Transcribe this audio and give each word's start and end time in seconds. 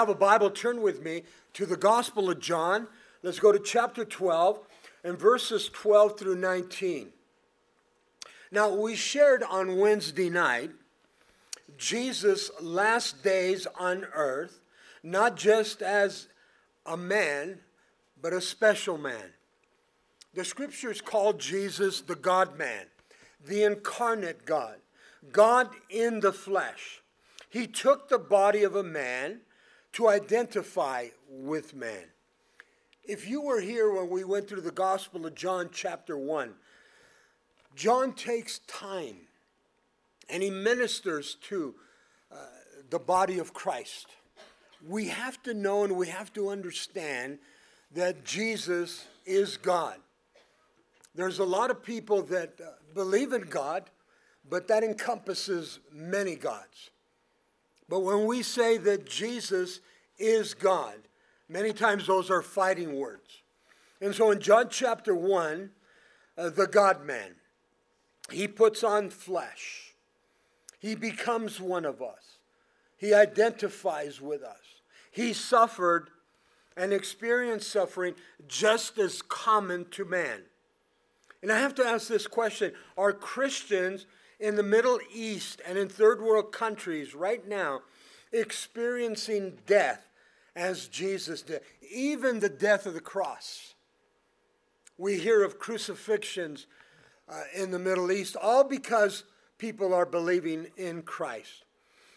have 0.00 0.08
a 0.08 0.14
Bible, 0.14 0.48
turn 0.48 0.80
with 0.80 1.02
me 1.02 1.24
to 1.52 1.66
the 1.66 1.76
Gospel 1.76 2.30
of 2.30 2.40
John. 2.40 2.86
Let's 3.22 3.38
go 3.38 3.52
to 3.52 3.58
chapter 3.58 4.02
12 4.02 4.58
and 5.04 5.18
verses 5.18 5.68
12 5.74 6.18
through 6.18 6.36
19. 6.36 7.10
Now, 8.50 8.74
we 8.74 8.96
shared 8.96 9.42
on 9.42 9.76
Wednesday 9.76 10.30
night 10.30 10.70
Jesus' 11.76 12.50
last 12.62 13.22
days 13.22 13.66
on 13.78 14.06
earth, 14.14 14.62
not 15.02 15.36
just 15.36 15.82
as 15.82 16.28
a 16.86 16.96
man, 16.96 17.58
but 18.22 18.32
a 18.32 18.40
special 18.40 18.96
man. 18.96 19.34
The 20.32 20.46
scriptures 20.46 21.02
call 21.02 21.34
Jesus 21.34 22.00
the 22.00 22.16
God 22.16 22.56
man, 22.56 22.86
the 23.44 23.64
incarnate 23.64 24.46
God, 24.46 24.76
God 25.30 25.68
in 25.90 26.20
the 26.20 26.32
flesh. 26.32 27.02
He 27.50 27.66
took 27.66 28.08
the 28.08 28.18
body 28.18 28.62
of 28.62 28.74
a 28.74 28.82
man 28.82 29.40
to 29.92 30.08
identify 30.08 31.08
with 31.28 31.74
man. 31.74 32.04
If 33.04 33.28
you 33.28 33.40
were 33.40 33.60
here 33.60 33.92
when 33.92 34.08
we 34.08 34.24
went 34.24 34.48
through 34.48 34.60
the 34.60 34.70
Gospel 34.70 35.26
of 35.26 35.34
John, 35.34 35.70
chapter 35.72 36.16
1, 36.16 36.54
John 37.74 38.12
takes 38.12 38.60
time 38.60 39.16
and 40.28 40.42
he 40.42 40.50
ministers 40.50 41.36
to 41.42 41.74
uh, 42.30 42.36
the 42.90 42.98
body 42.98 43.38
of 43.38 43.52
Christ. 43.52 44.06
We 44.86 45.08
have 45.08 45.42
to 45.42 45.54
know 45.54 45.84
and 45.84 45.96
we 45.96 46.08
have 46.08 46.32
to 46.34 46.50
understand 46.50 47.38
that 47.92 48.24
Jesus 48.24 49.06
is 49.26 49.56
God. 49.56 49.96
There's 51.14 51.40
a 51.40 51.44
lot 51.44 51.70
of 51.70 51.82
people 51.82 52.22
that 52.22 52.60
uh, 52.60 52.70
believe 52.94 53.32
in 53.32 53.42
God, 53.42 53.90
but 54.48 54.68
that 54.68 54.84
encompasses 54.84 55.80
many 55.92 56.36
gods. 56.36 56.90
But 57.90 58.00
when 58.00 58.24
we 58.24 58.44
say 58.44 58.78
that 58.78 59.04
Jesus 59.04 59.80
is 60.16 60.54
God, 60.54 60.94
many 61.48 61.72
times 61.72 62.06
those 62.06 62.30
are 62.30 62.40
fighting 62.40 62.96
words. 62.96 63.42
And 64.00 64.14
so 64.14 64.30
in 64.30 64.40
John 64.40 64.68
chapter 64.70 65.12
1, 65.12 65.70
uh, 66.38 66.50
the 66.50 66.68
God 66.68 67.04
man, 67.04 67.34
he 68.30 68.46
puts 68.46 68.84
on 68.84 69.10
flesh. 69.10 69.96
He 70.78 70.94
becomes 70.94 71.60
one 71.60 71.84
of 71.84 72.00
us. 72.00 72.38
He 72.96 73.12
identifies 73.12 74.20
with 74.20 74.44
us. 74.44 74.82
He 75.10 75.32
suffered 75.32 76.10
and 76.76 76.92
experienced 76.92 77.72
suffering 77.72 78.14
just 78.46 78.98
as 78.98 79.20
common 79.20 79.86
to 79.90 80.04
man. 80.04 80.42
And 81.42 81.50
I 81.50 81.58
have 81.58 81.74
to 81.74 81.84
ask 81.84 82.06
this 82.06 82.28
question 82.28 82.72
Are 82.96 83.12
Christians 83.12 84.06
in 84.40 84.56
the 84.56 84.62
Middle 84.62 84.98
East 85.14 85.60
and 85.66 85.76
in 85.78 85.88
third 85.88 86.20
world 86.20 86.50
countries 86.50 87.14
right 87.14 87.46
now 87.46 87.82
experiencing 88.32 89.58
death 89.66 90.08
as 90.56 90.88
Jesus 90.88 91.42
did, 91.42 91.60
even 91.92 92.40
the 92.40 92.48
death 92.48 92.86
of 92.86 92.94
the 92.94 93.00
cross. 93.00 93.74
We 94.98 95.18
hear 95.18 95.44
of 95.44 95.58
crucifixions 95.58 96.66
uh, 97.28 97.42
in 97.54 97.70
the 97.70 97.78
Middle 97.78 98.10
East, 98.10 98.36
all 98.36 98.64
because 98.64 99.24
people 99.58 99.94
are 99.94 100.06
believing 100.06 100.68
in 100.76 101.02
Christ. 101.02 101.64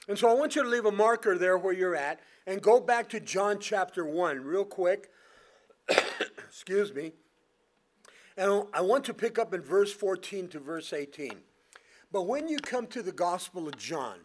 And 0.08 0.18
so 0.18 0.30
I 0.30 0.34
want 0.34 0.56
you 0.56 0.64
to 0.64 0.70
leave 0.70 0.86
a 0.86 0.92
marker 0.92 1.38
there 1.38 1.58
where 1.58 1.74
you're 1.74 1.96
at 1.96 2.20
and 2.46 2.62
go 2.62 2.80
back 2.80 3.10
to 3.10 3.20
John 3.20 3.60
chapter 3.60 4.06
1 4.06 4.44
real 4.44 4.66
quick. 4.66 5.10
Excuse 6.48 6.94
me. 6.94 7.14
And 8.36 8.64
I 8.74 8.82
want 8.82 9.06
to 9.06 9.14
pick 9.14 9.38
up 9.38 9.54
in 9.54 9.62
verse 9.62 9.94
14 9.94 10.48
to 10.50 10.60
verse 10.60 10.92
18. 10.92 11.38
But 12.14 12.28
when 12.28 12.48
you 12.48 12.60
come 12.60 12.86
to 12.88 13.02
the 13.02 13.12
Gospel 13.12 13.68
of 13.68 13.76
John, 13.76 14.20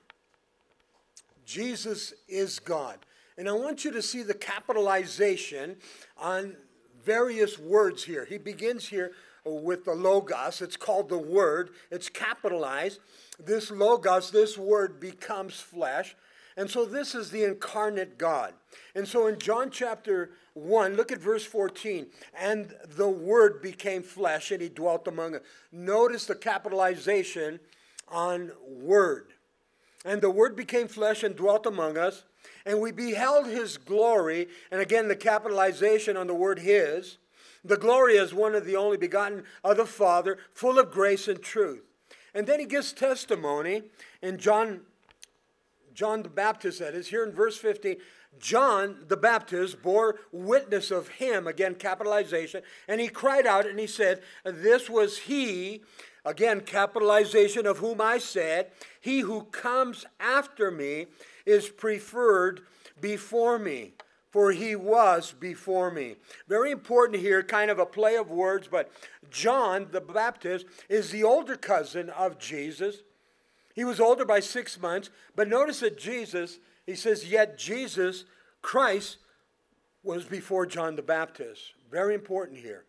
Jesus 1.46 2.12
is 2.28 2.58
God. 2.58 2.98
And 3.38 3.48
I 3.48 3.52
want 3.52 3.82
you 3.82 3.90
to 3.92 4.02
see 4.02 4.22
the 4.22 4.34
capitalization 4.34 5.76
on 6.18 6.54
various 7.02 7.58
words 7.58 8.04
here. 8.04 8.26
He 8.26 8.36
begins 8.36 8.86
here 8.86 9.12
with 9.46 9.86
the 9.86 9.94
Logos. 9.94 10.60
It's 10.60 10.76
called 10.76 11.08
the 11.08 11.18
Word, 11.18 11.70
it's 11.90 12.10
capitalized. 12.10 13.00
This 13.42 13.70
Logos, 13.70 14.30
this 14.30 14.58
Word 14.58 15.00
becomes 15.00 15.58
flesh. 15.58 16.14
And 16.58 16.68
so 16.68 16.84
this 16.84 17.14
is 17.14 17.30
the 17.30 17.44
incarnate 17.44 18.18
God. 18.18 18.52
And 18.94 19.08
so 19.08 19.28
in 19.28 19.38
John 19.38 19.70
chapter 19.70 20.32
1, 20.54 20.96
look 20.96 21.12
at 21.12 21.20
verse 21.20 21.44
14. 21.44 22.08
And 22.38 22.74
the 22.96 23.08
Word 23.08 23.62
became 23.62 24.02
flesh 24.02 24.50
and 24.50 24.60
he 24.60 24.68
dwelt 24.68 25.08
among 25.08 25.36
us. 25.36 25.42
Notice 25.72 26.26
the 26.26 26.34
capitalization 26.34 27.60
on 28.10 28.52
Word. 28.66 29.32
And 30.04 30.22
the 30.22 30.30
Word 30.30 30.56
became 30.56 30.88
flesh 30.88 31.22
and 31.22 31.36
dwelt 31.36 31.66
among 31.66 31.98
us, 31.98 32.24
and 32.64 32.80
we 32.80 32.92
beheld 32.92 33.46
his 33.46 33.76
glory. 33.76 34.48
And 34.70 34.80
again, 34.80 35.08
the 35.08 35.16
capitalization 35.16 36.16
on 36.16 36.26
the 36.26 36.34
word 36.34 36.60
his. 36.60 37.18
The 37.64 37.76
glory 37.76 38.16
is 38.16 38.32
one 38.32 38.54
of 38.54 38.64
the 38.64 38.76
only 38.76 38.96
begotten 38.96 39.44
of 39.64 39.76
the 39.76 39.86
Father, 39.86 40.38
full 40.52 40.78
of 40.78 40.90
grace 40.90 41.28
and 41.28 41.42
truth. 41.42 41.82
And 42.34 42.46
then 42.46 42.60
he 42.60 42.66
gives 42.66 42.92
testimony 42.92 43.82
in 44.22 44.38
John, 44.38 44.82
John 45.92 46.22
the 46.22 46.28
Baptist, 46.28 46.78
that 46.78 46.94
is, 46.94 47.08
here 47.08 47.24
in 47.24 47.32
verse 47.32 47.56
15. 47.56 47.96
John 48.38 49.04
the 49.08 49.16
Baptist 49.16 49.82
bore 49.82 50.20
witness 50.30 50.90
of 50.90 51.08
him, 51.08 51.46
again, 51.46 51.74
capitalization, 51.74 52.62
and 52.86 53.00
he 53.00 53.08
cried 53.08 53.46
out 53.46 53.66
and 53.66 53.80
he 53.80 53.86
said, 53.86 54.22
This 54.44 54.88
was 54.88 55.18
he 55.18 55.82
Again, 56.24 56.60
capitalization 56.60 57.66
of 57.66 57.78
whom 57.78 58.00
I 58.00 58.18
said, 58.18 58.70
He 59.00 59.20
who 59.20 59.44
comes 59.44 60.04
after 60.20 60.70
me 60.70 61.06
is 61.46 61.68
preferred 61.68 62.62
before 63.00 63.58
me, 63.58 63.92
for 64.30 64.52
he 64.52 64.76
was 64.76 65.32
before 65.32 65.90
me. 65.90 66.16
Very 66.48 66.70
important 66.70 67.20
here, 67.20 67.42
kind 67.42 67.70
of 67.70 67.78
a 67.78 67.86
play 67.86 68.16
of 68.16 68.30
words, 68.30 68.68
but 68.68 68.90
John 69.30 69.88
the 69.90 70.00
Baptist 70.00 70.66
is 70.88 71.10
the 71.10 71.24
older 71.24 71.56
cousin 71.56 72.10
of 72.10 72.38
Jesus. 72.38 72.98
He 73.74 73.84
was 73.84 74.00
older 74.00 74.24
by 74.24 74.40
six 74.40 74.80
months, 74.80 75.10
but 75.36 75.48
notice 75.48 75.80
that 75.80 75.98
Jesus, 75.98 76.58
he 76.84 76.94
says, 76.94 77.30
Yet 77.30 77.56
Jesus, 77.56 78.24
Christ, 78.60 79.18
was 80.02 80.24
before 80.24 80.66
John 80.66 80.96
the 80.96 81.02
Baptist. 81.02 81.74
Very 81.90 82.14
important 82.14 82.58
here. 82.58 82.84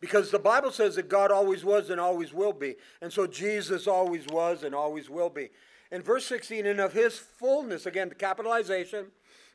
Because 0.00 0.30
the 0.30 0.38
Bible 0.38 0.70
says 0.70 0.94
that 0.94 1.08
God 1.08 1.32
always 1.32 1.64
was 1.64 1.90
and 1.90 2.00
always 2.00 2.32
will 2.32 2.52
be. 2.52 2.76
And 3.02 3.12
so 3.12 3.26
Jesus 3.26 3.86
always 3.86 4.26
was 4.26 4.62
and 4.62 4.74
always 4.74 5.10
will 5.10 5.30
be. 5.30 5.50
In 5.90 6.02
verse 6.02 6.26
16, 6.26 6.66
and 6.66 6.80
of 6.80 6.92
his 6.92 7.18
fullness, 7.18 7.86
again, 7.86 8.08
the 8.08 8.14
capitalization, 8.14 9.06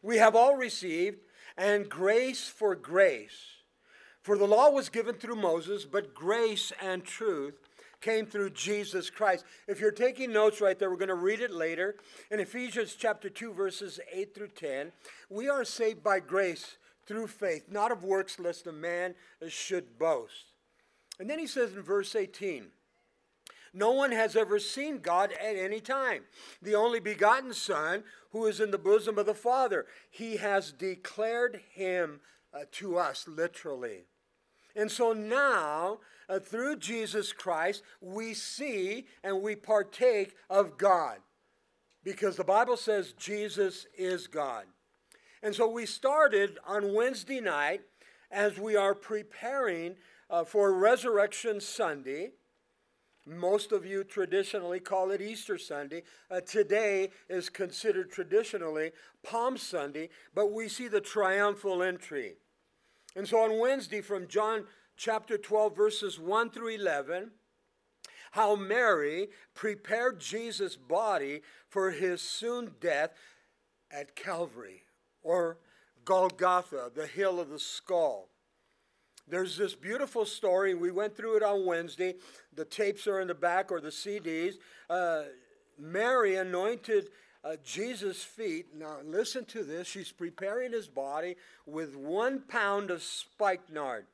we 0.02 0.18
have 0.18 0.36
all 0.36 0.56
received, 0.56 1.20
and 1.58 1.88
grace 1.88 2.48
for 2.48 2.76
grace. 2.76 3.54
For 4.22 4.38
the 4.38 4.48
law 4.48 4.70
was 4.70 4.90
given 4.90 5.16
through 5.16 5.36
Moses, 5.36 5.86
but 5.86 6.16
grace 6.16 6.72
and 6.82 7.04
truth 7.04 7.56
came 8.02 8.26
through 8.26 8.50
Jesus 8.50 9.10
Christ. 9.10 9.46
If 9.68 9.80
you're 9.80 9.92
taking 9.92 10.34
notes 10.34 10.60
right 10.60 10.78
there, 10.78 10.90
we're 10.90 10.98
going 10.98 11.08
to 11.08 11.16
read 11.16 11.40
it 11.40 11.52
later. 11.52 11.96
In 12.32 12.40
Ephesians 12.40 12.96
chapter 12.98 13.30
2, 13.30 13.54
verses 13.54 14.00
8 14.12 14.36
through 14.36 14.50
10, 14.50 14.92
we 15.30 15.48
are 15.48 15.64
saved 15.64 16.04
by 16.04 16.20
grace 16.20 16.78
through 17.06 17.28
faith, 17.28 17.66
not 17.70 17.92
of 17.92 18.04
works, 18.04 18.40
lest 18.40 18.68
a 18.68 18.72
man 18.72 19.16
should 19.48 19.98
boast. 19.98 20.54
And 21.20 21.30
then 21.30 21.40
he 21.40 21.48
says 21.48 21.74
in 21.74 21.82
verse 21.82 22.16
18, 22.16 22.68
no 23.74 23.92
one 23.92 24.12
has 24.12 24.36
ever 24.36 24.60
seen 24.60 25.00
God 25.00 25.32
at 25.32 25.56
any 25.56 25.80
time. 25.80 26.24
The 26.62 26.76
only 26.76 27.00
begotten 27.00 27.54
Son, 27.54 28.04
who 28.32 28.46
is 28.46 28.60
in 28.60 28.70
the 28.70 28.78
bosom 28.78 29.18
of 29.18 29.26
the 29.26 29.34
Father, 29.34 29.88
he 30.12 30.38
has 30.38 30.72
declared 30.72 31.62
him 31.74 32.22
uh, 32.54 32.66
to 32.74 33.00
us, 33.00 33.28
literally. 33.28 34.06
And 34.76 34.92
so 34.92 35.14
now, 35.14 36.00
uh, 36.30 36.40
through 36.40 36.78
Jesus 36.78 37.34
Christ, 37.34 37.82
we 38.00 38.36
see 38.36 39.08
and 39.24 39.42
we 39.42 39.56
partake 39.56 40.36
of 40.50 40.78
God. 40.78 41.18
Because 42.04 42.36
the 42.36 42.44
Bible 42.44 42.78
says 42.78 43.14
Jesus 43.14 43.88
is 43.98 44.28
God. 44.28 44.66
And 45.44 45.54
so 45.54 45.68
we 45.68 45.86
started 45.86 46.58
on 46.66 46.94
Wednesday 46.94 47.42
night 47.42 47.82
as 48.32 48.58
we 48.58 48.78
are 48.78 48.96
preparing 48.96 49.96
uh, 50.30 50.46
for 50.46 50.72
Resurrection 50.72 51.60
Sunday. 51.60 52.30
Most 53.28 53.74
of 53.74 53.86
you 53.86 54.06
traditionally 54.06 54.80
call 54.80 55.12
it 55.12 55.22
Easter 55.22 55.58
Sunday. 55.58 56.04
Uh, 56.32 56.40
today 56.40 57.10
is 57.28 57.50
considered 57.50 58.10
traditionally 58.10 58.92
Palm 59.22 59.58
Sunday, 59.58 60.08
but 60.34 60.54
we 60.54 60.70
see 60.70 60.88
the 60.88 61.02
triumphal 61.02 61.84
entry. 61.84 62.36
And 63.14 63.28
so 63.28 63.40
on 63.40 63.60
Wednesday, 63.60 64.00
from 64.00 64.30
John 64.30 64.64
chapter 64.96 65.38
12, 65.38 65.76
verses 65.76 66.18
1 66.18 66.52
through 66.52 66.70
11, 66.70 67.32
how 68.32 68.56
Mary 68.56 69.28
prepared 69.54 70.22
Jesus' 70.22 70.78
body 70.78 71.42
for 71.68 71.92
his 71.92 72.22
soon 72.22 72.76
death 72.80 73.12
at 73.92 74.16
Calvary 74.16 74.83
or 75.24 75.58
Golgotha, 76.06 76.92
the 76.94 77.08
hill 77.08 77.40
of 77.40 77.50
the 77.50 77.60
skull. 77.60 78.30
There's 79.28 79.58
this 79.58 79.74
beautiful 79.74 80.26
story. 80.26 80.74
We 80.74 80.92
went 80.92 81.16
through 81.16 81.38
it 81.38 81.44
on 81.44 81.66
Wednesday. 81.66 82.16
The 82.54 82.66
tapes 82.66 83.08
are 83.08 83.22
in 83.22 83.28
the 83.30 83.36
back 83.36 83.72
or 83.72 83.80
the 83.80 83.90
CDs. 83.90 84.56
Uh, 84.90 85.24
Mary 85.80 86.36
anointed 86.36 87.10
uh, 87.44 87.56
Jesus' 87.64 88.24
feet. 88.24 88.68
Now, 88.76 88.98
listen 89.04 89.46
to 89.46 89.64
this. 89.64 89.88
She's 89.88 90.12
preparing 90.12 90.72
his 90.72 90.88
body 90.88 91.36
with 91.66 91.96
one 91.96 92.42
pound 92.42 92.92
of 92.92 93.02
spikenard, 93.02 94.06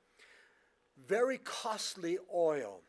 very 1.08 1.40
costly 1.40 2.18
oil. 2.34 2.82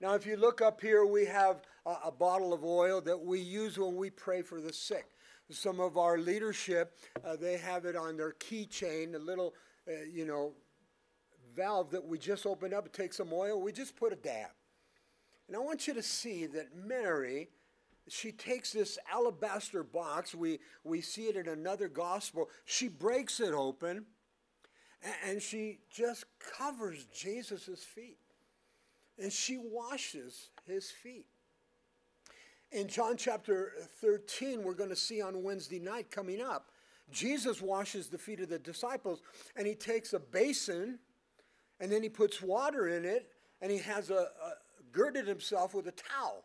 Now, 0.00 0.14
if 0.14 0.26
you 0.26 0.36
look 0.36 0.62
up 0.62 0.80
here, 0.80 1.04
we 1.04 1.26
have 1.26 1.62
a, 1.84 1.96
a 2.06 2.12
bottle 2.12 2.52
of 2.52 2.64
oil 2.64 3.00
that 3.02 3.20
we 3.20 3.40
use 3.40 3.78
when 3.78 3.96
we 3.96 4.10
pray 4.10 4.42
for 4.42 4.60
the 4.60 4.72
sick. 4.72 5.06
Some 5.50 5.80
of 5.80 5.98
our 5.98 6.18
leadership, 6.18 6.96
uh, 7.24 7.34
they 7.34 7.56
have 7.56 7.84
it 7.84 7.96
on 7.96 8.16
their 8.16 8.32
keychain, 8.32 9.14
a 9.14 9.18
little, 9.18 9.54
uh, 9.88 10.04
you 10.08 10.24
know, 10.24 10.52
valve 11.56 11.90
that 11.90 12.04
we 12.04 12.18
just 12.18 12.46
open 12.46 12.72
up, 12.72 12.92
take 12.92 13.12
some 13.12 13.32
oil, 13.32 13.60
we 13.60 13.72
just 13.72 13.96
put 13.96 14.12
a 14.12 14.16
dab. 14.16 14.50
And 15.48 15.56
I 15.56 15.60
want 15.60 15.88
you 15.88 15.94
to 15.94 16.02
see 16.02 16.46
that 16.46 16.76
Mary, 16.76 17.48
she 18.08 18.30
takes 18.30 18.72
this 18.72 18.96
alabaster 19.12 19.82
box, 19.82 20.34
we, 20.34 20.60
we 20.84 21.00
see 21.00 21.22
it 21.22 21.34
in 21.34 21.48
another 21.48 21.88
gospel, 21.88 22.48
she 22.64 22.86
breaks 22.86 23.40
it 23.40 23.52
open, 23.52 24.06
and, 25.02 25.14
and 25.26 25.42
she 25.42 25.80
just 25.90 26.26
covers 26.56 27.06
Jesus' 27.12 27.82
feet. 27.82 28.18
And 29.18 29.32
she 29.32 29.58
washes 29.58 30.50
his 30.66 30.90
feet. 30.90 31.26
In 32.72 32.86
John 32.86 33.16
chapter 33.16 33.72
13, 34.00 34.62
we're 34.62 34.74
going 34.74 34.90
to 34.90 34.96
see 34.96 35.20
on 35.20 35.42
Wednesday 35.42 35.80
night 35.80 36.08
coming 36.10 36.40
up, 36.40 36.70
Jesus 37.10 37.60
washes 37.60 38.06
the 38.06 38.18
feet 38.18 38.38
of 38.38 38.48
the 38.48 38.60
disciples, 38.60 39.22
and 39.56 39.66
he 39.66 39.74
takes 39.74 40.12
a 40.12 40.20
basin, 40.20 41.00
and 41.80 41.90
then 41.90 42.02
he 42.02 42.08
puts 42.08 42.40
water 42.40 42.88
in 42.88 43.04
it, 43.04 43.28
and 43.60 43.72
he 43.72 43.78
has 43.78 44.10
a, 44.10 44.14
a 44.14 44.52
girded 44.92 45.26
himself 45.26 45.74
with 45.74 45.88
a 45.88 45.92
towel. 45.92 46.44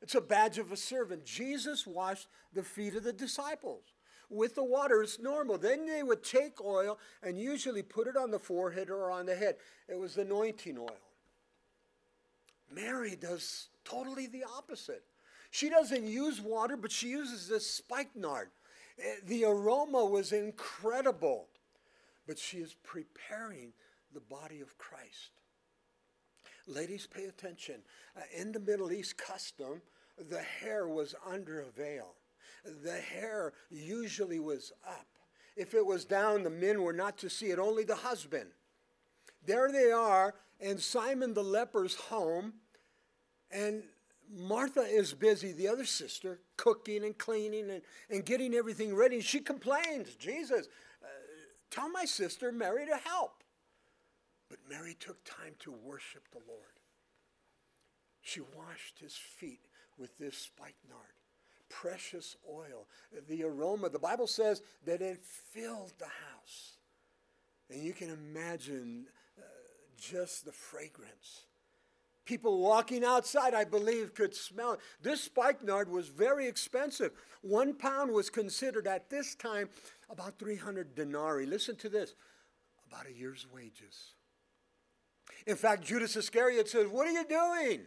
It's 0.00 0.14
a 0.14 0.22
badge 0.22 0.56
of 0.56 0.72
a 0.72 0.76
servant. 0.76 1.26
Jesus 1.26 1.86
washed 1.86 2.28
the 2.54 2.62
feet 2.62 2.96
of 2.96 3.04
the 3.04 3.12
disciples 3.12 3.82
with 4.30 4.54
the 4.54 4.64
water. 4.64 5.02
It's 5.02 5.20
normal. 5.20 5.58
Then 5.58 5.86
they 5.86 6.02
would 6.02 6.24
take 6.24 6.64
oil 6.64 6.98
and 7.22 7.38
usually 7.38 7.82
put 7.82 8.06
it 8.06 8.16
on 8.16 8.30
the 8.30 8.38
forehead 8.38 8.88
or 8.88 9.10
on 9.10 9.26
the 9.26 9.36
head. 9.36 9.56
It 9.86 9.98
was 9.98 10.16
anointing 10.16 10.78
oil. 10.78 10.96
Mary 12.74 13.14
does 13.14 13.68
totally 13.84 14.26
the 14.26 14.44
opposite. 14.44 15.04
She 15.52 15.68
doesn't 15.68 16.06
use 16.06 16.40
water, 16.40 16.78
but 16.78 16.90
she 16.90 17.08
uses 17.08 17.46
this 17.46 17.70
spikenard. 17.70 18.48
Eh, 18.98 19.16
the 19.26 19.44
aroma 19.44 20.02
was 20.02 20.32
incredible, 20.32 21.48
but 22.26 22.38
she 22.38 22.56
is 22.56 22.74
preparing 22.82 23.74
the 24.14 24.20
body 24.20 24.62
of 24.62 24.78
Christ. 24.78 25.32
Ladies, 26.66 27.06
pay 27.06 27.26
attention. 27.26 27.82
Uh, 28.16 28.22
in 28.34 28.52
the 28.52 28.60
Middle 28.60 28.92
East 28.92 29.18
custom, 29.18 29.82
the 30.30 30.40
hair 30.40 30.88
was 30.88 31.14
under 31.30 31.60
a 31.60 31.70
veil. 31.70 32.14
The 32.82 32.98
hair 32.98 33.52
usually 33.70 34.40
was 34.40 34.72
up. 34.88 35.06
If 35.54 35.74
it 35.74 35.84
was 35.84 36.06
down, 36.06 36.44
the 36.44 36.50
men 36.50 36.80
were 36.80 36.94
not 36.94 37.18
to 37.18 37.28
see 37.28 37.50
it, 37.50 37.58
only 37.58 37.84
the 37.84 37.96
husband. 37.96 38.48
There 39.44 39.70
they 39.70 39.92
are 39.92 40.34
in 40.60 40.78
Simon 40.78 41.34
the 41.34 41.44
leper's 41.44 41.94
home, 41.94 42.54
and 43.50 43.82
Martha 44.30 44.80
is 44.80 45.12
busy, 45.14 45.52
the 45.52 45.68
other 45.68 45.84
sister, 45.84 46.40
cooking 46.56 47.04
and 47.04 47.16
cleaning 47.16 47.70
and, 47.70 47.82
and 48.10 48.24
getting 48.24 48.54
everything 48.54 48.94
ready. 48.94 49.20
She 49.20 49.40
complains, 49.40 50.14
Jesus, 50.14 50.68
uh, 51.02 51.06
tell 51.70 51.90
my 51.90 52.04
sister 52.04 52.50
Mary 52.50 52.86
to 52.86 52.96
help. 52.96 53.42
But 54.48 54.58
Mary 54.68 54.96
took 54.98 55.22
time 55.24 55.54
to 55.60 55.72
worship 55.72 56.28
the 56.30 56.40
Lord. 56.46 56.60
She 58.20 58.40
washed 58.40 58.98
his 59.00 59.14
feet 59.14 59.66
with 59.98 60.16
this 60.18 60.36
spikenard, 60.36 61.16
precious 61.68 62.36
oil. 62.48 62.86
The 63.28 63.44
aroma, 63.44 63.88
the 63.88 63.98
Bible 63.98 64.26
says 64.26 64.62
that 64.84 65.02
it 65.02 65.24
filled 65.24 65.92
the 65.98 66.04
house. 66.04 66.76
And 67.70 67.82
you 67.82 67.92
can 67.92 68.10
imagine 68.10 69.06
uh, 69.38 69.42
just 69.98 70.44
the 70.44 70.52
fragrance. 70.52 71.46
People 72.24 72.58
walking 72.60 73.04
outside, 73.04 73.52
I 73.52 73.64
believe, 73.64 74.14
could 74.14 74.34
smell 74.34 74.74
it. 74.74 74.80
This 75.02 75.22
spikenard 75.22 75.90
was 75.90 76.08
very 76.08 76.46
expensive. 76.46 77.12
One 77.40 77.74
pound 77.74 78.12
was 78.12 78.30
considered 78.30 78.86
at 78.86 79.10
this 79.10 79.34
time 79.34 79.68
about 80.08 80.38
300 80.38 80.94
denarii. 80.94 81.46
Listen 81.46 81.74
to 81.76 81.88
this 81.88 82.14
about 82.86 83.06
a 83.06 83.12
year's 83.12 83.46
wages. 83.52 84.14
In 85.46 85.56
fact, 85.56 85.82
Judas 85.82 86.16
Iscariot 86.16 86.68
says, 86.68 86.86
What 86.86 87.08
are 87.08 87.12
you 87.12 87.24
doing? 87.24 87.86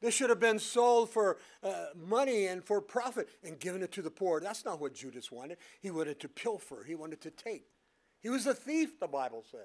This 0.00 0.14
should 0.14 0.30
have 0.30 0.40
been 0.40 0.58
sold 0.58 1.10
for 1.10 1.38
uh, 1.62 1.86
money 1.96 2.46
and 2.46 2.62
for 2.62 2.80
profit 2.80 3.28
and 3.44 3.58
given 3.58 3.82
it 3.82 3.92
to 3.92 4.02
the 4.02 4.10
poor. 4.10 4.40
That's 4.40 4.64
not 4.64 4.80
what 4.80 4.94
Judas 4.94 5.30
wanted. 5.30 5.58
He 5.80 5.90
wanted 5.92 6.18
to 6.20 6.28
pilfer, 6.28 6.84
he 6.86 6.94
wanted 6.94 7.20
to 7.22 7.30
take. 7.30 7.66
He 8.20 8.28
was 8.28 8.46
a 8.46 8.54
thief, 8.54 9.00
the 9.00 9.08
Bible 9.08 9.44
says. 9.50 9.60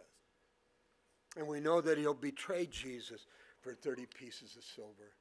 And 1.38 1.48
we 1.48 1.60
know 1.60 1.82
that 1.82 1.98
he'll 1.98 2.16
betray 2.16 2.66
Jesus 2.66 3.28
for 3.62 3.74
30 3.74 4.06
pieces 4.06 4.56
of 4.56 4.64
silver. 4.64 5.14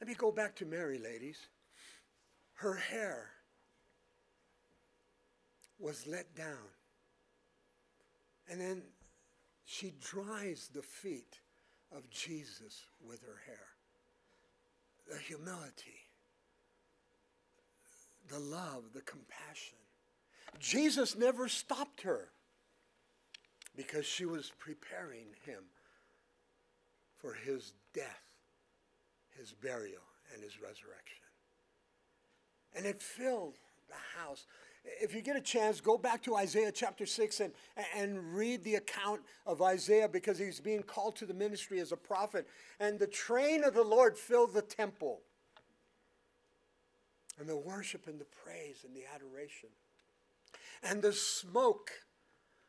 Let 0.00 0.08
me 0.08 0.14
go 0.14 0.32
back 0.32 0.56
to 0.56 0.66
Mary, 0.66 0.98
ladies. 0.98 1.38
Her 2.54 2.74
hair 2.74 3.30
was 5.78 6.06
let 6.06 6.34
down. 6.34 6.70
And 8.50 8.60
then 8.60 8.82
she 9.64 9.92
dries 10.00 10.70
the 10.72 10.82
feet 10.82 11.40
of 11.94 12.08
Jesus 12.10 12.86
with 13.06 13.22
her 13.22 13.40
hair. 13.46 13.66
The 15.10 15.18
humility, 15.18 16.06
the 18.28 18.38
love, 18.38 18.84
the 18.94 19.02
compassion. 19.02 19.78
Jesus 20.58 21.16
never 21.16 21.48
stopped 21.48 22.02
her 22.02 22.28
because 23.76 24.06
she 24.06 24.24
was 24.24 24.52
preparing 24.58 25.26
him 25.44 25.64
for 27.22 27.32
his 27.32 27.72
death, 27.94 28.24
his 29.38 29.52
burial, 29.52 30.02
and 30.34 30.42
his 30.42 30.60
resurrection. 30.60 31.22
And 32.74 32.84
it 32.84 33.00
filled 33.00 33.54
the 33.88 34.20
house. 34.20 34.46
If 34.84 35.14
you 35.14 35.22
get 35.22 35.36
a 35.36 35.40
chance, 35.40 35.80
go 35.80 35.96
back 35.96 36.22
to 36.24 36.34
Isaiah 36.34 36.72
chapter 36.72 37.06
6 37.06 37.40
and, 37.40 37.52
and 37.96 38.34
read 38.34 38.64
the 38.64 38.74
account 38.74 39.20
of 39.46 39.62
Isaiah 39.62 40.08
because 40.08 40.38
he's 40.38 40.58
being 40.58 40.82
called 40.82 41.14
to 41.16 41.26
the 41.26 41.34
ministry 41.34 41.78
as 41.78 41.92
a 41.92 41.96
prophet. 41.96 42.48
And 42.80 42.98
the 42.98 43.06
train 43.06 43.62
of 43.62 43.74
the 43.74 43.84
Lord 43.84 44.18
filled 44.18 44.54
the 44.54 44.62
temple. 44.62 45.20
And 47.38 47.48
the 47.48 47.56
worship 47.56 48.08
and 48.08 48.20
the 48.20 48.26
praise 48.44 48.84
and 48.84 48.96
the 48.96 49.04
adoration. 49.14 49.68
And 50.82 51.00
the 51.00 51.12
smoke, 51.12 51.92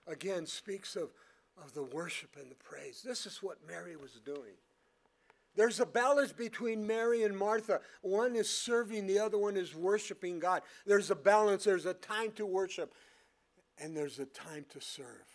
again, 0.05 0.45
speaks 0.45 0.95
of, 0.95 1.09
of 1.61 1.73
the 1.73 1.83
worship 1.83 2.35
and 2.39 2.49
the 2.49 2.55
praise. 2.55 3.01
This 3.03 3.25
is 3.25 3.43
what 3.43 3.57
Mary 3.67 3.95
was 3.95 4.19
doing. 4.25 4.55
There's 5.55 5.79
a 5.79 5.85
balance 5.85 6.31
between 6.31 6.87
Mary 6.87 7.23
and 7.23 7.37
Martha. 7.37 7.81
One 8.01 8.35
is 8.35 8.49
serving, 8.49 9.05
the 9.05 9.19
other 9.19 9.37
one 9.37 9.55
is 9.55 9.75
worshiping 9.75 10.39
God. 10.39 10.63
There's 10.85 11.11
a 11.11 11.15
balance. 11.15 11.63
There's 11.63 11.85
a 11.85 11.93
time 11.93 12.31
to 12.33 12.45
worship, 12.45 12.93
and 13.77 13.95
there's 13.95 14.17
a 14.17 14.25
time 14.25 14.65
to 14.69 14.81
serve. 14.81 15.27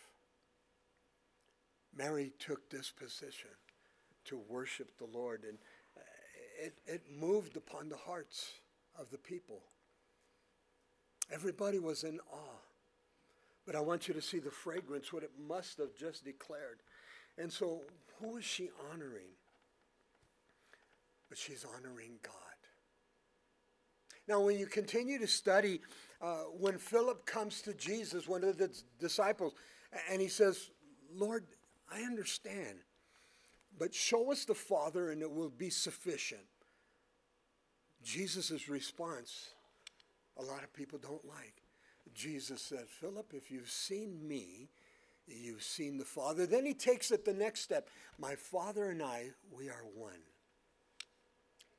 Mary 1.95 2.33
took 2.37 2.69
this 2.69 2.91
position 2.91 3.49
to 4.25 4.41
worship 4.49 4.97
the 4.97 5.07
Lord, 5.17 5.43
and 5.47 5.57
uh, 5.97 6.01
it, 6.65 6.73
it 6.85 7.03
moved 7.17 7.55
upon 7.55 7.87
the 7.87 7.97
hearts 7.97 8.51
of 8.99 9.09
the 9.11 9.17
people. 9.17 9.61
Everybody 11.31 11.79
was 11.79 12.03
in 12.03 12.19
awe. 12.31 12.68
But 13.69 13.75
I 13.75 13.81
want 13.81 14.07
you 14.07 14.15
to 14.15 14.21
see 14.21 14.39
the 14.39 14.49
fragrance, 14.49 15.13
what 15.13 15.21
it 15.21 15.29
must 15.47 15.77
have 15.77 15.93
just 15.95 16.25
declared. 16.25 16.79
And 17.37 17.53
so, 17.53 17.81
who 18.19 18.37
is 18.37 18.43
she 18.43 18.71
honoring? 18.91 19.29
but 21.29 21.37
she's 21.37 21.63
honoring 21.63 22.17
God. 22.23 22.33
Now, 24.27 24.41
when 24.41 24.59
you 24.59 24.65
continue 24.65 25.19
to 25.19 25.27
study, 25.27 25.81
uh, 26.21 26.43
when 26.59 26.77
Philip 26.77 27.25
comes 27.25 27.61
to 27.61 27.73
Jesus, 27.73 28.27
one 28.27 28.43
of 28.43 28.57
the 28.57 28.69
disciples, 28.99 29.53
and 30.11 30.21
he 30.21 30.27
says, 30.27 30.69
Lord, 31.13 31.45
I 31.91 32.01
understand, 32.01 32.79
but 33.77 33.93
show 33.93 34.31
us 34.31 34.45
the 34.45 34.55
Father 34.55 35.11
and 35.11 35.21
it 35.21 35.31
will 35.31 35.49
be 35.49 35.69
sufficient. 35.69 36.41
Jesus' 38.03 38.69
response, 38.69 39.49
a 40.37 40.43
lot 40.43 40.63
of 40.63 40.73
people 40.73 40.99
don't 40.99 41.25
like. 41.25 41.58
Jesus 42.13 42.61
said, 42.61 42.87
Philip, 42.87 43.33
if 43.33 43.51
you've 43.51 43.69
seen 43.69 44.27
me, 44.27 44.69
you've 45.27 45.63
seen 45.63 45.97
the 45.97 46.05
Father. 46.05 46.45
Then 46.45 46.65
he 46.65 46.73
takes 46.73 47.11
it 47.11 47.25
the 47.25 47.33
next 47.33 47.61
step. 47.61 47.89
My 48.17 48.35
Father 48.35 48.89
and 48.89 49.01
I, 49.01 49.29
we 49.51 49.69
are 49.69 49.83
one 49.95 50.21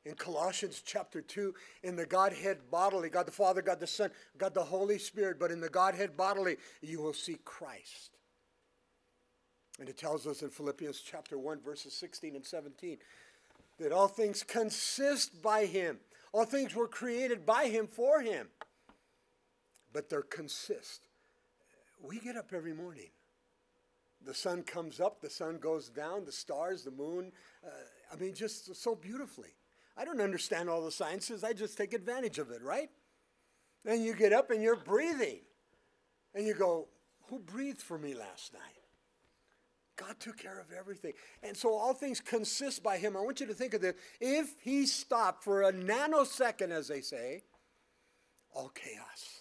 in 0.04 0.14
Colossians 0.14 0.82
chapter 0.84 1.20
2, 1.20 1.54
in 1.82 1.96
the 1.96 2.06
Godhead 2.06 2.70
bodily, 2.70 3.10
God 3.10 3.26
the 3.26 3.32
Father, 3.32 3.60
God 3.60 3.80
the 3.80 3.86
Son, 3.86 4.10
God 4.38 4.54
the 4.54 4.64
Holy 4.64 4.98
Spirit, 4.98 5.38
but 5.38 5.50
in 5.50 5.60
the 5.60 5.68
Godhead 5.68 6.16
bodily, 6.16 6.56
you 6.80 7.00
will 7.02 7.12
see 7.12 7.38
Christ. 7.44 8.16
And 9.78 9.88
it 9.88 9.98
tells 9.98 10.26
us 10.26 10.42
in 10.42 10.50
Philippians 10.50 11.00
chapter 11.00 11.38
1, 11.38 11.60
verses 11.60 11.92
16 11.94 12.36
and 12.36 12.44
17, 12.44 12.98
that 13.78 13.92
all 13.92 14.08
things 14.08 14.42
consist 14.42 15.42
by 15.42 15.66
him. 15.66 15.98
All 16.32 16.44
things 16.44 16.74
were 16.74 16.88
created 16.88 17.44
by 17.44 17.66
him 17.66 17.86
for 17.86 18.20
him. 18.20 18.48
But 19.92 20.08
they're 20.08 20.22
consist. 20.22 21.06
We 22.02 22.18
get 22.18 22.36
up 22.36 22.52
every 22.54 22.72
morning. 22.72 23.10
The 24.24 24.34
sun 24.34 24.62
comes 24.62 25.00
up, 25.00 25.20
the 25.20 25.30
sun 25.30 25.58
goes 25.58 25.88
down, 25.88 26.24
the 26.24 26.32
stars, 26.32 26.84
the 26.84 26.90
moon. 26.90 27.32
Uh, 27.64 27.70
I 28.12 28.16
mean, 28.16 28.34
just 28.34 28.74
so 28.76 28.94
beautifully. 28.94 29.54
I 29.96 30.04
don't 30.04 30.20
understand 30.20 30.68
all 30.68 30.82
the 30.82 30.92
sciences, 30.92 31.42
I 31.42 31.52
just 31.52 31.76
take 31.76 31.92
advantage 31.92 32.38
of 32.38 32.50
it, 32.50 32.62
right? 32.62 32.90
Then 33.84 34.02
you 34.02 34.14
get 34.14 34.32
up 34.32 34.50
and 34.50 34.62
you're 34.62 34.76
breathing. 34.76 35.40
And 36.34 36.46
you 36.46 36.54
go, 36.54 36.88
Who 37.28 37.38
breathed 37.38 37.82
for 37.82 37.98
me 37.98 38.14
last 38.14 38.52
night? 38.52 38.62
God 39.96 40.18
took 40.18 40.38
care 40.38 40.58
of 40.58 40.72
everything. 40.72 41.12
And 41.42 41.56
so 41.56 41.74
all 41.74 41.92
things 41.92 42.20
consist 42.20 42.82
by 42.82 42.96
Him. 42.96 43.16
I 43.16 43.20
want 43.20 43.40
you 43.40 43.46
to 43.46 43.54
think 43.54 43.74
of 43.74 43.82
this. 43.82 43.94
If 44.20 44.54
He 44.62 44.86
stopped 44.86 45.44
for 45.44 45.62
a 45.62 45.72
nanosecond, 45.72 46.70
as 46.70 46.88
they 46.88 47.00
say, 47.00 47.42
all 48.54 48.70
chaos, 48.70 49.39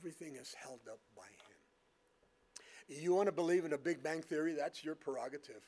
everything 0.00 0.36
is 0.36 0.54
held 0.54 0.80
up 0.90 1.00
by 1.14 1.22
Him. 1.22 3.02
You 3.02 3.14
want 3.14 3.26
to 3.26 3.32
believe 3.32 3.64
in 3.64 3.72
a 3.72 3.78
Big 3.78 4.02
Bang 4.02 4.22
Theory? 4.22 4.54
That's 4.54 4.82
your 4.82 4.94
prerogative. 4.94 5.62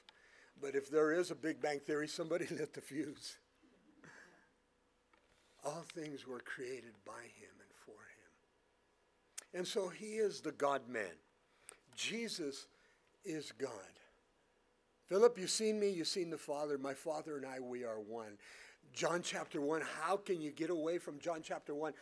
But 0.61 0.75
if 0.75 0.91
there 0.91 1.13
is 1.13 1.31
a 1.31 1.35
Big 1.35 1.61
Bang 1.61 1.81
Theory, 1.81 2.09
somebody 2.09 2.47
lit 2.51 2.73
the 2.73 2.81
fuse. 2.81 3.37
All 5.65 5.85
things 5.95 6.27
were 6.27 6.41
created 6.41 6.95
by 7.05 7.13
Him 7.13 7.53
and 7.61 7.71
for 7.85 7.93
Him. 7.93 9.61
And 9.61 9.67
so 9.67 9.89
He 9.89 10.15
is 10.15 10.41
the 10.41 10.53
God 10.53 10.89
man. 10.89 11.15
Jesus 11.95 12.67
is 13.25 13.53
God. 13.53 13.71
Philip, 15.09 15.39
you've 15.39 15.51
seen 15.51 15.79
me, 15.79 15.91
you've 15.91 16.09
seen 16.09 16.31
the 16.31 16.39
Father. 16.39 16.79
My 16.79 16.95
Father 16.95 17.37
and 17.37 17.45
I, 17.45 17.61
we 17.61 17.85
are 17.85 18.01
one. 18.01 18.39
John 18.93 19.23
chapter 19.23 19.61
1, 19.61 19.83
how 20.01 20.17
can 20.17 20.41
you 20.41 20.51
get 20.51 20.71
away 20.71 20.99
from 20.99 21.19
John 21.19 21.41
chapter 21.43 21.75
1 21.75 21.93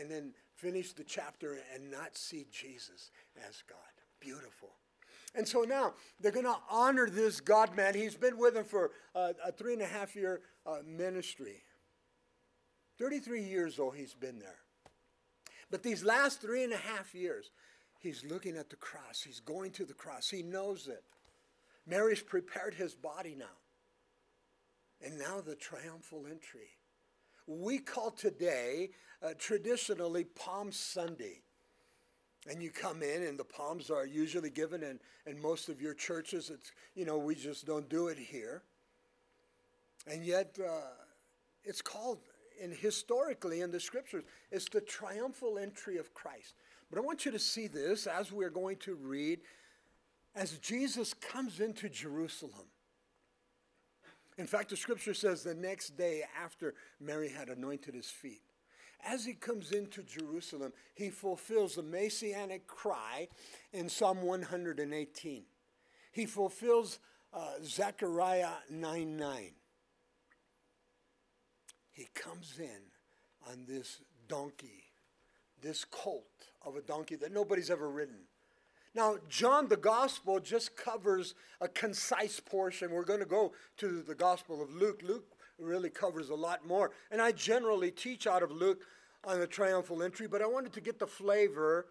and, 0.00 0.10
then 0.10 0.32
finish 0.60 0.92
the 0.92 1.04
chapter 1.04 1.58
and 1.74 1.90
not 1.90 2.16
see 2.16 2.46
Jesus 2.50 3.10
as 3.48 3.62
God? 3.68 3.78
Beautiful. 4.20 4.70
And 5.34 5.46
so 5.46 5.62
now 5.62 5.94
they're 6.20 6.32
going 6.32 6.46
to 6.46 6.56
honor 6.70 7.08
this 7.08 7.40
God 7.40 7.76
man. 7.76 7.94
He's 7.94 8.16
been 8.16 8.38
with 8.38 8.54
them 8.54 8.64
for 8.64 8.90
uh, 9.14 9.32
a 9.44 9.52
three 9.52 9.74
and 9.74 9.82
a 9.82 9.86
half 9.86 10.16
year 10.16 10.40
uh, 10.66 10.78
ministry. 10.86 11.62
33 12.98 13.42
years 13.42 13.78
old, 13.78 13.94
he's 13.96 14.14
been 14.14 14.38
there. 14.38 14.58
But 15.70 15.82
these 15.82 16.02
last 16.02 16.40
three 16.40 16.64
and 16.64 16.72
a 16.72 16.78
half 16.78 17.14
years, 17.14 17.50
He's 17.98 18.24
looking 18.24 18.56
at 18.56 18.70
the 18.70 18.76
cross. 18.76 19.22
He's 19.22 19.40
going 19.40 19.72
to 19.72 19.84
the 19.84 19.94
cross. 19.94 20.30
He 20.30 20.42
knows 20.42 20.86
it. 20.86 21.02
Mary's 21.86 22.22
prepared 22.22 22.74
his 22.74 22.94
body 22.94 23.34
now. 23.36 23.46
And 25.04 25.18
now 25.18 25.40
the 25.40 25.56
triumphal 25.56 26.26
entry. 26.30 26.70
We 27.48 27.78
call 27.78 28.10
today 28.10 28.90
uh, 29.22 29.30
traditionally 29.38 30.24
Palm 30.24 30.70
Sunday. 30.70 31.40
And 32.46 32.62
you 32.62 32.70
come 32.70 33.02
in, 33.02 33.22
and 33.22 33.38
the 33.38 33.44
palms 33.44 33.90
are 33.90 34.06
usually 34.06 34.50
given 34.50 34.82
in, 34.82 35.00
in 35.26 35.40
most 35.40 35.70
of 35.70 35.80
your 35.80 35.94
churches. 35.94 36.50
It's, 36.50 36.72
you 36.94 37.06
know, 37.06 37.16
we 37.16 37.34
just 37.34 37.66
don't 37.66 37.88
do 37.88 38.08
it 38.08 38.18
here. 38.18 38.62
And 40.06 40.24
yet, 40.24 40.58
uh, 40.62 40.92
it's 41.64 41.80
called, 41.80 42.18
and 42.62 42.72
historically 42.72 43.62
in 43.62 43.70
the 43.70 43.80
scriptures, 43.80 44.24
it's 44.50 44.68
the 44.68 44.82
triumphal 44.82 45.58
entry 45.58 45.96
of 45.96 46.12
Christ. 46.12 46.54
But 46.90 46.98
I 46.98 47.02
want 47.02 47.24
you 47.24 47.32
to 47.32 47.38
see 47.38 47.66
this 47.66 48.06
as 48.06 48.30
we're 48.30 48.50
going 48.50 48.76
to 48.78 48.94
read 48.94 49.40
as 50.34 50.58
Jesus 50.58 51.14
comes 51.14 51.60
into 51.60 51.88
Jerusalem. 51.88 52.68
In 54.38 54.46
fact, 54.46 54.70
the 54.70 54.76
scripture 54.76 55.14
says 55.14 55.42
the 55.42 55.54
next 55.54 55.96
day 55.96 56.22
after 56.40 56.74
Mary 57.00 57.28
had 57.28 57.48
anointed 57.48 57.94
his 57.94 58.08
feet, 58.08 58.42
as 59.04 59.24
he 59.24 59.34
comes 59.34 59.72
into 59.72 60.02
Jerusalem, 60.02 60.72
he 60.94 61.10
fulfills 61.10 61.74
the 61.74 61.82
messianic 61.82 62.66
cry 62.66 63.28
in 63.72 63.88
Psalm 63.88 64.22
118. 64.22 65.44
He 66.12 66.26
fulfills 66.26 67.00
uh, 67.32 67.54
Zechariah 67.62 68.50
9 68.70 69.16
9. 69.16 69.50
He 71.92 72.08
comes 72.14 72.58
in 72.60 73.50
on 73.50 73.64
this 73.66 74.00
donkey, 74.28 74.84
this 75.60 75.84
colt 75.84 76.24
of 76.62 76.76
a 76.76 76.80
donkey 76.80 77.16
that 77.16 77.32
nobody's 77.32 77.70
ever 77.70 77.90
ridden. 77.90 78.20
Now, 78.98 79.18
John, 79.28 79.68
the 79.68 79.76
gospel, 79.76 80.40
just 80.40 80.76
covers 80.76 81.36
a 81.60 81.68
concise 81.68 82.40
portion. 82.40 82.90
We're 82.90 83.04
going 83.04 83.20
to 83.20 83.26
go 83.26 83.52
to 83.76 84.02
the 84.02 84.14
gospel 84.16 84.60
of 84.60 84.74
Luke. 84.74 85.02
Luke 85.04 85.36
really 85.56 85.88
covers 85.88 86.30
a 86.30 86.34
lot 86.34 86.66
more. 86.66 86.90
And 87.12 87.22
I 87.22 87.30
generally 87.30 87.92
teach 87.92 88.26
out 88.26 88.42
of 88.42 88.50
Luke 88.50 88.80
on 89.22 89.38
the 89.38 89.46
triumphal 89.46 90.02
entry, 90.02 90.26
but 90.26 90.42
I 90.42 90.46
wanted 90.46 90.72
to 90.72 90.80
get 90.80 90.98
the 90.98 91.06
flavor 91.06 91.86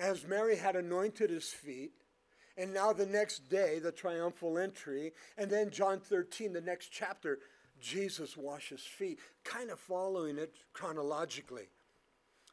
as 0.00 0.26
Mary 0.26 0.56
had 0.56 0.74
anointed 0.74 1.30
his 1.30 1.50
feet. 1.50 1.92
And 2.56 2.74
now, 2.74 2.92
the 2.92 3.06
next 3.06 3.48
day, 3.48 3.78
the 3.78 3.92
triumphal 3.92 4.58
entry. 4.58 5.12
And 5.38 5.48
then, 5.48 5.70
John 5.70 6.00
13, 6.00 6.52
the 6.52 6.60
next 6.60 6.88
chapter, 6.88 7.38
Jesus 7.80 8.36
washes 8.36 8.80
feet, 8.80 9.20
kind 9.44 9.70
of 9.70 9.78
following 9.78 10.36
it 10.36 10.52
chronologically. 10.72 11.68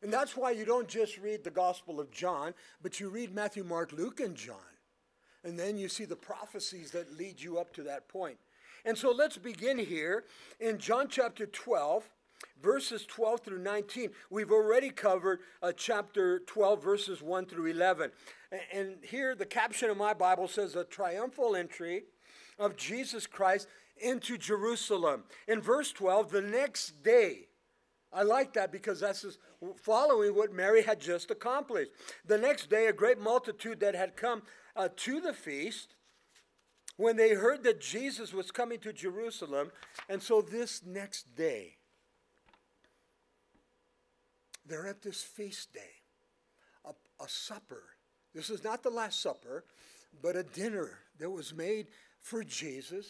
And 0.01 0.13
that's 0.13 0.37
why 0.37 0.51
you 0.51 0.65
don't 0.65 0.87
just 0.87 1.17
read 1.17 1.43
the 1.43 1.51
Gospel 1.51 1.99
of 1.99 2.11
John, 2.11 2.53
but 2.81 2.99
you 2.99 3.09
read 3.09 3.33
Matthew, 3.33 3.63
Mark, 3.63 3.91
Luke, 3.91 4.19
and 4.19 4.35
John. 4.35 4.57
And 5.43 5.57
then 5.57 5.77
you 5.77 5.87
see 5.87 6.05
the 6.05 6.15
prophecies 6.15 6.91
that 6.91 7.17
lead 7.17 7.41
you 7.41 7.57
up 7.57 7.73
to 7.73 7.83
that 7.83 8.07
point. 8.07 8.37
And 8.85 8.97
so 8.97 9.11
let's 9.11 9.37
begin 9.37 9.79
here 9.79 10.25
in 10.59 10.77
John 10.77 11.07
chapter 11.09 11.45
12, 11.45 12.09
verses 12.61 13.05
12 13.05 13.41
through 13.41 13.63
19. 13.63 14.11
We've 14.29 14.51
already 14.51 14.89
covered 14.89 15.39
uh, 15.61 15.71
chapter 15.75 16.39
12, 16.39 16.83
verses 16.83 17.21
1 17.21 17.45
through 17.47 17.67
11. 17.67 18.11
And 18.73 18.97
here 19.01 19.35
the 19.35 19.45
caption 19.45 19.89
of 19.89 19.97
my 19.97 20.13
Bible 20.13 20.47
says 20.47 20.75
a 20.75 20.83
triumphal 20.83 21.55
entry 21.55 22.03
of 22.59 22.75
Jesus 22.75 23.27
Christ 23.27 23.67
into 23.97 24.37
Jerusalem. 24.37 25.23
In 25.47 25.61
verse 25.61 25.91
12, 25.91 26.31
the 26.31 26.41
next 26.41 27.03
day, 27.03 27.46
I 28.17 28.23
like 28.23 28.53
that 28.53 28.71
because 28.71 28.99
that's 28.99 29.37
following 29.75 30.33
what 30.33 30.51
Mary 30.51 30.81
had 30.81 30.99
just 30.99 31.29
accomplished. 31.29 31.91
The 32.25 32.39
next 32.39 32.67
day, 32.67 32.87
a 32.87 32.93
great 32.93 33.19
multitude 33.19 33.79
that 33.81 33.93
had 33.93 34.17
come 34.17 34.41
uh, 34.75 34.89
to 34.95 35.21
the 35.21 35.33
feast 35.33 35.93
when 36.95 37.15
they 37.15 37.35
heard 37.35 37.63
that 37.63 37.79
Jesus 37.79 38.33
was 38.33 38.49
coming 38.49 38.79
to 38.79 38.91
Jerusalem. 38.91 39.71
And 40.09 40.19
so, 40.19 40.41
this 40.41 40.81
next 40.83 41.35
day, 41.35 41.75
they're 44.65 44.87
at 44.87 45.03
this 45.03 45.21
feast 45.21 45.71
day, 45.71 46.01
a, 46.85 46.93
a 47.23 47.29
supper. 47.29 47.83
This 48.33 48.49
is 48.49 48.63
not 48.63 48.81
the 48.81 48.89
Last 48.89 49.21
Supper, 49.21 49.63
but 50.23 50.35
a 50.35 50.41
dinner 50.41 50.97
that 51.19 51.29
was 51.29 51.53
made 51.53 51.85
for 52.19 52.43
Jesus 52.43 53.05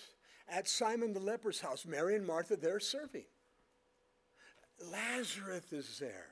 at 0.50 0.68
Simon 0.68 1.14
the 1.14 1.22
leper's 1.22 1.62
house. 1.62 1.86
Mary 1.86 2.18
and 2.18 2.28
Martha, 2.28 2.58
they're 2.58 2.82
serving. 2.82 3.24
Lazarus 4.91 5.72
is 5.72 6.00
there. 6.00 6.27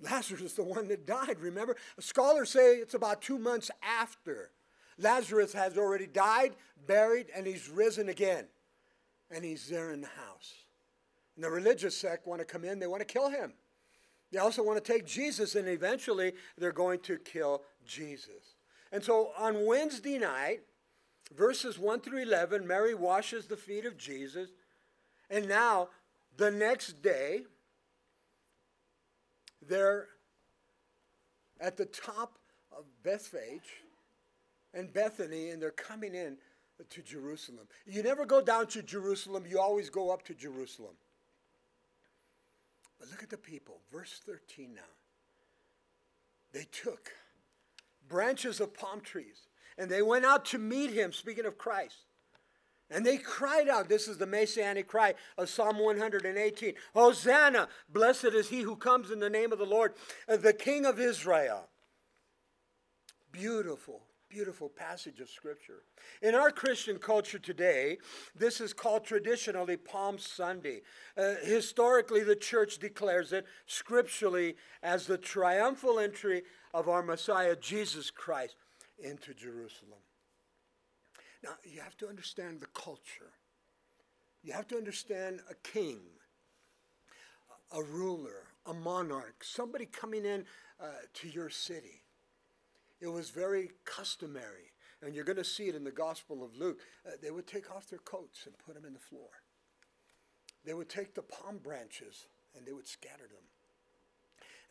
Lazarus 0.00 0.40
is 0.40 0.54
the 0.54 0.62
one 0.62 0.88
that 0.88 1.06
died, 1.06 1.38
remember? 1.40 1.76
Scholars 1.98 2.50
say 2.50 2.76
it's 2.76 2.94
about 2.94 3.22
two 3.22 3.38
months 3.38 3.70
after. 3.82 4.50
Lazarus 4.98 5.52
has 5.52 5.76
already 5.76 6.06
died, 6.06 6.56
buried, 6.86 7.26
and 7.34 7.46
he's 7.46 7.68
risen 7.68 8.08
again. 8.08 8.46
And 9.30 9.44
he's 9.44 9.68
there 9.68 9.92
in 9.92 10.00
the 10.00 10.08
house. 10.08 10.54
And 11.36 11.44
the 11.44 11.50
religious 11.50 11.96
sect 11.96 12.26
want 12.26 12.40
to 12.40 12.44
come 12.44 12.64
in, 12.64 12.78
they 12.78 12.86
want 12.86 13.00
to 13.00 13.06
kill 13.06 13.30
him. 13.30 13.52
They 14.32 14.38
also 14.38 14.62
want 14.62 14.82
to 14.82 14.92
take 14.92 15.06
Jesus, 15.06 15.54
and 15.54 15.68
eventually 15.68 16.32
they're 16.56 16.72
going 16.72 17.00
to 17.00 17.18
kill 17.18 17.62
Jesus. 17.84 18.56
And 18.92 19.02
so 19.02 19.30
on 19.38 19.66
Wednesday 19.66 20.18
night, 20.18 20.60
verses 21.34 21.78
1 21.78 22.00
through 22.00 22.22
11, 22.22 22.66
Mary 22.66 22.94
washes 22.94 23.46
the 23.46 23.56
feet 23.56 23.86
of 23.86 23.96
Jesus. 23.96 24.50
And 25.28 25.48
now 25.48 25.88
the 26.40 26.50
next 26.50 27.02
day, 27.02 27.42
they're 29.68 30.08
at 31.60 31.76
the 31.76 31.84
top 31.84 32.38
of 32.72 32.84
Bethphage 33.02 33.84
and 34.72 34.90
Bethany, 34.90 35.50
and 35.50 35.60
they're 35.60 35.70
coming 35.70 36.14
in 36.14 36.38
to 36.88 37.02
Jerusalem. 37.02 37.68
You 37.86 38.02
never 38.02 38.24
go 38.24 38.40
down 38.40 38.68
to 38.68 38.82
Jerusalem, 38.82 39.44
you 39.46 39.60
always 39.60 39.90
go 39.90 40.10
up 40.10 40.22
to 40.24 40.34
Jerusalem. 40.34 40.94
But 42.98 43.10
look 43.10 43.22
at 43.22 43.28
the 43.28 43.36
people. 43.36 43.80
Verse 43.92 44.18
13 44.24 44.74
now. 44.74 44.80
They 46.54 46.66
took 46.72 47.10
branches 48.08 48.60
of 48.60 48.72
palm 48.72 49.02
trees 49.02 49.46
and 49.76 49.90
they 49.90 50.00
went 50.00 50.24
out 50.24 50.46
to 50.46 50.58
meet 50.58 50.90
him, 50.90 51.12
speaking 51.12 51.44
of 51.44 51.58
Christ. 51.58 51.96
And 52.90 53.06
they 53.06 53.18
cried 53.18 53.68
out. 53.68 53.88
This 53.88 54.08
is 54.08 54.18
the 54.18 54.26
messianic 54.26 54.88
cry 54.88 55.14
of 55.38 55.48
Psalm 55.48 55.78
118 55.78 56.74
Hosanna! 56.94 57.68
Blessed 57.88 58.24
is 58.26 58.48
he 58.48 58.62
who 58.62 58.76
comes 58.76 59.10
in 59.10 59.20
the 59.20 59.30
name 59.30 59.52
of 59.52 59.58
the 59.58 59.66
Lord, 59.66 59.94
uh, 60.28 60.36
the 60.36 60.52
King 60.52 60.84
of 60.84 60.98
Israel. 60.98 61.68
Beautiful 63.32 64.02
beautiful 64.30 64.68
passage 64.68 65.20
of 65.20 65.28
Scripture. 65.28 65.82
In 66.22 66.36
our 66.36 66.52
Christian 66.52 66.98
culture 66.98 67.38
today, 67.38 67.98
this 68.34 68.60
is 68.60 68.72
called 68.72 69.04
traditionally 69.04 69.76
Palm 69.76 70.18
Sunday. 70.18 70.82
Uh, 71.18 71.34
historically, 71.42 72.22
the 72.22 72.36
church 72.36 72.78
declares 72.78 73.32
it 73.32 73.44
scripturally 73.66 74.54
as 74.82 75.06
the 75.06 75.18
triumphal 75.18 75.98
entry 75.98 76.42
of 76.72 76.88
our 76.88 77.02
Messiah, 77.02 77.56
Jesus 77.56 78.10
Christ, 78.10 78.54
into 78.98 79.34
Jerusalem. 79.34 79.98
Now, 81.42 81.50
you 81.64 81.80
have 81.80 81.96
to 81.98 82.08
understand 82.08 82.60
the 82.60 82.66
culture. 82.66 83.32
You 84.42 84.52
have 84.52 84.68
to 84.68 84.76
understand 84.76 85.40
a 85.50 85.54
king, 85.54 86.00
a 87.72 87.82
ruler, 87.82 88.44
a 88.66 88.74
monarch, 88.74 89.42
somebody 89.42 89.86
coming 89.86 90.24
in 90.24 90.44
uh, 90.80 90.86
to 91.14 91.28
your 91.28 91.50
city. 91.50 92.02
It 93.00 93.08
was 93.08 93.30
very 93.30 93.70
customary, 93.84 94.72
and 95.02 95.14
you're 95.14 95.24
going 95.24 95.36
to 95.36 95.44
see 95.44 95.68
it 95.68 95.74
in 95.74 95.84
the 95.84 95.90
Gospel 95.90 96.44
of 96.44 96.56
Luke. 96.56 96.80
Uh, 97.06 97.12
they 97.22 97.30
would 97.30 97.46
take 97.46 97.70
off 97.74 97.88
their 97.88 98.00
coats 98.00 98.46
and 98.46 98.54
put 98.58 98.74
them 98.74 98.84
in 98.84 98.92
the 98.92 98.98
floor. 98.98 99.30
They 100.64 100.74
would 100.74 100.90
take 100.90 101.14
the 101.14 101.22
palm 101.22 101.58
branches 101.58 102.26
and 102.54 102.66
they 102.66 102.72
would 102.72 102.86
scatter 102.86 103.28
them. 103.28 103.44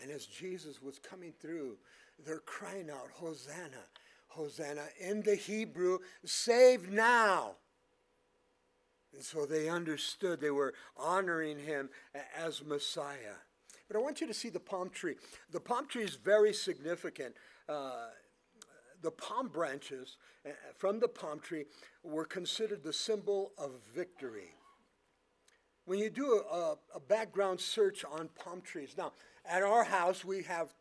And 0.02 0.12
as 0.12 0.26
Jesus 0.26 0.82
was 0.82 1.00
coming 1.00 1.34
through, 1.42 1.78
they're 2.26 2.40
crying 2.40 2.90
out, 2.90 3.10
Hosanna, 3.14 3.84
Hosanna. 4.30 4.86
In 5.00 5.22
the 5.22 5.36
Hebrew, 5.36 6.00
save 6.24 6.90
now. 6.90 7.56
And 9.14 9.24
so 9.24 9.46
they 9.46 9.70
understood 9.70 10.40
they 10.40 10.52
were 10.52 10.74
honoring 10.96 11.60
him 11.60 11.90
as 12.38 12.64
Messiah. 12.64 13.38
But 13.88 13.98
I 13.98 14.02
want 14.02 14.22
you 14.22 14.28
to 14.28 14.34
see 14.34 14.50
the 14.50 14.60
palm 14.60 14.90
tree. 14.90 15.16
The 15.52 15.60
palm 15.60 15.88
tree 15.88 16.04
is 16.04 16.16
very 16.16 16.54
significant. 16.54 17.36
Uh, 17.68 18.08
the 19.02 19.12
palm 19.12 19.48
branches 19.48 20.18
uh, 20.46 20.52
from 20.78 21.00
the 21.00 21.08
palm 21.08 21.40
tree 21.40 21.66
were 22.04 22.26
considered 22.26 22.84
the 22.84 22.94
symbol 22.94 23.52
of 23.58 23.72
victory. 23.96 24.54
When 25.86 25.98
you 25.98 26.12
do 26.12 26.44
a, 26.52 26.76
a 26.94 27.00
background 27.00 27.60
search 27.60 28.06
on 28.06 28.30
palm 28.36 28.62
trees, 28.62 28.94
now 28.96 29.14
at 29.44 29.64
our 29.64 29.84
house 29.84 30.24
we 30.24 30.44
have 30.44 30.74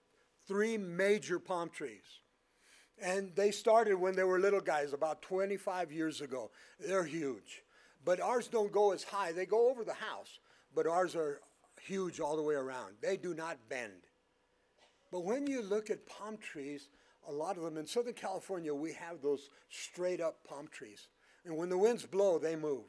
three 0.46 0.76
major 0.76 1.38
palm 1.38 1.70
trees. 1.70 2.20
And 3.02 3.34
they 3.34 3.50
started 3.50 3.94
when 3.94 4.16
they 4.16 4.24
were 4.24 4.40
little 4.40 4.60
guys 4.60 4.92
about 4.92 5.22
25 5.22 5.92
years 5.92 6.20
ago. 6.20 6.50
They're 6.80 7.04
huge. 7.04 7.62
But 8.04 8.20
ours 8.20 8.48
don't 8.48 8.72
go 8.72 8.92
as 8.92 9.04
high. 9.04 9.32
They 9.32 9.46
go 9.46 9.70
over 9.70 9.84
the 9.84 9.94
house, 9.94 10.38
but 10.74 10.86
ours 10.86 11.14
are 11.14 11.40
huge 11.82 12.20
all 12.20 12.36
the 12.36 12.42
way 12.42 12.54
around. 12.54 12.94
They 13.00 13.16
do 13.16 13.34
not 13.34 13.58
bend. 13.68 14.06
But 15.10 15.24
when 15.24 15.46
you 15.46 15.62
look 15.62 15.90
at 15.90 16.06
palm 16.06 16.36
trees, 16.38 16.88
a 17.28 17.32
lot 17.32 17.56
of 17.56 17.62
them 17.62 17.76
in 17.76 17.86
Southern 17.86 18.14
California, 18.14 18.74
we 18.74 18.92
have 18.94 19.22
those 19.22 19.50
straight 19.68 20.20
up 20.20 20.44
palm 20.44 20.68
trees. 20.68 21.08
And 21.44 21.56
when 21.56 21.68
the 21.68 21.78
winds 21.78 22.04
blow, 22.04 22.38
they 22.38 22.56
move. 22.56 22.84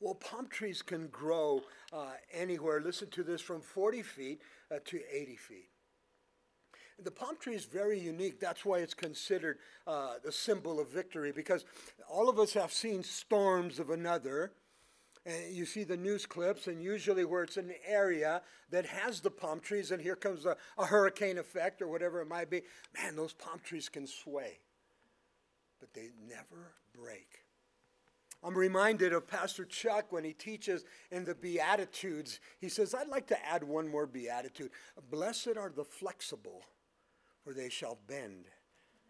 Well, 0.00 0.14
palm 0.14 0.48
trees 0.48 0.82
can 0.82 1.06
grow 1.08 1.62
uh, 1.92 2.12
anywhere, 2.32 2.80
listen 2.80 3.08
to 3.10 3.22
this, 3.22 3.40
from 3.40 3.60
40 3.60 4.02
feet 4.02 4.42
uh, 4.70 4.78
to 4.86 5.00
80 5.12 5.36
feet. 5.36 5.68
The 7.02 7.10
palm 7.10 7.36
tree 7.38 7.54
is 7.54 7.64
very 7.64 7.98
unique. 7.98 8.40
That's 8.40 8.64
why 8.64 8.78
it's 8.78 8.94
considered 8.94 9.58
uh, 9.86 10.14
the 10.24 10.32
symbol 10.32 10.80
of 10.80 10.90
victory, 10.90 11.32
because 11.32 11.64
all 12.08 12.28
of 12.28 12.38
us 12.38 12.52
have 12.54 12.72
seen 12.72 13.02
storms 13.02 13.78
of 13.78 13.90
another, 13.90 14.52
and 15.24 15.54
you 15.54 15.66
see 15.66 15.84
the 15.84 15.96
news 15.96 16.26
clips, 16.26 16.66
and 16.66 16.82
usually 16.82 17.24
where 17.24 17.44
it's 17.44 17.56
an 17.56 17.72
area 17.86 18.42
that 18.70 18.86
has 18.86 19.20
the 19.20 19.30
palm 19.30 19.60
trees, 19.60 19.90
and 19.90 20.02
here 20.02 20.16
comes 20.16 20.46
a, 20.46 20.56
a 20.78 20.86
hurricane 20.86 21.38
effect 21.38 21.80
or 21.82 21.88
whatever 21.88 22.20
it 22.20 22.28
might 22.28 22.50
be, 22.50 22.62
man, 22.96 23.16
those 23.16 23.32
palm 23.32 23.60
trees 23.64 23.88
can 23.88 24.06
sway, 24.06 24.58
but 25.80 25.92
they 25.94 26.10
never 26.28 26.74
break. 26.92 27.44
I'm 28.44 28.58
reminded 28.58 29.12
of 29.12 29.28
Pastor 29.28 29.64
Chuck 29.64 30.10
when 30.10 30.24
he 30.24 30.32
teaches 30.32 30.84
in 31.12 31.24
the 31.24 31.34
Beatitudes. 31.34 32.40
He 32.58 32.68
says, 32.68 32.92
I'd 32.92 33.06
like 33.06 33.28
to 33.28 33.46
add 33.46 33.62
one 33.62 33.86
more 33.88 34.06
Beatitude. 34.06 34.70
Blessed 35.10 35.56
are 35.56 35.70
the 35.70 35.84
flexible, 35.84 36.62
for 37.44 37.52
they 37.52 37.68
shall 37.68 37.98
bend, 38.06 38.46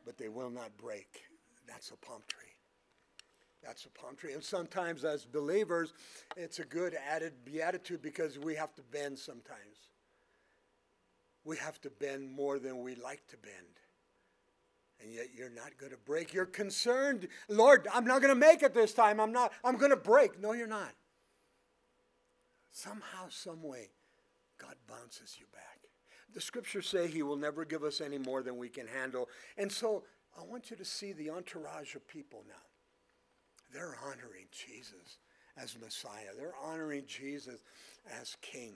but 0.05 0.19
they 0.19 0.29
will 0.29 0.51
not 0.51 0.77
break. 0.77 1.23
That's 1.66 1.90
a 1.90 1.97
palm 1.97 2.23
tree. 2.29 2.42
That's 3.62 3.85
a 3.85 3.90
palm 3.90 4.16
tree. 4.16 4.33
And 4.33 4.42
sometimes, 4.42 5.05
as 5.05 5.25
believers, 5.25 5.92
it's 6.37 6.59
a 6.59 6.64
good 6.64 6.97
added 7.09 7.33
beatitude 7.45 8.03
because 8.03 8.38
we 8.38 8.57
have 8.57 8.75
to 8.75 8.83
bend 8.83 9.18
sometimes. 9.18 9.90
We 11.45 11.57
have 11.59 11.81
to 11.83 11.90
bend 11.90 12.31
more 12.31 12.59
than 12.59 12.83
we 12.83 12.95
like 12.97 13.27
to 13.29 13.37
bend. 13.37 13.55
And 15.01 15.12
yet 15.12 15.29
you're 15.35 15.51
not 15.51 15.77
going 15.79 15.92
to 15.92 15.99
break. 15.99 16.33
You're 16.33 16.45
concerned, 16.45 17.29
Lord, 17.49 17.88
I'm 17.92 18.05
not 18.05 18.21
going 18.21 18.35
to 18.35 18.38
make 18.38 18.62
it 18.62 18.75
this 18.75 18.92
time. 18.92 19.21
I'm 19.21 19.33
not, 19.33 19.53
I'm 19.64 19.77
going 19.77 19.90
to 19.90 19.97
break. 19.97 20.40
No, 20.40 20.53
you're 20.53 20.66
not. 20.66 20.92
Somehow, 22.71 23.29
some 23.29 23.62
way, 23.62 23.90
God 24.59 24.75
bounces 24.88 25.37
you 25.38 25.47
back. 25.53 25.82
The 26.35 26.40
scriptures 26.40 26.88
say 26.88 27.07
he 27.09 27.23
will 27.23 27.37
never 27.37 27.64
give 27.64 27.83
us 27.85 28.01
any 28.01 28.18
more 28.18 28.42
than 28.42 28.57
we 28.57 28.68
can 28.68 28.87
handle. 28.87 29.29
And 29.59 29.71
so 29.71 30.05
I 30.38 30.45
want 30.45 30.71
you 30.71 30.77
to 30.77 30.85
see 30.85 31.12
the 31.12 31.31
entourage 31.31 31.95
of 31.95 32.07
people 32.09 32.45
now. 32.49 32.55
They're 33.73 33.97
honoring 34.05 34.47
Jesus 34.51 35.18
as 35.57 35.77
Messiah. 35.81 36.35
They're 36.37 36.55
honoring 36.62 37.05
Jesus 37.07 37.61
as 38.21 38.37
King. 38.40 38.75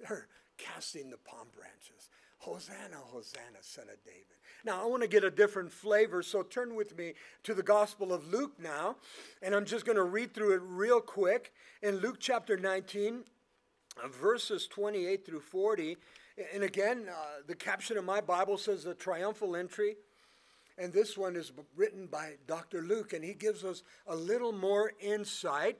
They're 0.00 0.26
casting 0.58 1.10
the 1.10 1.18
palm 1.18 1.48
branches. 1.54 2.08
Hosanna, 2.38 2.96
Hosanna, 2.96 3.58
son 3.60 3.84
of 3.84 4.02
David. 4.04 4.24
Now, 4.64 4.82
I 4.82 4.86
want 4.86 5.02
to 5.02 5.08
get 5.08 5.22
a 5.22 5.30
different 5.30 5.72
flavor, 5.72 6.22
so 6.22 6.42
turn 6.42 6.74
with 6.74 6.98
me 6.98 7.14
to 7.44 7.54
the 7.54 7.62
Gospel 7.62 8.12
of 8.12 8.32
Luke 8.32 8.54
now, 8.58 8.96
and 9.42 9.54
I'm 9.54 9.64
just 9.64 9.86
going 9.86 9.96
to 9.96 10.02
read 10.02 10.34
through 10.34 10.54
it 10.54 10.62
real 10.64 11.00
quick. 11.00 11.52
In 11.82 11.98
Luke 11.98 12.16
chapter 12.18 12.56
19, 12.56 13.22
uh, 14.02 14.08
verses 14.08 14.66
28 14.66 15.24
through 15.24 15.40
40, 15.40 15.96
and 16.54 16.62
again, 16.62 17.06
uh, 17.10 17.42
the 17.46 17.54
caption 17.54 17.96
of 17.96 18.04
my 18.04 18.20
Bible 18.20 18.56
says 18.56 18.84
the 18.84 18.94
triumphal 18.94 19.56
entry. 19.56 19.96
And 20.78 20.92
this 20.92 21.18
one 21.18 21.36
is 21.36 21.52
written 21.76 22.06
by 22.06 22.34
Dr. 22.46 22.80
Luke, 22.80 23.12
and 23.12 23.22
he 23.22 23.34
gives 23.34 23.62
us 23.62 23.82
a 24.06 24.16
little 24.16 24.52
more 24.52 24.92
insight. 25.00 25.78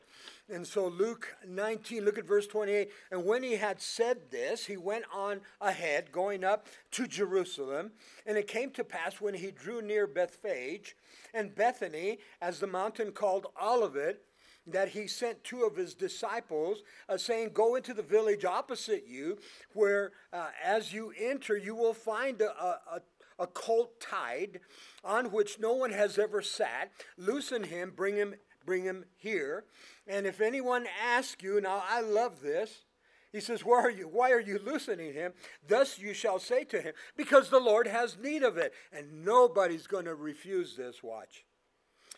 And 0.53 0.67
so, 0.67 0.87
Luke 0.87 1.35
19, 1.49 2.05
look 2.05 2.19
at 2.19 2.27
verse 2.27 2.47
28. 2.47 2.91
And 3.11 3.25
when 3.25 3.43
he 3.43 3.57
had 3.57 3.81
said 3.81 4.31
this, 4.31 4.67
he 4.67 4.77
went 4.77 5.05
on 5.13 5.41
ahead, 5.63 6.13
going 6.13 6.45
up 6.45 6.67
to 6.93 7.07
Jerusalem. 7.07 7.93
And 8.27 8.37
it 8.37 8.47
came 8.47 8.71
to 8.73 8.85
pass 8.85 9.21
when 9.21 9.35
he 9.35 9.51
drew 9.51 9.81
near 9.81 10.07
Bethphage 10.07 10.95
and 11.33 11.55
Bethany, 11.55 12.19
as 12.43 12.61
the 12.61 12.67
mountain 12.67 13.13
called 13.13 13.47
Olivet, 13.61 14.21
that 14.67 14.91
he 14.91 15.07
sent 15.07 15.45
two 15.45 15.65
of 15.65 15.77
his 15.77 15.95
disciples, 15.95 16.83
uh, 17.09 17.17
saying, 17.17 17.51
Go 17.53 17.75
into 17.75 17.95
the 17.95 18.03
village 18.03 18.45
opposite 18.45 19.07
you, 19.07 19.39
where 19.73 20.13
uh, 20.33 20.49
as 20.65 20.93
you 20.93 21.13
enter, 21.19 21.57
you 21.57 21.75
will 21.75 21.95
find 21.95 22.41
a, 22.41 22.51
a, 22.51 23.03
a 23.39 23.47
colt 23.47 24.01
tied 24.01 24.61
on 25.05 25.33
which 25.33 25.59
no 25.59 25.75
one 25.75 25.91
has 25.91 26.19
ever 26.19 26.43
sat. 26.43 26.93
Loosen 27.17 27.65
him, 27.65 27.93
bring 27.95 28.17
him, 28.17 28.35
bring 28.65 28.85
him 28.85 29.05
here. 29.17 29.65
And 30.07 30.27
if 30.27 30.41
anyone 30.41 30.87
asks 31.05 31.43
you, 31.43 31.61
now 31.61 31.83
I 31.89 32.01
love 32.01 32.41
this. 32.41 32.85
He 33.33 33.41
says, 33.41 33.65
Why 33.65 33.81
are 33.81 33.91
you? 33.91 34.09
Why 34.09 34.31
are 34.31 34.41
you 34.41 34.61
loosening 34.63 35.15
him? 35.15 35.33
Thus 35.67 35.99
you 35.99 36.13
shall 36.13 36.39
say 36.39 36.65
to 36.65 36.81
him, 36.81 36.93
Because 37.17 37.49
the 37.49 37.61
Lord 37.61 37.87
has 37.87 38.19
need 38.19 38.43
of 38.43 38.59
it. 38.59 38.75
And 38.93 39.25
nobody's 39.25 39.87
going 39.87 40.05
to 40.05 40.15
refuse 40.15 40.77
this, 40.77 41.03
watch. 41.03 41.45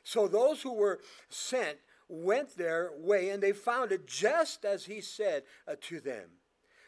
So 0.03 0.29
those 0.29 0.63
who 0.63 0.75
were 0.75 1.01
sent 1.31 1.79
went 2.09 2.57
their 2.57 2.91
way, 2.97 3.31
and 3.31 3.43
they 3.43 3.53
found 3.53 3.93
it 3.93 4.07
just 4.07 4.65
as 4.65 4.85
he 4.85 5.01
said 5.01 5.45
uh, 5.67 5.75
to 5.83 6.01
them. 6.01 6.29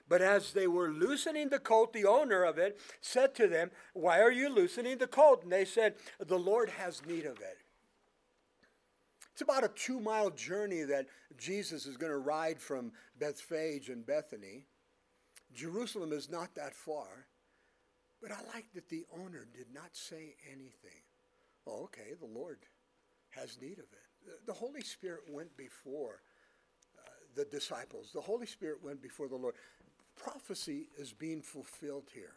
But 0.08 0.22
as 0.22 0.52
they 0.52 0.66
were 0.66 0.90
loosening 0.90 1.48
the 1.48 1.58
colt, 1.58 1.92
the 1.92 2.04
owner 2.04 2.44
of 2.44 2.58
it 2.58 2.78
said 3.00 3.34
to 3.36 3.48
them, 3.48 3.70
Why 3.92 4.20
are 4.20 4.30
you 4.30 4.48
loosening 4.48 4.98
the 4.98 5.06
colt? 5.08 5.42
And 5.42 5.52
they 5.52 5.64
said, 5.64 5.94
The 6.18 6.38
Lord 6.38 6.70
has 6.70 7.04
need 7.04 7.24
of 7.26 7.38
it. 7.38 7.58
It's 9.32 9.42
about 9.42 9.64
a 9.64 9.68
two 9.68 10.00
mile 10.00 10.30
journey 10.30 10.82
that 10.82 11.06
Jesus 11.36 11.86
is 11.86 11.96
going 11.96 12.12
to 12.12 12.18
ride 12.18 12.60
from 12.60 12.92
Bethphage 13.18 13.88
and 13.88 14.06
Bethany. 14.06 14.66
Jerusalem 15.52 16.12
is 16.12 16.30
not 16.30 16.54
that 16.54 16.74
far. 16.74 17.26
But 18.22 18.32
I 18.32 18.38
like 18.54 18.72
that 18.74 18.88
the 18.88 19.04
owner 19.12 19.46
did 19.54 19.66
not 19.74 19.90
say 19.94 20.36
anything. 20.50 21.02
Oh, 21.66 21.84
okay, 21.84 22.14
the 22.18 22.26
Lord 22.26 22.58
has 23.30 23.58
need 23.60 23.78
of 23.78 23.84
it. 23.92 24.15
The 24.46 24.52
Holy 24.52 24.82
Spirit 24.82 25.22
went 25.30 25.56
before 25.56 26.20
uh, 26.98 27.10
the 27.34 27.44
disciples. 27.44 28.10
The 28.14 28.20
Holy 28.20 28.46
Spirit 28.46 28.78
went 28.82 29.02
before 29.02 29.28
the 29.28 29.36
Lord 29.36 29.54
prophecy 30.16 30.88
is 30.98 31.12
being 31.12 31.42
fulfilled 31.42 32.08
here. 32.14 32.34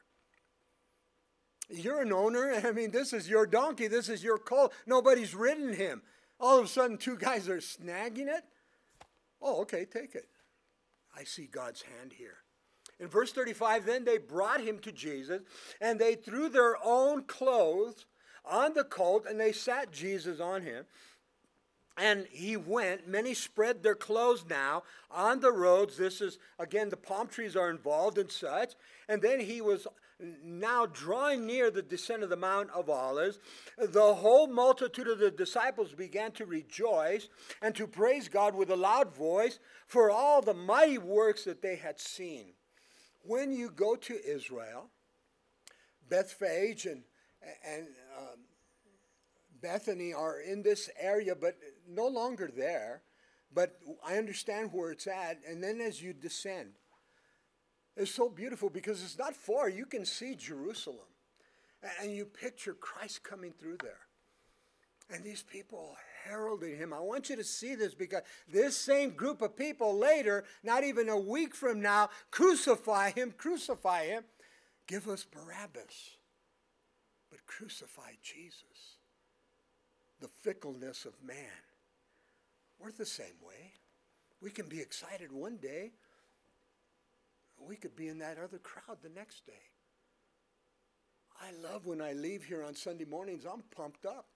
You're 1.70 2.02
an 2.02 2.14
owner. 2.14 2.54
I 2.66 2.72
mean, 2.72 2.92
this 2.92 3.14
is 3.14 3.30
your 3.30 3.46
donkey. 3.46 3.88
This 3.88 4.10
is 4.10 4.24
your 4.24 4.38
colt. 4.38 4.74
Nobody's 4.86 5.34
ridden 5.34 5.74
him. 5.74 6.02
All 6.40 6.60
of 6.60 6.66
a 6.66 6.68
sudden, 6.68 6.98
two 6.98 7.18
guys 7.18 7.50
are 7.50 7.58
snagging 7.58 8.28
it. 8.28 8.44
Oh, 9.42 9.62
okay, 9.62 9.86
take 9.86 10.16
it. 10.16 10.28
I 11.16 11.24
see 11.24 11.48
God's 11.48 11.82
hand 11.82 12.14
here. 12.14 12.38
In 13.00 13.08
verse 13.08 13.32
35, 13.32 13.86
then 13.86 14.04
they 14.04 14.18
brought 14.18 14.62
him 14.62 14.80
to 14.80 14.92
Jesus, 14.92 15.42
and 15.80 16.00
they 16.00 16.16
threw 16.16 16.50
their 16.50 16.76
own 16.84 17.24
clothes 17.24 18.06
on 18.46 18.74
the 18.74 18.84
colt, 18.84 19.26
and 19.30 19.40
they 19.40 19.52
sat 19.52 19.92
Jesus 19.92 20.40
on 20.40 20.62
him. 20.62 20.86
And 22.00 22.28
he 22.32 22.56
went. 22.56 23.08
Many 23.08 23.34
spread 23.34 23.84
their 23.84 23.96
clothes 23.96 24.46
now 24.50 24.84
on 25.12 25.42
the 25.42 25.52
roads. 25.52 25.98
This 25.98 26.22
is, 26.22 26.38
again, 26.58 26.90
the 26.90 26.98
palm 26.98 27.28
trees 27.28 27.56
are 27.56 27.70
involved 27.70 28.18
and 28.18 28.32
such. 28.32 28.74
And 29.10 29.22
then 29.22 29.42
he 29.42 29.60
was 29.60 29.86
now 30.44 30.86
drawing 30.86 31.46
near 31.46 31.72
the 31.72 31.82
descent 31.82 32.24
of 32.24 32.30
the 32.30 32.36
Mount 32.36 32.70
of 32.72 32.90
Olives. 32.90 33.40
The 33.78 34.16
whole 34.16 34.48
multitude 34.48 35.08
of 35.08 35.20
the 35.20 35.32
disciples 35.32 35.94
began 35.94 36.32
to 36.34 36.46
rejoice 36.46 37.30
and 37.62 37.74
to 37.76 37.88
praise 37.88 38.28
God 38.28 38.56
with 38.56 38.70
a 38.70 38.76
loud 38.76 39.14
voice 39.16 39.60
for 39.88 40.12
all 40.12 40.42
the 40.42 40.54
mighty 40.54 40.98
works 40.98 41.46
that 41.46 41.62
they 41.62 41.76
had 41.76 42.00
seen. 42.00 42.54
When 43.24 43.52
you 43.52 43.70
go 43.70 43.96
to 43.96 44.26
Israel, 44.26 44.90
Bethphage 46.10 46.86
and, 46.86 47.04
and 47.66 47.88
um, 48.18 48.40
Bethany 49.62 50.14
are 50.14 50.40
in 50.40 50.64
this 50.64 50.90
area, 51.00 51.36
but 51.36 51.58
no 51.90 52.08
longer 52.08 52.50
there. 52.56 53.02
But 53.54 53.80
I 54.06 54.18
understand 54.18 54.70
where 54.72 54.92
it's 54.92 55.08
at. 55.08 55.40
And 55.48 55.64
then 55.64 55.82
as 55.82 56.02
you 56.02 56.14
descend, 56.14 56.74
it's 57.98 58.12
so 58.12 58.30
beautiful 58.30 58.70
because 58.70 59.04
it's 59.04 59.18
not 59.18 59.36
far. 59.36 59.68
You 59.70 59.86
can 59.86 60.06
see 60.06 60.36
Jerusalem. 60.36 61.08
And 62.02 62.14
you 62.14 62.26
picture 62.26 62.74
Christ 62.74 63.24
coming 63.24 63.54
through 63.54 63.78
there. 63.82 64.02
And 65.12 65.24
these 65.24 65.42
people 65.42 65.96
heralding 66.24 66.78
him. 66.78 66.94
I 66.94 67.00
want 67.00 67.30
you 67.30 67.36
to 67.38 67.44
see 67.44 67.74
this 67.74 67.96
because 67.96 68.22
this 68.52 68.78
same 68.78 69.12
group 69.12 69.42
of 69.42 69.56
people 69.56 69.98
later, 69.98 70.44
not 70.64 70.84
even 70.84 71.10
a 71.10 71.18
week 71.18 71.56
from 71.56 71.82
now, 71.82 72.10
crucify 72.30 73.12
him, 73.12 73.34
crucify 73.36 74.06
him. 74.06 74.24
Give 74.86 75.08
us 75.08 75.24
Barabbas, 75.24 76.18
but 77.32 77.46
crucify 77.48 78.12
Jesus 78.22 78.98
the 80.20 80.28
fickleness 80.28 81.06
of 81.06 81.14
man. 81.24 81.38
We're 82.80 82.92
the 82.92 83.06
same 83.06 83.38
way. 83.46 83.74
We 84.42 84.52
can 84.52 84.68
be 84.68 84.80
excited 84.80 85.32
one 85.32 85.58
day. 85.58 85.92
We 87.60 87.76
could 87.76 87.96
be 87.96 88.08
in 88.08 88.20
that 88.20 88.38
other 88.42 88.58
crowd 88.58 89.00
the 89.04 89.10
next 89.10 89.46
day. 89.46 89.54
I 91.42 91.52
love 91.62 91.86
when 91.86 92.02
I 92.02 92.14
leave 92.14 92.44
here 92.44 92.64
on 92.64 92.76
Sunday 92.76 93.06
mornings, 93.06 93.46
I'm 93.46 93.64
pumped 93.76 94.06
up. 94.06 94.28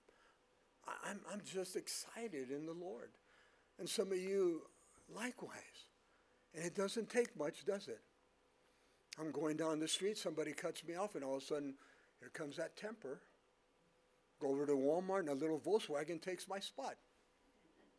I'm, 1.06 1.20
I'm 1.32 1.40
just 1.44 1.76
excited 1.76 2.50
in 2.50 2.66
the 2.66 2.72
Lord. 2.72 3.10
And 3.78 3.88
some 3.88 4.12
of 4.12 4.18
you, 4.18 4.62
likewise. 5.14 5.88
And 6.54 6.64
it 6.64 6.74
doesn't 6.74 7.10
take 7.10 7.36
much, 7.36 7.64
does 7.64 7.88
it? 7.88 8.00
I'm 9.18 9.30
going 9.30 9.56
down 9.56 9.80
the 9.80 9.88
street, 9.88 10.18
somebody 10.18 10.52
cuts 10.52 10.84
me 10.84 10.94
off, 10.96 11.14
and 11.14 11.24
all 11.24 11.36
of 11.36 11.42
a 11.42 11.46
sudden, 11.46 11.74
here 12.20 12.30
comes 12.30 12.56
that 12.56 12.76
temper. 12.76 13.20
Go 14.40 14.48
over 14.48 14.66
to 14.66 14.72
Walmart 14.72 15.20
and 15.20 15.28
a 15.28 15.34
little 15.34 15.60
Volkswagen 15.60 16.20
takes 16.20 16.48
my 16.48 16.58
spot. 16.58 16.96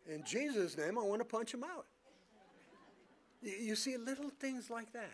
In 0.07 0.23
Jesus' 0.23 0.77
name, 0.77 0.97
I 0.97 1.01
want 1.01 1.21
to 1.21 1.25
punch 1.25 1.53
him 1.53 1.63
out. 1.63 1.85
You, 3.41 3.75
see 3.75 3.97
little 3.97 4.31
things 4.39 4.69
like 4.69 4.91
that. 4.93 5.13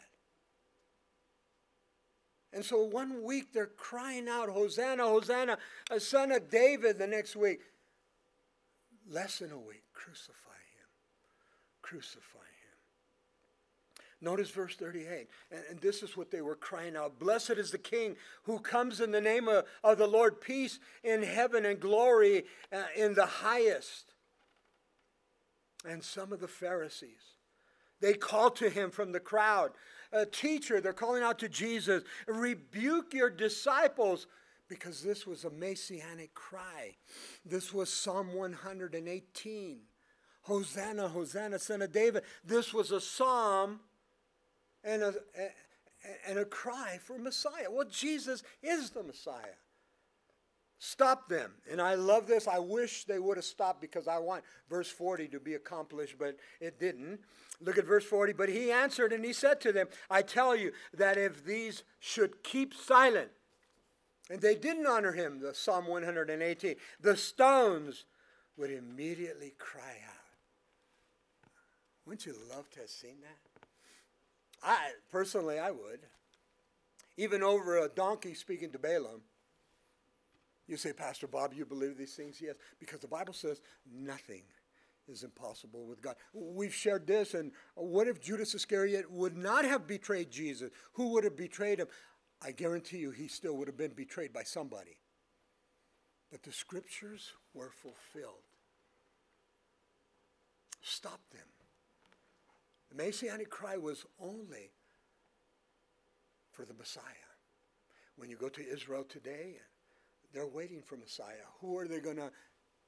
And 2.54 2.64
so 2.64 2.84
one 2.84 3.24
week 3.24 3.54
they're 3.54 3.66
crying 3.66 4.28
out, 4.28 4.50
Hosanna, 4.50 5.04
Hosanna, 5.04 5.58
a 5.90 6.00
son 6.00 6.32
of 6.32 6.50
David 6.50 6.98
the 6.98 7.08
next 7.08 7.36
week. 7.36 7.62
Less 9.10 9.40
than 9.40 9.52
a 9.52 9.58
week, 9.58 9.84
crucify 9.94 10.52
him. 10.52 10.88
Crucify 11.82 12.40
him. 12.40 12.52
Notice 14.22 14.50
verse 14.52 14.76
38. 14.76 15.28
And, 15.70 15.80
this 15.80 16.04
is 16.04 16.16
what 16.16 16.30
they 16.30 16.42
were 16.42 16.56
crying 16.56 16.96
out 16.96 17.20
Blessed 17.20 17.52
is 17.52 17.72
the 17.72 17.78
King 17.78 18.16
who 18.44 18.60
comes 18.60 19.02
in 19.02 19.12
the 19.12 19.22
name 19.22 19.48
of, 19.48 19.66
of 19.84 19.98
the 19.98 20.08
Lord, 20.08 20.40
peace 20.40 20.80
in 21.04 21.24
heaven 21.24 21.66
and 21.66 21.80
glory 21.80 22.46
uh, 22.72 22.84
in 22.96 23.16
the 23.16 23.26
highest. 23.26 24.14
And 25.88 26.04
some 26.04 26.32
of 26.32 26.40
the 26.40 26.48
Pharisees, 26.48 27.38
they 28.00 28.14
called 28.14 28.56
to 28.58 28.70
him 28.70 28.92
from 28.92 29.12
the 29.12 29.20
crowd, 29.20 29.72
a 30.12 30.26
Teacher, 30.26 30.82
they're 30.82 30.94
calling 30.94 31.24
out 31.24 31.40
to 31.40 31.50
Jesus, 31.50 32.04
rebuke 32.28 33.14
your 33.14 33.30
disciples. 33.30 34.28
Because 34.68 35.04
this 35.04 35.28
was 35.28 35.44
a 35.44 35.50
messianic 35.50 36.34
cry. 36.34 36.96
This 37.46 37.74
was 37.74 37.92
Psalm 37.92 38.34
118. 38.34 39.80
Hosanna, 40.44 41.08
Hosanna, 41.10 41.60
son 41.60 41.82
of 41.82 41.92
David. 41.92 42.24
This 42.46 42.74
was 42.74 42.92
a 42.92 43.02
psalm 43.02 43.82
and 44.84 45.04
a, 45.04 45.14
and 46.28 46.40
a 46.40 46.46
cry 46.46 47.00
for 47.04 47.18
Messiah. 47.18 47.70
Well, 47.70 47.88
Jesus 47.90 48.44
is 48.64 48.92
the 48.92 49.04
Messiah. 49.04 49.58
Stop 50.84 51.30
them. 51.30 51.52
And 51.70 51.80
I 51.80 51.94
love 51.94 52.26
this. 52.26 52.48
I 52.48 52.58
wish 52.58 53.04
they 53.04 53.20
would 53.20 53.38
have 53.38 53.46
stopped 53.46 53.82
because 53.82 54.08
I 54.08 54.18
want 54.18 54.44
verse 54.68 54.90
40 54.90 55.28
to 55.28 55.40
be 55.40 55.54
accomplished, 55.54 56.16
but 56.18 56.38
it 56.60 56.80
didn't. 56.80 57.20
Look 57.62 57.78
at 57.78 57.86
verse 57.86 58.04
40. 58.04 58.34
But 58.34 58.50
he 58.50 58.72
answered 58.72 59.14
and 59.14 59.24
he 59.24 59.32
said 59.32 59.62
to 59.62 59.72
them, 59.72 59.90
I 60.10 60.24
tell 60.24 60.56
you 60.56 60.72
that 60.96 61.20
if 61.20 61.46
these 61.46 61.84
should 62.00 62.42
keep 62.42 62.74
silent, 62.74 63.30
and 64.32 64.42
they 64.42 64.56
didn't 64.56 64.88
honor 64.88 65.12
him, 65.12 65.40
the 65.40 65.54
Psalm 65.54 65.86
118, 65.86 66.76
the 67.00 67.16
stones 67.16 68.06
would 68.58 68.72
immediately 68.72 69.54
cry 69.60 69.98
out. 70.10 71.52
Wouldn't 72.08 72.26
you 72.26 72.34
love 72.50 72.72
to 72.72 72.80
have 72.80 72.90
seen 72.90 73.18
that? 73.22 73.38
I 74.64 74.94
personally, 75.12 75.60
I 75.60 75.70
would. 75.70 76.08
Even 77.18 77.44
over 77.44 77.78
a 77.78 77.88
donkey 77.88 78.34
speaking 78.34 78.72
to 78.72 78.80
Balaam. 78.80 79.22
You 80.72 80.78
say, 80.78 80.94
Pastor 80.94 81.28
Bob, 81.28 81.54
you 81.54 81.66
believe 81.66 81.98
these 81.98 82.14
things? 82.14 82.40
Yes, 82.42 82.56
because 82.80 83.02
the 83.02 83.08
Bible 83.08 83.34
says 83.34 83.60
nothing 83.94 84.44
is 85.10 85.24
impossible 85.26 85.86
with 85.86 86.02
God. 86.02 86.16
We've 86.34 86.74
shared 86.74 87.06
this, 87.06 87.34
and 87.34 87.52
what 87.76 88.08
if 88.08 88.22
Judas 88.22 88.56
Iscariot 88.56 89.12
would 89.12 89.36
not 89.36 89.66
have 89.66 89.86
betrayed 89.86 90.32
Jesus? 90.32 90.72
Who 90.94 91.10
would 91.10 91.26
have 91.26 91.36
betrayed 91.36 91.80
him? 91.80 91.88
I 92.42 92.54
guarantee 92.54 93.00
you 93.00 93.12
he 93.12 93.28
still 93.28 93.58
would 93.58 93.68
have 93.68 93.76
been 93.76 93.92
betrayed 93.92 94.32
by 94.32 94.44
somebody. 94.44 94.96
But 96.32 96.42
the 96.44 96.54
scriptures 96.54 97.34
were 97.54 97.72
fulfilled. 97.72 98.46
Stop 100.82 101.20
them. 101.34 101.42
The 102.92 103.04
Messianic 103.04 103.50
cry 103.50 103.76
was 103.76 104.06
only 104.22 104.72
for 106.50 106.64
the 106.64 106.76
Messiah. 106.76 107.04
When 108.16 108.30
you 108.30 108.38
go 108.38 108.48
to 108.48 108.66
Israel 108.66 109.04
today, 109.04 109.58
they're 110.34 110.48
waiting 110.48 110.82
for 110.82 110.98
Messiah. 110.98 111.46
Who 111.60 111.78
are 111.78 111.88
they 111.88 112.00
going 112.00 112.18
to 112.18 112.32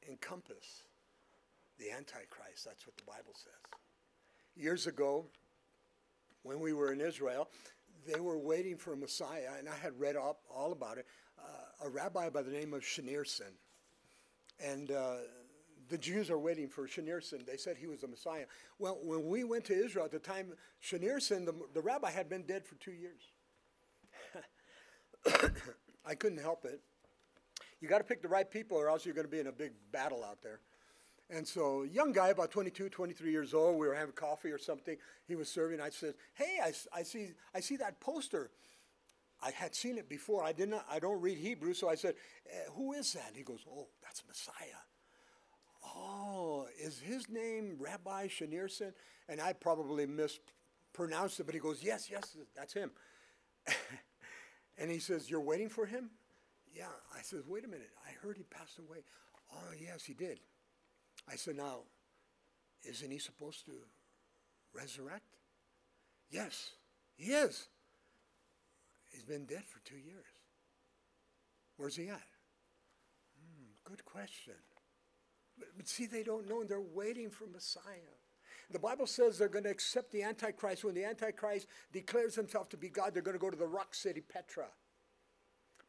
encompass? 0.08 0.84
The 1.80 1.92
Antichrist. 1.92 2.66
That's 2.66 2.86
what 2.86 2.96
the 2.98 3.04
Bible 3.04 3.34
says. 3.34 3.80
Years 4.56 4.86
ago, 4.88 5.26
when 6.44 6.60
we 6.60 6.74
were 6.74 6.94
in 6.94 7.02
Israel, 7.02 7.50
they 8.06 8.20
were 8.20 8.38
waiting 8.38 8.78
for 8.78 8.94
a 8.94 8.98
Messiah, 8.98 9.50
and 9.58 9.68
I 9.68 9.76
had 9.76 10.00
read 10.00 10.16
all, 10.16 10.40
all 10.54 10.72
about 10.72 10.98
it. 10.98 11.08
Uh, 11.40 11.86
a 11.86 11.90
rabbi 11.90 12.30
by 12.30 12.42
the 12.42 12.52
name 12.52 12.74
of 12.74 12.82
Schneerson. 12.82 13.54
And 14.64 14.92
uh, 14.92 15.16
the 15.90 15.98
Jews 15.98 16.30
are 16.30 16.38
waiting 16.38 16.68
for 16.68 16.88
Schneerson. 16.88 17.46
They 17.46 17.58
said 17.58 17.78
he 17.78 17.88
was 17.88 18.02
the 18.02 18.08
Messiah. 18.08 18.46
Well, 18.78 19.00
when 19.04 19.28
we 19.28 19.44
went 19.44 19.66
to 19.66 19.74
Israel 19.74 20.06
at 20.06 20.12
the 20.12 20.20
time, 20.20 20.54
Schneerson, 20.82 21.46
the, 21.46 21.54
the 21.74 21.82
rabbi, 21.82 22.12
had 22.12 22.30
been 22.30 22.44
dead 22.44 22.66
for 22.66 22.76
two 22.76 22.92
years. 22.92 23.24
I 26.06 26.16
couldn't 26.16 26.40
help 26.40 26.66
it. 26.66 26.82
You 27.84 27.90
got 27.90 27.98
to 27.98 28.04
pick 28.06 28.22
the 28.22 28.30
right 28.30 28.50
people, 28.50 28.78
or 28.78 28.88
else 28.88 29.06
you're 29.06 29.14
going 29.14 29.28
to 29.28 29.32
be 29.32 29.42
in 29.42 29.48
a 29.48 29.52
big 29.52 29.74
battle 29.92 30.24
out 30.24 30.42
there. 30.42 30.62
And 31.30 31.46
so, 31.46 31.84
a 31.84 31.88
young 31.88 32.14
guy, 32.14 32.30
about 32.30 32.50
22, 32.50 32.88
23 32.88 33.30
years 33.30 33.54
old, 33.54 33.78
we 33.78 33.88
were 33.88 33.94
having 33.94 34.14
coffee 34.14 34.52
or 34.52 34.58
something. 34.58 34.96
He 35.28 35.36
was 35.36 35.50
serving. 35.50 35.82
I 35.82 35.90
said, 35.90 36.14
"Hey, 36.34 36.60
I, 36.64 36.72
I 36.98 37.04
see, 37.04 37.32
I 37.54 37.60
see 37.60 37.76
that 37.76 38.00
poster. 38.00 38.52
I 39.42 39.52
had 39.52 39.76
seen 39.76 39.98
it 39.98 40.08
before. 40.08 40.46
I 40.46 40.54
did 40.54 40.70
not. 40.70 40.86
I 40.90 41.00
don't 41.00 41.20
read 41.20 41.38
Hebrew, 41.38 41.74
so 41.74 41.90
I 41.90 41.96
said, 41.96 42.16
eh, 42.50 42.70
"Who 42.76 42.94
is 42.94 43.12
that?" 43.14 43.34
He 43.36 43.44
goes, 43.44 43.66
"Oh, 43.70 43.90
that's 44.02 44.24
Messiah." 44.26 44.80
oh, 45.96 46.68
is 46.82 47.00
his 47.00 47.30
name 47.30 47.76
Rabbi 47.80 48.28
Schneerson? 48.28 48.94
And 49.30 49.42
I 49.42 49.54
probably 49.54 50.06
mispronounced 50.06 51.40
it, 51.40 51.46
but 51.46 51.54
he 51.54 51.60
goes, 51.60 51.84
yes, 51.84 52.10
yes, 52.10 52.38
that's 52.56 52.74
him. 52.74 52.92
and 54.78 54.92
he 54.92 55.00
says, 55.00 55.30
you're 55.30 55.42
waiting 55.42 55.70
for 55.70 55.86
him? 55.86 56.10
Yeah. 56.74 56.86
I 57.16 57.22
said, 57.22 57.42
wait 57.48 57.66
a 57.66 57.68
minute. 57.68 57.92
I 58.08 58.12
heard 58.26 58.38
he 58.38 58.44
passed 58.44 58.80
away. 58.80 59.00
Oh, 59.52 59.74
yes, 59.80 60.04
he 60.04 60.14
did. 60.14 60.40
I 61.32 61.36
said, 61.36 61.58
now, 61.58 61.82
isn't 62.84 63.12
he 63.12 63.20
supposed 63.20 63.66
to 63.66 63.72
resurrect? 64.74 65.38
Yes, 66.30 66.72
he 67.16 67.32
is. 67.32 67.68
He's 69.10 69.24
been 69.24 69.46
dead 69.46 69.64
for 69.66 69.80
two 69.88 69.98
years. 69.98 70.26
Where's 71.78 71.96
he 71.96 72.10
at? 72.10 72.28
Hmm, 73.38 73.70
good 73.84 74.04
question. 74.04 74.56
But 75.78 75.88
see, 75.88 76.08
they 76.08 76.24
don't 76.24 76.50
know, 76.50 76.62
and 76.62 76.70
they're 76.70 76.82
waiting 76.82 77.30
for 77.30 77.46
Messiah. 77.46 77.84
The 78.72 78.80
Bible 78.80 79.06
says 79.06 79.38
they're 79.38 79.48
going 79.48 79.66
to 79.66 79.70
accept 79.70 80.12
the 80.12 80.24
Antichrist. 80.24 80.84
When 80.84 80.96
the 80.96 81.06
Antichrist 81.06 81.68
declares 81.92 82.34
himself 82.34 82.70
to 82.70 82.78
be 82.78 82.90
God, 82.90 83.14
they're 83.14 83.22
going 83.22 83.38
to 83.38 83.42
go 83.42 83.52
to 83.52 83.58
the 83.58 83.68
rock 83.68 83.94
city, 83.94 84.22
Petra. 84.22 84.66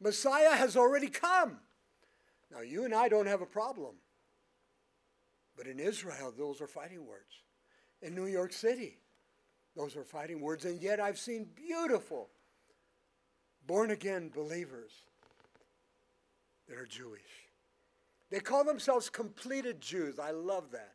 Messiah 0.01 0.55
has 0.55 0.77
already 0.77 1.09
come. 1.09 1.59
Now, 2.53 2.61
you 2.61 2.85
and 2.85 2.95
I 2.95 3.09
don't 3.09 3.27
have 3.27 3.43
a 3.43 3.47
problem. 3.47 3.95
But 5.57 5.67
in 5.67 5.79
Israel, 5.79 6.33
those 6.37 6.61
are 6.61 6.67
fighting 6.67 7.07
words. 7.07 7.43
In 8.03 8.15
New 8.15 8.27
York 8.27 8.53
City, 8.53 8.99
those 9.77 9.97
are 9.97 10.05
fighting 10.05 10.41
words. 10.41 10.65
And 10.65 10.81
yet, 10.81 11.01
I've 11.01 11.19
seen 11.19 11.47
beautiful, 11.55 12.29
born 13.67 13.91
again 13.91 14.31
believers 14.35 14.93
that 16.69 16.77
are 16.77 16.87
Jewish. 16.87 17.21
They 18.31 18.41
call 18.41 18.65
themselves 18.65 19.09
completed 19.09 19.81
Jews. 19.81 20.19
I 20.19 20.33
love 20.33 20.71
that. 20.73 20.95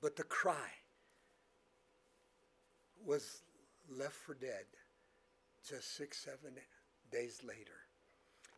But 0.00 0.16
the 0.16 0.22
cry 0.22 0.70
was 3.04 3.42
left 3.90 4.14
for 4.14 4.34
dead 4.34 4.64
just 5.68 5.96
six, 5.96 6.18
seven 6.18 6.54
days 7.10 7.40
later. 7.42 7.72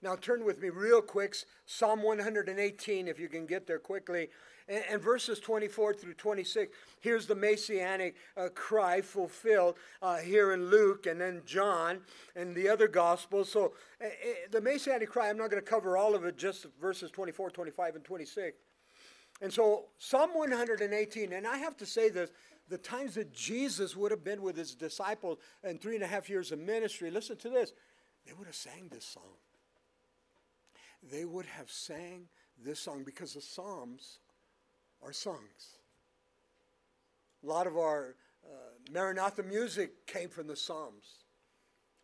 Now 0.02 0.16
turn 0.16 0.44
with 0.44 0.60
me 0.60 0.70
real 0.70 1.02
quick, 1.02 1.36
Psalm 1.66 2.02
118, 2.02 3.06
if 3.06 3.20
you 3.20 3.28
can 3.28 3.44
get 3.44 3.66
there 3.66 3.78
quickly, 3.78 4.28
and, 4.66 4.82
and 4.90 5.02
verses 5.02 5.40
24 5.40 5.92
through 5.94 6.14
26. 6.14 6.74
Here's 7.00 7.26
the 7.26 7.34
messianic 7.34 8.14
uh, 8.36 8.48
cry 8.54 9.02
fulfilled 9.02 9.76
uh, 10.00 10.16
here 10.16 10.52
in 10.52 10.70
Luke 10.70 11.06
and 11.06 11.20
then 11.20 11.42
John 11.44 12.00
and 12.34 12.54
the 12.54 12.68
other 12.68 12.88
gospels. 12.88 13.52
So 13.52 13.74
uh, 14.02 14.06
the 14.50 14.60
messianic 14.60 15.10
cry, 15.10 15.28
I'm 15.28 15.36
not 15.36 15.50
going 15.50 15.62
to 15.62 15.68
cover 15.68 15.98
all 15.98 16.14
of 16.14 16.24
it, 16.24 16.38
just 16.38 16.66
verses 16.80 17.10
24, 17.10 17.50
25, 17.50 17.96
and 17.96 18.04
26. 18.04 18.56
And 19.42 19.52
so 19.52 19.86
Psalm 19.98 20.30
118, 20.34 21.32
and 21.32 21.46
I 21.46 21.58
have 21.58 21.76
to 21.78 21.86
say 21.86 22.08
this, 22.08 22.30
the 22.70 22.78
times 22.78 23.14
that 23.14 23.32
Jesus 23.34 23.96
would 23.96 24.12
have 24.12 24.22
been 24.22 24.42
with 24.42 24.56
his 24.56 24.74
disciples 24.74 25.38
in 25.64 25.78
three 25.78 25.96
and 25.96 26.04
a 26.04 26.06
half 26.06 26.30
years 26.30 26.52
of 26.52 26.60
ministry, 26.60 27.10
listen 27.10 27.36
to 27.38 27.50
this, 27.50 27.72
they 28.26 28.32
would 28.32 28.46
have 28.46 28.56
sang 28.56 28.88
this 28.90 29.04
song 29.04 29.36
they 31.08 31.24
would 31.24 31.46
have 31.46 31.70
sang 31.70 32.26
this 32.62 32.80
song 32.80 33.02
because 33.04 33.34
the 33.34 33.40
Psalms 33.40 34.18
are 35.02 35.12
songs. 35.12 35.78
A 37.42 37.46
lot 37.46 37.66
of 37.66 37.76
our 37.76 38.16
uh, 38.44 38.92
Maranatha 38.92 39.42
music 39.42 40.06
came 40.06 40.28
from 40.28 40.46
the 40.46 40.56
Psalms. 40.56 41.24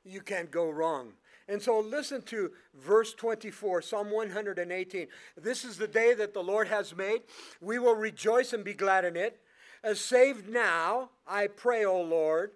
You 0.04 0.20
can't 0.20 0.50
go 0.50 0.70
wrong. 0.70 1.12
And 1.48 1.60
so 1.60 1.78
listen 1.78 2.22
to 2.22 2.52
verse 2.74 3.12
24, 3.14 3.82
Psalm 3.82 4.10
118. 4.10 5.06
This 5.36 5.64
is 5.64 5.76
the 5.76 5.86
day 5.86 6.14
that 6.14 6.32
the 6.32 6.42
Lord 6.42 6.68
has 6.68 6.96
made. 6.96 7.22
We 7.60 7.78
will 7.78 7.94
rejoice 7.94 8.52
and 8.52 8.64
be 8.64 8.74
glad 8.74 9.04
in 9.04 9.16
it. 9.16 9.40
As 9.84 10.00
saved 10.00 10.48
now, 10.48 11.10
I 11.26 11.48
pray, 11.48 11.84
O 11.84 12.00
Lord. 12.00 12.52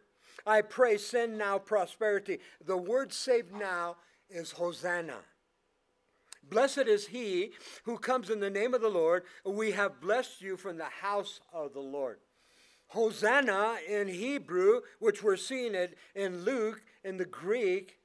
I 0.50 0.62
pray, 0.62 0.98
send 0.98 1.38
now 1.38 1.58
prosperity. 1.58 2.40
The 2.66 2.76
word 2.76 3.12
saved 3.12 3.52
now 3.52 3.98
is 4.28 4.50
Hosanna. 4.50 5.18
Blessed 6.42 6.88
is 6.88 7.06
he 7.06 7.52
who 7.84 7.96
comes 7.96 8.30
in 8.30 8.40
the 8.40 8.50
name 8.50 8.74
of 8.74 8.80
the 8.80 8.88
Lord. 8.88 9.22
We 9.44 9.70
have 9.70 10.00
blessed 10.00 10.42
you 10.42 10.56
from 10.56 10.76
the 10.76 10.86
house 11.02 11.40
of 11.52 11.72
the 11.72 11.80
Lord. 11.80 12.18
Hosanna 12.88 13.76
in 13.88 14.08
Hebrew, 14.08 14.80
which 14.98 15.22
we're 15.22 15.36
seeing 15.36 15.76
it 15.76 15.96
in 16.16 16.44
Luke, 16.44 16.82
in 17.04 17.16
the 17.16 17.24
Greek, 17.24 18.00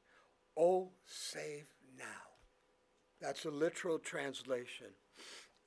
oh, 0.56 0.92
save 1.08 1.66
now. 1.98 2.04
That's 3.20 3.46
a 3.46 3.50
literal 3.50 3.98
translation. 3.98 4.94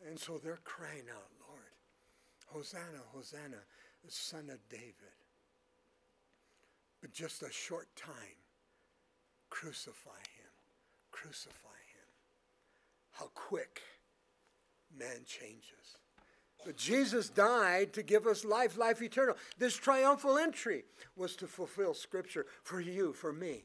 And 0.06 0.16
so 0.16 0.38
they're 0.38 0.60
crying 0.62 1.06
out, 1.12 1.26
Lord, 1.48 1.72
Hosanna, 2.46 3.02
Hosanna, 3.12 3.64
the 4.04 4.12
son 4.12 4.48
of 4.48 4.60
David. 4.68 5.18
But 7.00 7.12
just 7.12 7.42
a 7.42 7.50
short 7.52 7.88
time, 7.96 8.38
crucify 9.50 10.10
him, 10.10 10.52
crucify 11.10 11.68
him. 11.68 12.08
how 13.18 13.30
quick 13.34 13.82
man 14.96 15.24
changes. 15.26 15.98
But 16.64 16.76
Jesus 16.76 17.28
died 17.28 17.92
to 17.94 18.02
give 18.02 18.26
us 18.26 18.44
life, 18.44 18.76
life 18.76 19.00
eternal. 19.02 19.36
This 19.58 19.76
triumphal 19.76 20.38
entry 20.38 20.84
was 21.16 21.36
to 21.36 21.46
fulfill 21.46 21.94
Scripture 21.94 22.46
for 22.62 22.80
you, 22.80 23.12
for 23.12 23.32
me, 23.32 23.64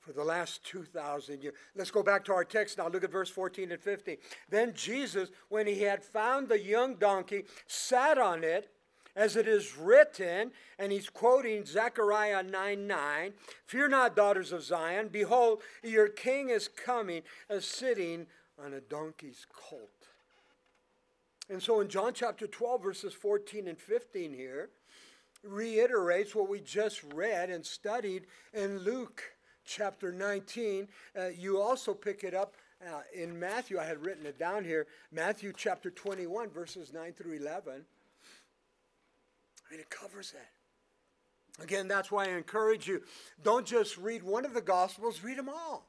for 0.00 0.12
the 0.12 0.24
last 0.24 0.64
2,000 0.64 1.42
years. 1.42 1.54
Let's 1.74 1.90
go 1.90 2.02
back 2.02 2.24
to 2.26 2.32
our 2.32 2.44
text 2.44 2.78
now. 2.78 2.88
Look 2.88 3.04
at 3.04 3.12
verse 3.12 3.30
14 3.30 3.72
and 3.72 3.80
15. 3.80 4.16
Then 4.48 4.72
Jesus, 4.74 5.30
when 5.48 5.66
he 5.66 5.82
had 5.82 6.02
found 6.02 6.48
the 6.48 6.60
young 6.60 6.96
donkey, 6.96 7.44
sat 7.66 8.18
on 8.18 8.42
it, 8.42 8.70
as 9.16 9.36
it 9.36 9.46
is 9.46 9.76
written, 9.76 10.50
and 10.78 10.90
he's 10.90 11.08
quoting 11.08 11.64
Zechariah 11.64 12.42
9 12.42 12.86
9 12.86 13.32
Fear 13.66 13.88
not, 13.88 14.16
daughters 14.16 14.52
of 14.52 14.62
Zion, 14.62 15.08
behold, 15.08 15.62
your 15.82 16.08
king 16.08 16.50
is 16.50 16.68
coming, 16.68 17.22
as 17.48 17.64
sitting 17.64 18.26
on 18.62 18.72
a 18.72 18.80
donkey's 18.80 19.46
colt. 19.52 19.90
And 21.50 21.62
so 21.62 21.80
in 21.80 21.88
John 21.88 22.12
chapter 22.14 22.46
12, 22.46 22.82
verses 22.82 23.14
14 23.14 23.68
and 23.68 23.78
15 23.78 24.32
here, 24.32 24.70
reiterates 25.42 26.34
what 26.34 26.48
we 26.48 26.60
just 26.60 27.02
read 27.12 27.50
and 27.50 27.64
studied 27.64 28.24
in 28.54 28.78
Luke 28.78 29.22
chapter 29.64 30.10
19. 30.10 30.88
Uh, 31.18 31.26
you 31.26 31.60
also 31.60 31.92
pick 31.92 32.24
it 32.24 32.34
up 32.34 32.54
uh, 32.86 33.00
in 33.14 33.38
Matthew. 33.38 33.78
I 33.78 33.84
had 33.84 34.04
written 34.04 34.26
it 34.26 34.38
down 34.38 34.64
here. 34.64 34.86
Matthew 35.12 35.52
chapter 35.54 35.90
21, 35.90 36.50
verses 36.50 36.92
9 36.92 37.12
through 37.12 37.34
11. 37.34 37.84
I 39.66 39.72
mean, 39.72 39.80
it 39.80 39.90
covers 39.90 40.32
that. 40.32 41.62
Again, 41.62 41.86
that's 41.86 42.10
why 42.10 42.24
I 42.26 42.36
encourage 42.36 42.88
you 42.88 43.02
don't 43.42 43.66
just 43.66 43.96
read 43.96 44.22
one 44.22 44.44
of 44.44 44.54
the 44.54 44.60
Gospels, 44.60 45.22
read 45.22 45.38
them 45.38 45.48
all. 45.48 45.86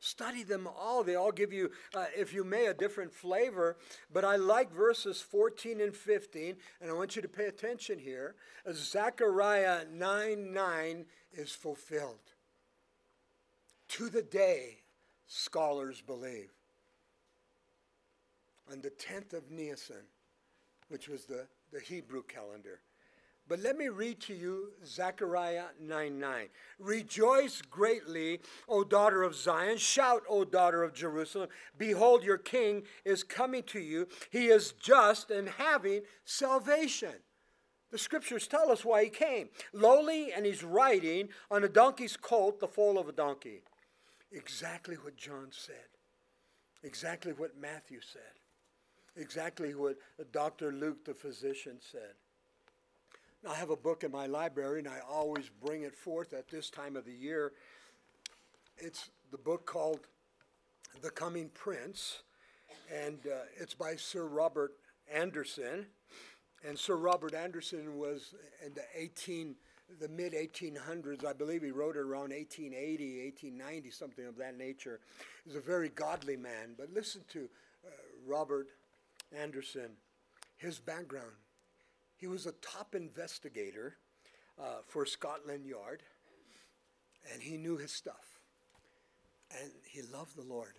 Study 0.00 0.44
them 0.44 0.68
all. 0.78 1.02
They 1.02 1.16
all 1.16 1.32
give 1.32 1.52
you, 1.52 1.72
uh, 1.92 2.06
if 2.16 2.32
you 2.32 2.44
may, 2.44 2.66
a 2.66 2.74
different 2.74 3.12
flavor. 3.12 3.76
But 4.12 4.24
I 4.24 4.36
like 4.36 4.72
verses 4.72 5.20
14 5.20 5.80
and 5.80 5.94
15, 5.94 6.56
and 6.80 6.90
I 6.90 6.94
want 6.94 7.16
you 7.16 7.22
to 7.22 7.28
pay 7.28 7.46
attention 7.46 7.98
here. 7.98 8.36
Zechariah 8.72 9.86
9 9.92 10.52
9 10.52 11.06
is 11.32 11.50
fulfilled. 11.50 12.18
To 13.88 14.08
the 14.08 14.22
day, 14.22 14.78
scholars 15.26 16.00
believe. 16.00 16.50
On 18.70 18.80
the 18.80 18.90
10th 18.90 19.32
of 19.32 19.50
Nisan, 19.50 20.06
which 20.88 21.08
was 21.08 21.24
the, 21.24 21.48
the 21.72 21.80
Hebrew 21.80 22.22
calendar, 22.22 22.80
but 23.48 23.60
let 23.60 23.78
me 23.78 23.88
read 23.88 24.20
to 24.20 24.34
you 24.34 24.72
Zechariah 24.84 25.64
9 25.80 26.18
9. 26.18 26.48
Rejoice 26.78 27.62
greatly, 27.62 28.40
O 28.68 28.84
daughter 28.84 29.22
of 29.22 29.34
Zion. 29.34 29.78
Shout, 29.78 30.22
O 30.28 30.44
daughter 30.44 30.82
of 30.82 30.92
Jerusalem. 30.92 31.48
Behold, 31.78 32.22
your 32.22 32.38
king 32.38 32.82
is 33.04 33.22
coming 33.22 33.62
to 33.64 33.80
you. 33.80 34.06
He 34.30 34.48
is 34.48 34.72
just 34.72 35.30
and 35.30 35.48
having 35.48 36.02
salvation. 36.24 37.14
The 37.90 37.98
scriptures 37.98 38.46
tell 38.46 38.70
us 38.70 38.84
why 38.84 39.04
he 39.04 39.10
came. 39.10 39.48
Lowly, 39.72 40.30
and 40.32 40.44
he's 40.44 40.62
riding 40.62 41.30
on 41.50 41.64
a 41.64 41.68
donkey's 41.68 42.18
colt, 42.18 42.60
the 42.60 42.68
foal 42.68 42.98
of 42.98 43.08
a 43.08 43.12
donkey. 43.12 43.62
Exactly 44.30 44.96
what 44.96 45.16
John 45.16 45.48
said. 45.50 45.88
Exactly 46.82 47.32
what 47.32 47.58
Matthew 47.58 48.00
said. 48.02 48.22
Exactly 49.16 49.74
what 49.74 49.96
Dr. 50.32 50.70
Luke, 50.70 51.04
the 51.06 51.14
physician, 51.14 51.78
said. 51.80 52.14
I 53.46 53.54
have 53.54 53.70
a 53.70 53.76
book 53.76 54.02
in 54.02 54.10
my 54.10 54.26
library, 54.26 54.80
and 54.80 54.88
I 54.88 54.98
always 55.08 55.48
bring 55.64 55.82
it 55.82 55.94
forth 55.94 56.32
at 56.32 56.48
this 56.48 56.70
time 56.70 56.96
of 56.96 57.04
the 57.04 57.12
year. 57.12 57.52
It's 58.78 59.10
the 59.30 59.38
book 59.38 59.64
called 59.64 60.00
The 61.02 61.10
Coming 61.10 61.48
Prince, 61.54 62.22
and 62.92 63.18
uh, 63.26 63.44
it's 63.56 63.74
by 63.74 63.94
Sir 63.94 64.26
Robert 64.26 64.72
Anderson. 65.12 65.86
And 66.66 66.76
Sir 66.76 66.96
Robert 66.96 67.32
Anderson 67.32 67.96
was 67.96 68.34
in 68.66 68.74
the 68.74 68.82
18, 68.96 69.54
the 70.00 70.08
mid 70.08 70.32
1800s, 70.32 71.24
I 71.24 71.32
believe 71.32 71.62
he 71.62 71.70
wrote 71.70 71.94
it 71.94 72.00
around 72.00 72.32
1880, 72.32 73.22
1890, 73.24 73.90
something 73.92 74.26
of 74.26 74.36
that 74.38 74.58
nature. 74.58 74.98
He's 75.44 75.54
a 75.54 75.60
very 75.60 75.90
godly 75.90 76.36
man. 76.36 76.74
But 76.76 76.92
listen 76.92 77.20
to 77.34 77.48
uh, 77.86 77.90
Robert 78.26 78.66
Anderson, 79.32 79.90
his 80.56 80.80
background. 80.80 81.32
He 82.18 82.26
was 82.26 82.46
a 82.46 82.52
top 82.52 82.96
investigator 82.96 83.96
uh, 84.60 84.82
for 84.86 85.06
Scotland 85.06 85.64
Yard, 85.64 86.02
and 87.32 87.40
he 87.40 87.56
knew 87.56 87.76
his 87.76 87.92
stuff. 87.92 88.40
And 89.62 89.70
he 89.84 90.02
loved 90.02 90.36
the 90.36 90.42
Lord. 90.42 90.74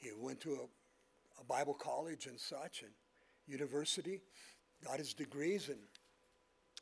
He 0.00 0.10
went 0.16 0.40
to 0.42 0.52
a, 0.52 1.40
a 1.40 1.44
Bible 1.44 1.74
college 1.74 2.26
and 2.26 2.38
such, 2.38 2.82
and 2.82 2.92
university, 3.48 4.20
got 4.84 4.98
his 4.98 5.12
degrees, 5.12 5.68
and 5.68 5.80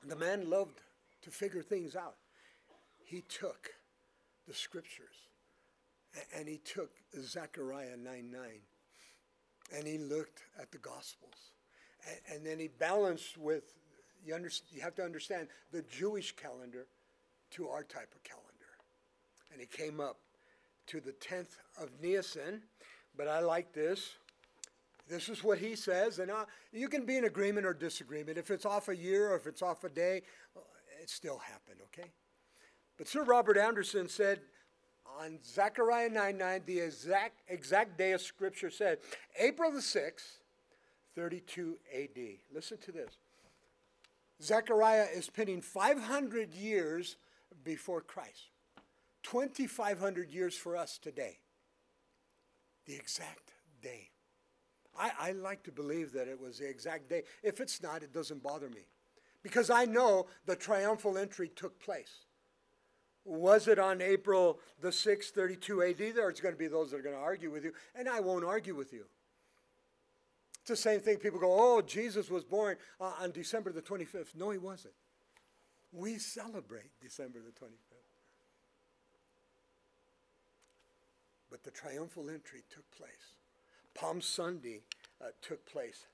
the 0.06 0.16
man 0.16 0.50
loved 0.50 0.80
to 1.22 1.30
figure 1.30 1.62
things 1.62 1.96
out. 1.96 2.16
He 3.04 3.22
took 3.22 3.70
the 4.46 4.54
scriptures 4.54 5.28
and 6.36 6.46
he 6.46 6.58
took 6.58 6.90
Zechariah 7.18 7.96
9 7.96 8.30
9 8.30 8.40
and 9.74 9.86
he 9.86 9.98
looked 9.98 10.42
at 10.60 10.70
the 10.70 10.78
Gospels 10.78 11.53
and, 12.32 12.44
then 12.44 12.58
he 12.58 12.68
balanced 12.68 13.38
with, 13.38 13.74
you, 14.24 14.34
under, 14.34 14.50
you 14.70 14.82
have 14.82 14.94
to 14.96 15.02
understand, 15.02 15.48
the 15.72 15.82
Jewish 15.82 16.34
calendar 16.36 16.86
to 17.52 17.68
our 17.68 17.82
type 17.82 18.12
of 18.14 18.22
calendar. 18.24 18.50
And 19.52 19.60
he 19.60 19.66
came 19.66 20.00
up 20.00 20.18
to 20.88 21.00
the 21.00 21.12
10th 21.12 21.56
of 21.80 21.90
Nisan, 22.02 22.62
but 23.16 23.28
I 23.28 23.40
like 23.40 23.72
this. 23.72 24.14
This 25.08 25.28
is 25.28 25.44
what 25.44 25.58
he 25.58 25.76
says, 25.76 26.18
and 26.18 26.30
uh, 26.30 26.46
you 26.72 26.88
can 26.88 27.04
be 27.04 27.18
in 27.18 27.24
agreement 27.24 27.66
or 27.66 27.74
disagreement. 27.74 28.38
If 28.38 28.50
it's 28.50 28.64
off 28.64 28.88
a 28.88 28.96
year 28.96 29.30
or 29.30 29.36
if 29.36 29.46
it's 29.46 29.60
off 29.60 29.84
a 29.84 29.90
day, 29.90 30.22
it 31.00 31.10
still 31.10 31.38
happened, 31.38 31.80
okay? 31.84 32.10
But 32.96 33.08
Sir 33.08 33.22
Robert 33.22 33.58
Anderson 33.58 34.08
said 34.08 34.40
on 35.20 35.38
Zechariah 35.44 36.08
9 36.08 36.38
9, 36.38 36.62
the 36.64 36.80
exact, 36.80 37.42
exact 37.48 37.98
day 37.98 38.12
of 38.12 38.22
Scripture 38.22 38.70
said, 38.70 38.98
April 39.38 39.70
the 39.70 39.80
6th, 39.80 40.38
32 41.14 41.78
AD. 41.94 42.18
Listen 42.52 42.78
to 42.78 42.92
this. 42.92 43.18
Zechariah 44.42 45.06
is 45.14 45.30
pinning 45.30 45.60
500 45.60 46.54
years 46.54 47.16
before 47.62 48.00
Christ, 48.00 48.50
2,500 49.22 50.30
years 50.30 50.56
for 50.56 50.76
us 50.76 50.98
today. 50.98 51.38
The 52.86 52.94
exact 52.94 53.52
day. 53.82 54.10
I, 54.98 55.10
I 55.18 55.32
like 55.32 55.62
to 55.64 55.72
believe 55.72 56.12
that 56.12 56.28
it 56.28 56.40
was 56.40 56.58
the 56.58 56.68
exact 56.68 57.08
day. 57.08 57.22
If 57.42 57.60
it's 57.60 57.82
not, 57.82 58.02
it 58.02 58.12
doesn't 58.12 58.42
bother 58.42 58.68
me. 58.68 58.86
Because 59.42 59.70
I 59.70 59.84
know 59.84 60.26
the 60.46 60.56
triumphal 60.56 61.18
entry 61.18 61.50
took 61.54 61.78
place. 61.80 62.26
Was 63.24 63.68
it 63.68 63.78
on 63.78 64.02
April 64.02 64.58
the 64.80 64.90
6th, 64.90 65.30
32 65.30 65.82
AD? 65.82 65.98
There's 66.14 66.40
going 66.40 66.54
to 66.54 66.58
be 66.58 66.66
those 66.66 66.90
that 66.90 66.98
are 66.98 67.02
going 67.02 67.14
to 67.14 67.20
argue 67.20 67.50
with 67.50 67.64
you, 67.64 67.72
and 67.94 68.08
I 68.08 68.20
won't 68.20 68.44
argue 68.44 68.74
with 68.74 68.92
you. 68.92 69.04
It's 70.64 70.70
the 70.70 70.76
same 70.76 71.00
thing. 71.00 71.18
People 71.18 71.40
go, 71.40 71.54
oh, 71.54 71.82
Jesus 71.82 72.30
was 72.30 72.42
born 72.42 72.78
uh, 72.98 73.12
on 73.20 73.32
December 73.32 73.70
the 73.70 73.82
25th. 73.82 74.34
No, 74.34 74.48
he 74.48 74.56
wasn't. 74.56 74.94
We 75.92 76.16
celebrate 76.16 76.90
December 77.02 77.40
the 77.40 77.52
25th. 77.52 77.98
But 81.50 81.64
the 81.64 81.70
triumphal 81.70 82.30
entry 82.30 82.62
took 82.70 82.90
place. 82.92 83.34
Palm 83.94 84.22
Sunday 84.22 84.80
uh, 85.20 85.26
took 85.42 85.66
place. 85.66 86.06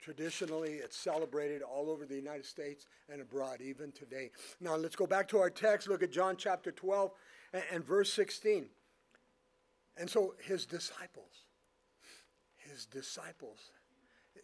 Traditionally, 0.00 0.72
it's 0.72 0.96
celebrated 0.96 1.62
all 1.62 1.88
over 1.88 2.04
the 2.04 2.16
United 2.16 2.46
States 2.46 2.86
and 3.08 3.20
abroad, 3.20 3.60
even 3.60 3.92
today. 3.92 4.32
Now, 4.60 4.74
let's 4.74 4.96
go 4.96 5.06
back 5.06 5.28
to 5.28 5.38
our 5.38 5.50
text. 5.50 5.88
Look 5.88 6.02
at 6.02 6.10
John 6.10 6.34
chapter 6.36 6.72
12 6.72 7.12
and, 7.52 7.62
and 7.72 7.84
verse 7.84 8.12
16. 8.12 8.66
And 9.98 10.10
so, 10.10 10.34
his 10.42 10.66
disciples, 10.66 11.44
disciples, 12.86 13.70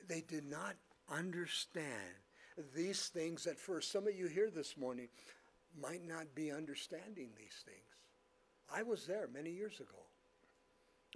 they 0.09 0.23
did 0.23 0.45
not 0.45 0.77
understand 1.11 1.87
these 2.75 3.09
things 3.09 3.47
at 3.47 3.59
first. 3.59 3.93
Some 3.93 4.07
of 4.07 4.17
you 4.17 4.27
here 4.27 4.51
this 4.51 4.77
morning 4.77 5.09
might 5.81 6.07
not 6.07 6.35
be 6.35 6.51
understanding 6.51 7.31
these 7.37 7.65
things. 7.65 7.79
I 8.75 8.83
was 8.83 9.07
there 9.07 9.29
many 9.33 9.51
years 9.51 9.81
ago. 9.81 9.99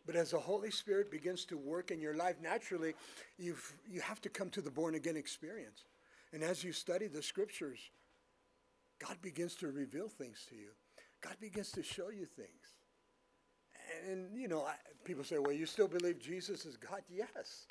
But 0.06 0.16
as 0.16 0.30
the 0.30 0.38
Holy 0.38 0.70
Spirit 0.70 1.11
begins 1.11 1.44
to 1.46 1.58
work 1.58 1.90
in 1.90 2.00
your 2.00 2.16
life, 2.16 2.37
naturally, 2.42 2.94
you've, 3.38 3.72
you 3.88 4.00
have 4.00 4.20
to 4.22 4.28
come 4.28 4.50
to 4.50 4.61
the 4.61 4.70
born 4.70 4.94
again 4.94 5.16
experience. 5.16 5.85
And 6.32 6.42
as 6.42 6.64
you 6.64 6.72
study 6.72 7.06
the 7.06 7.22
scriptures, 7.22 7.78
God 8.98 9.16
begins 9.20 9.54
to 9.56 9.68
reveal 9.68 10.08
things 10.08 10.46
to 10.48 10.56
you. 10.56 10.70
God 11.20 11.37
begins 11.40 11.70
to 11.72 11.82
show 11.82 12.08
you 12.08 12.24
things. 12.24 12.81
And, 14.11 14.37
you 14.37 14.48
know, 14.48 14.62
I, 14.62 14.74
people 15.05 15.24
say, 15.24 15.38
well, 15.38 15.52
you 15.52 15.66
still 15.66 15.88
believe 15.88 16.18
Jesus 16.18 16.64
is 16.64 16.76
God? 16.76 17.02
Yes. 17.11 17.66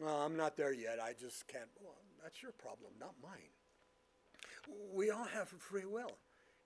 Well, 0.00 0.16
I'm 0.16 0.36
not 0.36 0.56
there 0.56 0.72
yet. 0.72 0.98
I 1.02 1.12
just 1.18 1.46
can't. 1.48 1.68
Well, 1.82 1.94
that's 2.22 2.42
your 2.42 2.52
problem, 2.52 2.92
not 3.00 3.14
mine. 3.22 3.50
We 4.92 5.10
all 5.10 5.24
have 5.24 5.48
free 5.48 5.84
will. 5.84 6.12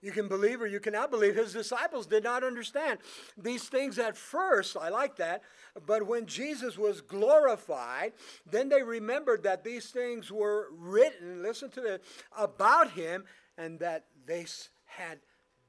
You 0.01 0.11
can 0.11 0.27
believe 0.27 0.61
or 0.61 0.67
you 0.67 0.79
cannot 0.79 1.11
believe. 1.11 1.35
His 1.35 1.53
disciples 1.53 2.07
did 2.07 2.23
not 2.23 2.43
understand 2.43 2.99
these 3.37 3.69
things 3.69 3.99
at 3.99 4.17
first. 4.17 4.75
I 4.75 4.89
like 4.89 5.17
that. 5.17 5.43
But 5.85 6.07
when 6.07 6.25
Jesus 6.25 6.75
was 6.77 7.01
glorified, 7.01 8.13
then 8.49 8.67
they 8.69 8.81
remembered 8.81 9.43
that 9.43 9.63
these 9.63 9.91
things 9.91 10.31
were 10.31 10.69
written, 10.71 11.43
listen 11.43 11.69
to 11.71 11.81
this, 11.81 12.01
about 12.35 12.91
him, 12.91 13.25
and 13.57 13.79
that 13.79 14.05
they 14.25 14.47
had 14.85 15.19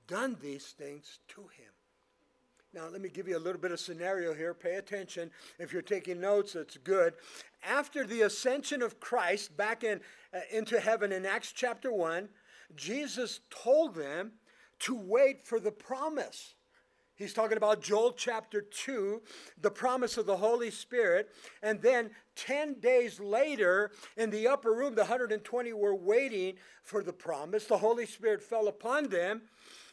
done 0.06 0.38
these 0.40 0.68
things 0.68 1.18
to 1.28 1.42
him. 1.42 1.71
Now, 2.74 2.88
let 2.90 3.02
me 3.02 3.10
give 3.10 3.28
you 3.28 3.36
a 3.36 3.38
little 3.38 3.60
bit 3.60 3.70
of 3.70 3.80
scenario 3.80 4.32
here. 4.32 4.54
Pay 4.54 4.76
attention. 4.76 5.30
If 5.58 5.74
you're 5.74 5.82
taking 5.82 6.20
notes, 6.20 6.54
it's 6.54 6.78
good. 6.78 7.12
After 7.62 8.06
the 8.06 8.22
ascension 8.22 8.80
of 8.80 8.98
Christ 8.98 9.54
back 9.58 9.84
in, 9.84 10.00
uh, 10.32 10.40
into 10.50 10.80
heaven 10.80 11.12
in 11.12 11.26
Acts 11.26 11.52
chapter 11.52 11.92
1, 11.92 12.30
Jesus 12.74 13.40
told 13.50 13.94
them 13.94 14.32
to 14.80 14.94
wait 14.94 15.46
for 15.46 15.60
the 15.60 15.70
promise. 15.70 16.54
He's 17.14 17.34
talking 17.34 17.58
about 17.58 17.82
Joel 17.82 18.12
chapter 18.12 18.62
2, 18.62 19.20
the 19.60 19.70
promise 19.70 20.16
of 20.16 20.24
the 20.24 20.38
Holy 20.38 20.70
Spirit. 20.70 21.28
And 21.62 21.80
then 21.82 22.10
10 22.36 22.80
days 22.80 23.20
later, 23.20 23.90
in 24.16 24.30
the 24.30 24.48
upper 24.48 24.72
room, 24.72 24.94
the 24.94 25.02
120 25.02 25.74
were 25.74 25.94
waiting 25.94 26.54
for 26.82 27.02
the 27.02 27.12
promise. 27.12 27.66
The 27.66 27.76
Holy 27.76 28.06
Spirit 28.06 28.42
fell 28.42 28.66
upon 28.66 29.10
them. 29.10 29.42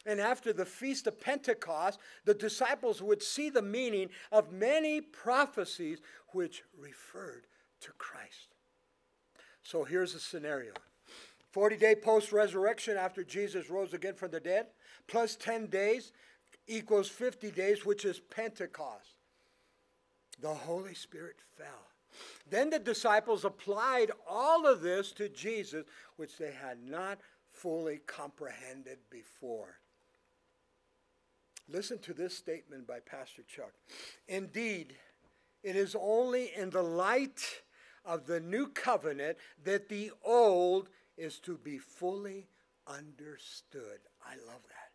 And 0.06 0.18
after 0.20 0.52
the 0.52 0.64
feast 0.64 1.06
of 1.06 1.20
Pentecost, 1.20 1.98
the 2.24 2.34
disciples 2.34 3.02
would 3.02 3.22
see 3.22 3.50
the 3.50 3.62
meaning 3.62 4.08
of 4.32 4.52
many 4.52 5.00
prophecies 5.00 6.00
which 6.28 6.62
referred 6.78 7.46
to 7.82 7.92
Christ. 7.92 8.54
So 9.62 9.84
here's 9.84 10.14
a 10.14 10.20
scenario 10.20 10.72
40 11.52 11.76
day 11.76 11.94
post 11.94 12.32
resurrection 12.32 12.96
after 12.96 13.24
Jesus 13.24 13.68
rose 13.68 13.92
again 13.92 14.14
from 14.14 14.30
the 14.30 14.40
dead, 14.40 14.66
plus 15.06 15.36
10 15.36 15.66
days 15.66 16.12
equals 16.66 17.08
50 17.08 17.50
days, 17.50 17.84
which 17.84 18.04
is 18.04 18.20
Pentecost. 18.20 19.14
The 20.40 20.54
Holy 20.54 20.94
Spirit 20.94 21.36
fell. 21.56 21.90
Then 22.48 22.70
the 22.70 22.78
disciples 22.78 23.44
applied 23.44 24.10
all 24.28 24.66
of 24.66 24.80
this 24.80 25.12
to 25.12 25.28
Jesus, 25.28 25.84
which 26.16 26.38
they 26.38 26.52
had 26.52 26.78
not 26.82 27.18
fully 27.52 27.98
comprehended 28.06 28.98
before. 29.10 29.78
Listen 31.72 31.98
to 32.00 32.12
this 32.12 32.36
statement 32.36 32.86
by 32.86 32.98
Pastor 32.98 33.42
Chuck. 33.42 33.72
Indeed, 34.26 34.94
it 35.62 35.76
is 35.76 35.94
only 36.00 36.50
in 36.56 36.70
the 36.70 36.82
light 36.82 37.62
of 38.04 38.26
the 38.26 38.40
new 38.40 38.66
covenant 38.68 39.36
that 39.64 39.88
the 39.88 40.10
old 40.24 40.88
is 41.16 41.38
to 41.40 41.56
be 41.58 41.78
fully 41.78 42.48
understood. 42.88 44.00
I 44.26 44.34
love 44.46 44.62
that. 44.68 44.90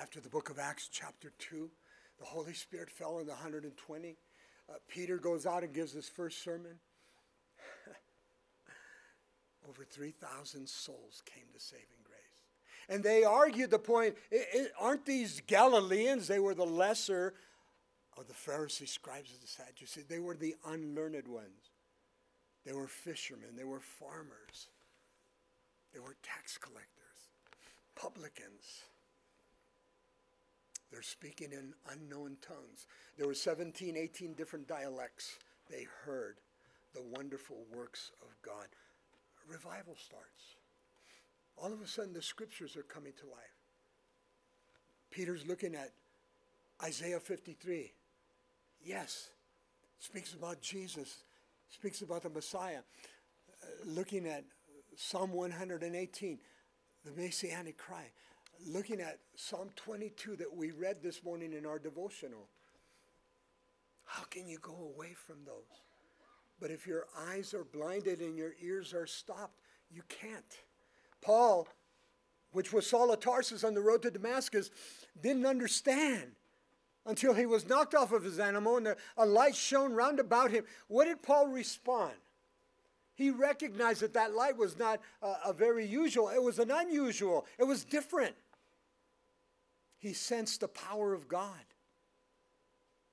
After 0.00 0.20
the 0.20 0.30
book 0.30 0.48
of 0.48 0.58
Acts, 0.58 0.88
chapter 0.90 1.32
2, 1.38 1.70
the 2.18 2.24
Holy 2.24 2.54
Spirit 2.54 2.90
fell 2.90 3.16
on 3.16 3.26
the 3.26 3.32
120. 3.32 4.16
Uh, 4.68 4.72
Peter 4.88 5.18
goes 5.18 5.44
out 5.44 5.62
and 5.62 5.74
gives 5.74 5.92
his 5.92 6.08
first 6.08 6.42
sermon. 6.42 6.78
Over 9.68 9.84
3,000 9.84 10.66
souls 10.66 11.22
came 11.26 11.44
to 11.52 11.60
saving. 11.60 12.01
And 12.88 13.02
they 13.02 13.24
argued 13.24 13.70
the 13.70 13.78
point 13.78 14.16
aren't 14.80 15.06
these 15.06 15.42
Galileans? 15.46 16.26
They 16.26 16.38
were 16.38 16.54
the 16.54 16.66
lesser 16.66 17.34
of 18.18 18.28
the 18.28 18.34
Pharisees, 18.34 18.90
scribes, 18.90 19.30
and 19.30 19.40
the 19.40 19.46
Sadducees. 19.46 20.04
They 20.04 20.18
were 20.18 20.34
the 20.34 20.54
unlearned 20.66 21.28
ones. 21.28 21.70
They 22.64 22.72
were 22.72 22.86
fishermen, 22.86 23.56
they 23.56 23.64
were 23.64 23.80
farmers, 23.80 24.68
they 25.92 25.98
were 25.98 26.16
tax 26.22 26.56
collectors, 26.58 26.86
publicans. 27.96 28.84
They're 30.92 31.02
speaking 31.02 31.52
in 31.52 31.72
unknown 31.90 32.36
tongues. 32.46 32.86
There 33.16 33.26
were 33.26 33.34
17, 33.34 33.96
18 33.96 34.34
different 34.34 34.68
dialects. 34.68 35.38
They 35.70 35.86
heard 36.04 36.36
the 36.94 37.00
wonderful 37.00 37.64
works 37.74 38.12
of 38.20 38.28
God. 38.42 38.66
revival 39.48 39.96
starts. 39.96 40.56
All 41.62 41.72
of 41.72 41.80
a 41.80 41.86
sudden, 41.86 42.12
the 42.12 42.22
scriptures 42.22 42.76
are 42.76 42.82
coming 42.82 43.12
to 43.20 43.26
life. 43.26 43.56
Peter's 45.10 45.46
looking 45.46 45.74
at 45.74 45.92
Isaiah 46.82 47.20
53. 47.20 47.92
Yes, 48.84 49.28
speaks 49.98 50.34
about 50.34 50.60
Jesus 50.60 51.22
speaks 51.72 52.02
about 52.02 52.22
the 52.22 52.30
Messiah. 52.30 52.80
Uh, 53.62 53.66
looking 53.86 54.26
at 54.26 54.44
Psalm 54.96 55.32
118, 55.32 56.38
the 57.04 57.12
Messianic 57.12 57.78
cry. 57.78 58.04
Looking 58.66 59.00
at 59.00 59.18
Psalm 59.34 59.70
22 59.76 60.36
that 60.36 60.54
we 60.54 60.70
read 60.70 61.02
this 61.02 61.24
morning 61.24 61.52
in 61.52 61.66
our 61.66 61.78
devotional. 61.78 62.48
How 64.04 64.24
can 64.24 64.46
you 64.46 64.58
go 64.60 64.92
away 64.94 65.14
from 65.14 65.36
those? 65.46 65.80
But 66.60 66.70
if 66.70 66.86
your 66.86 67.06
eyes 67.28 67.54
are 67.54 67.64
blinded 67.64 68.20
and 68.20 68.36
your 68.36 68.52
ears 68.62 68.92
are 68.94 69.06
stopped, 69.06 69.58
you 69.90 70.02
can't. 70.08 70.58
Paul, 71.22 71.68
which 72.50 72.72
was 72.72 72.86
Saul 72.86 73.12
of 73.12 73.20
Tarsus 73.20 73.64
on 73.64 73.74
the 73.74 73.80
road 73.80 74.02
to 74.02 74.10
Damascus, 74.10 74.70
didn't 75.20 75.46
understand 75.46 76.32
until 77.06 77.34
he 77.34 77.46
was 77.46 77.68
knocked 77.68 77.94
off 77.94 78.12
of 78.12 78.24
his 78.24 78.38
animal 78.38 78.76
and 78.76 78.94
a 79.16 79.26
light 79.26 79.56
shone 79.56 79.92
round 79.94 80.20
about 80.20 80.50
him. 80.50 80.64
What 80.88 81.06
did 81.06 81.22
Paul 81.22 81.48
respond? 81.48 82.12
He 83.14 83.30
recognized 83.30 84.02
that 84.02 84.14
that 84.14 84.34
light 84.34 84.56
was 84.56 84.78
not 84.78 85.00
a, 85.22 85.52
very 85.52 85.86
usual, 85.86 86.28
it 86.28 86.42
was 86.42 86.58
an 86.58 86.70
unusual, 86.70 87.46
it 87.58 87.64
was 87.64 87.84
different. 87.84 88.34
He 89.98 90.12
sensed 90.12 90.60
the 90.60 90.68
power 90.68 91.12
of 91.12 91.28
God. 91.28 91.64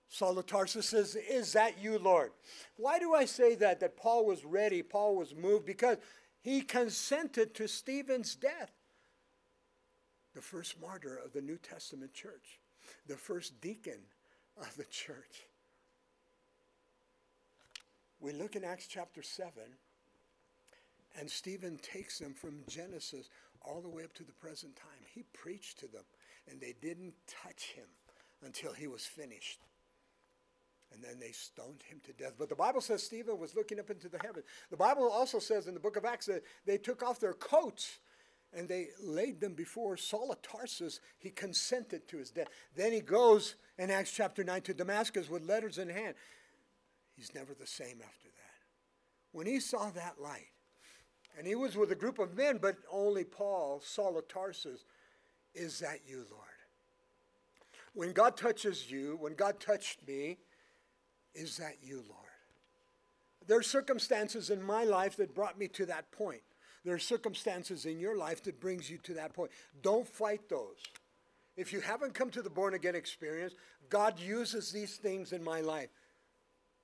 Saul 0.08 0.40
of 0.40 0.48
Tarsus 0.48 0.88
says, 0.88 1.16
Is 1.16 1.54
that 1.54 1.80
you, 1.80 2.00
Lord? 2.00 2.32
Why 2.78 2.98
do 2.98 3.14
I 3.14 3.26
say 3.26 3.54
that? 3.56 3.80
That 3.80 3.96
Paul 3.96 4.26
was 4.26 4.44
ready, 4.44 4.82
Paul 4.82 5.16
was 5.16 5.36
moved, 5.36 5.68
because 5.68 5.98
he 6.42 6.62
consented 6.62 7.54
to 7.56 7.68
Stephen's 7.68 8.36
death. 8.36 8.72
The 10.34 10.42
first 10.42 10.80
martyr 10.80 11.20
of 11.24 11.34
the 11.34 11.42
New 11.42 11.58
Testament 11.58 12.14
church, 12.14 12.60
the 13.08 13.18
first 13.18 13.60
deacon 13.62 14.00
of 14.58 14.76
the 14.78 14.86
church. 14.86 15.48
We 18.20 18.34
look 18.34 18.56
in 18.56 18.64
Acts 18.64 18.88
chapter 18.88 19.24
7, 19.24 19.52
and 21.18 21.30
Stephen 21.30 21.80
takes 21.82 22.20
them 22.20 22.34
from 22.34 22.64
Genesis 22.68 23.30
all 23.62 23.82
the 23.82 23.90
way 23.90 24.04
up 24.04 24.14
to 24.14 24.24
the 24.24 24.34
present 24.34 24.76
time. 24.76 25.06
He 25.14 25.24
preached 25.34 25.80
to 25.80 25.88
them, 25.88 26.04
and 26.50 26.60
they 26.60 26.76
didn't 26.82 27.14
touch 27.28 27.72
him 27.76 27.88
until 28.44 28.74
he 28.74 28.88
was 28.88 29.06
finished. 29.06 29.60
And 30.94 31.04
then 31.04 31.20
they 31.20 31.32
stoned 31.32 31.84
him 31.88 32.00
to 32.06 32.14
death. 32.14 32.34
But 32.38 32.50
the 32.50 32.56
Bible 32.56 32.82
says 32.82 33.04
Stephen 33.04 33.38
was 33.38 33.56
looking 33.56 33.80
up 33.80 33.90
into 33.90 34.10
the 34.10 34.18
heavens. 34.18 34.46
The 34.72 34.78
Bible 34.78 35.10
also 35.10 35.40
says 35.40 35.68
in 35.68 35.74
the 35.74 35.80
book 35.80 35.98
of 35.98 36.06
Acts 36.06 36.26
that 36.26 36.44
they 36.66 36.78
took 36.78 37.04
off 37.04 37.20
their 37.20 37.34
coats 37.34 38.00
and 38.52 38.68
they 38.68 38.88
laid 39.02 39.40
them 39.40 39.54
before 39.54 39.98
Saul 39.98 40.32
of 40.32 40.42
Tarsus. 40.42 41.00
He 41.20 41.30
consented 41.30 42.08
to 42.08 42.18
his 42.18 42.32
death. 42.32 42.48
Then 42.76 42.92
he 42.92 43.02
goes 43.02 43.56
in 43.78 43.92
Acts 43.92 44.12
chapter 44.12 44.44
9 44.44 44.62
to 44.64 44.74
Damascus 44.74 45.30
with 45.30 45.48
letters 45.48 45.78
in 45.78 45.90
hand. 45.90 46.16
He's 47.16 47.36
never 47.36 47.54
the 47.54 47.68
same 47.68 48.00
after 48.02 48.28
that. 48.28 48.40
When 49.32 49.46
he 49.46 49.60
saw 49.60 49.92
that 49.92 50.20
light, 50.20 50.48
and 51.38 51.46
he 51.46 51.56
was 51.56 51.78
with 51.78 51.92
a 51.92 51.96
group 51.96 52.20
of 52.20 52.36
men, 52.36 52.58
but 52.62 52.78
only 52.92 53.24
Paul, 53.24 53.82
Saul 53.84 54.18
of 54.18 54.28
Tarsus, 54.28 54.84
is 55.54 55.80
that 55.80 56.00
you, 56.08 56.26
Lord? 56.32 56.44
When 57.94 58.12
God 58.14 58.36
touches 58.36 58.90
you, 58.90 59.18
when 59.20 59.36
God 59.36 59.60
touched 59.60 60.08
me, 60.08 60.38
is 61.40 61.58
that 61.58 61.78
you, 61.82 62.04
Lord? 62.08 62.20
There 63.48 63.58
are 63.58 63.64
circumstances 63.64 64.50
in 64.50 64.62
my 64.62 64.84
life 64.84 65.16
that 65.18 65.34
brought 65.34 65.58
me 65.58 65.68
to 65.70 65.86
that 65.88 66.12
point. 66.12 66.42
There 66.84 66.94
are 66.94 67.00
circumstances 67.00 67.86
in 67.86 68.00
your 68.00 68.18
life 68.18 68.44
that 68.44 68.60
brings 68.60 68.90
you 68.90 68.98
to 69.00 69.14
that 69.16 69.34
point. 69.34 69.52
Don't 69.82 70.08
fight 70.08 70.48
those. 70.50 70.78
If 71.58 71.74
you 71.74 71.82
haven't 71.82 72.14
come 72.14 72.30
to 72.32 72.42
the 72.42 72.50
born 72.50 72.74
again 72.74 72.96
experience, 72.96 73.54
God 73.90 74.20
uses 74.20 74.72
these 74.72 74.98
things 74.98 75.34
in 75.34 75.44
my 75.44 75.62
life. 75.62 75.90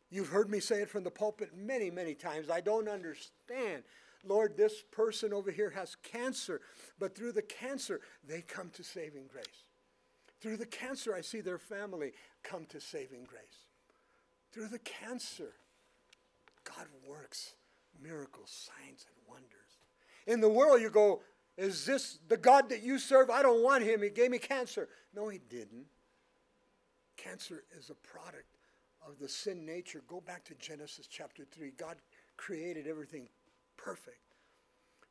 You've 0.09 0.29
heard 0.29 0.49
me 0.49 0.59
say 0.59 0.81
it 0.81 0.89
from 0.89 1.03
the 1.03 1.11
pulpit 1.11 1.51
many, 1.55 1.89
many 1.89 2.13
times. 2.13 2.49
I 2.49 2.61
don't 2.61 2.87
understand. 2.87 3.83
Lord, 4.23 4.57
this 4.57 4.83
person 4.91 5.33
over 5.33 5.51
here 5.51 5.69
has 5.71 5.95
cancer, 5.95 6.61
but 6.99 7.15
through 7.15 7.33
the 7.33 7.41
cancer, 7.41 8.01
they 8.27 8.41
come 8.41 8.69
to 8.71 8.83
saving 8.83 9.27
grace. 9.31 9.45
Through 10.41 10.57
the 10.57 10.65
cancer, 10.65 11.13
I 11.15 11.21
see 11.21 11.41
their 11.41 11.57
family 11.57 12.13
come 12.43 12.65
to 12.65 12.79
saving 12.79 13.25
grace. 13.25 13.64
Through 14.55 14.69
the 14.69 14.79
cancer, 14.79 15.51
God 16.63 16.87
works 17.05 17.55
miracles, 18.01 18.49
signs, 18.49 19.05
and 19.05 19.17
wonders. 19.27 19.49
In 20.27 20.39
the 20.39 20.47
world, 20.47 20.81
you 20.81 20.89
go, 20.89 21.19
Is 21.57 21.85
this 21.85 22.19
the 22.29 22.37
God 22.37 22.69
that 22.69 22.81
you 22.81 22.97
serve? 22.97 23.29
I 23.29 23.41
don't 23.41 23.61
want 23.61 23.83
him. 23.83 24.01
He 24.01 24.09
gave 24.09 24.31
me 24.31 24.37
cancer. 24.37 24.87
No, 25.13 25.27
he 25.27 25.41
didn't. 25.49 25.87
Cancer 27.17 27.65
is 27.77 27.89
a 27.89 27.95
product 27.95 28.57
of 29.05 29.19
the 29.19 29.27
sin 29.27 29.65
nature. 29.65 30.01
Go 30.07 30.21
back 30.21 30.45
to 30.45 30.55
Genesis 30.55 31.05
chapter 31.05 31.43
3. 31.51 31.71
God 31.77 31.97
created 32.37 32.87
everything 32.87 33.27
perfect. 33.75 34.35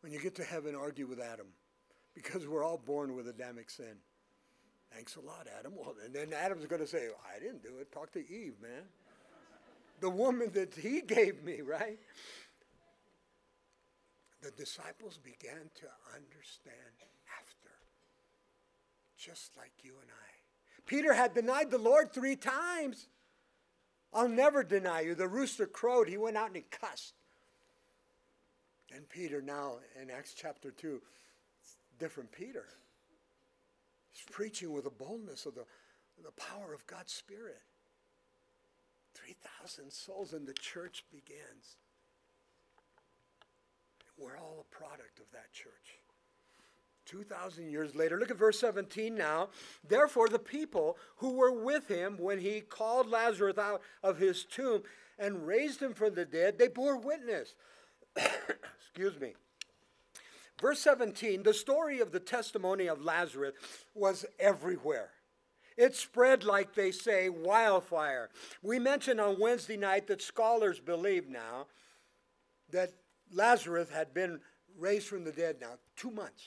When 0.01 0.11
you 0.11 0.21
get 0.21 0.35
to 0.37 0.45
heaven, 0.45 0.75
argue 0.75 1.07
with 1.07 1.21
Adam 1.21 1.49
because 2.15 2.49
we're 2.49 2.65
all 2.65 2.79
born 2.79 3.15
with 3.15 3.29
Adamic 3.29 3.69
sin. 3.69 3.99
Thanks 4.95 5.17
a 5.17 5.21
lot, 5.21 5.49
Adam. 5.59 5.75
Well, 5.77 5.97
and 6.03 6.15
then 6.15 6.33
Adam's 6.33 6.65
going 6.65 6.81
to 6.81 6.89
say, 6.89 7.09
I 7.37 7.39
didn't 7.39 7.63
do 7.63 7.77
it. 7.81 7.93
Talk 7.93 8.11
to 8.13 8.21
Eve, 8.21 8.55
man. 8.63 8.85
The 10.05 10.11
woman 10.11 10.51
that 10.53 10.75
he 10.75 11.01
gave 11.07 11.43
me, 11.43 11.63
right? 11.63 11.99
The 14.43 14.51
disciples 14.51 15.19
began 15.25 15.71
to 15.77 15.87
understand 16.15 16.95
after, 17.41 17.71
just 19.17 19.57
like 19.57 19.73
you 19.83 19.93
and 20.03 20.11
I. 20.11 20.85
Peter 20.85 21.15
had 21.15 21.33
denied 21.33 21.71
the 21.71 21.79
Lord 21.79 22.13
three 22.13 22.37
times. 22.37 23.07
I'll 24.13 24.29
never 24.29 24.63
deny 24.63 25.01
you. 25.01 25.15
The 25.15 25.27
rooster 25.27 25.65
crowed. 25.65 26.07
He 26.07 26.19
went 26.19 26.37
out 26.37 26.49
and 26.49 26.57
he 26.57 26.67
cussed. 26.71 27.15
And 28.95 29.09
Peter 29.09 29.41
now 29.41 29.77
in 30.03 30.11
Acts 30.11 30.35
chapter 30.37 30.71
2, 30.71 31.01
different 31.99 32.31
Peter. 32.31 32.67
He's 34.13 34.27
preaching 34.31 34.71
with 34.71 34.85
the 34.85 34.91
boldness 34.91 35.47
of 35.47 35.55
the, 35.55 35.65
the 36.23 36.33
power 36.33 36.75
of 36.75 36.87
God's 36.87 37.15
Spirit. 37.15 37.63
3,000 39.15 39.93
souls 39.93 40.33
and 40.33 40.47
the 40.47 40.55
church 40.55 41.05
begins. 41.11 41.77
We're 44.19 44.39
all 44.39 44.65
a 44.71 44.75
product 44.75 45.19
of 45.19 45.31
that 45.33 45.53
church. 45.53 45.99
2,000 47.07 47.71
years 47.71 47.95
later, 47.95 48.19
look 48.19 48.31
at 48.31 48.39
verse 48.39 48.59
17 48.61 49.15
now. 49.15 49.49
Therefore, 49.87 50.29
the 50.29 50.39
people 50.39 50.97
who 51.17 51.33
were 51.33 51.53
with 51.53 51.89
him 51.89 52.17
when 52.19 52.39
he 52.39 52.61
called 52.61 53.09
Lazarus 53.09 53.59
out 53.59 53.83
of 54.03 54.19
his 54.19 54.45
tomb 54.45 54.83
and 55.19 55.47
raised 55.47 55.83
him 55.83 55.93
from 55.93 56.15
the 56.15 56.25
dead, 56.25 56.59
they 56.59 56.69
bore 56.69 56.97
witness. 56.97 57.55
Excuse 58.17 59.21
me. 59.21 59.35
Verse 60.61 60.81
17 60.81 61.43
the 61.43 61.53
story 61.53 62.01
of 62.01 62.13
the 62.13 62.21
testimony 62.21 62.87
of 62.87 63.03
Lazarus 63.03 63.55
was 63.95 64.25
everywhere. 64.39 65.11
It 65.77 65.97
spread, 65.97 66.45
like 66.45 66.75
they 66.75 66.93
say, 66.93 67.29
wildfire. 67.29 68.31
We 68.63 68.79
mentioned 68.79 69.21
on 69.21 69.41
Wednesday 69.41 69.77
night 69.77 70.07
that 70.07 70.23
scholars 70.23 70.79
believe 70.79 71.29
now 71.29 71.67
that 72.71 72.93
Lazarus 73.33 73.91
had 73.91 74.15
been 74.15 74.41
raised 74.79 75.09
from 75.09 75.25
the 75.25 75.33
dead 75.33 75.57
now 75.61 75.79
two 75.97 76.11
months. 76.11 76.45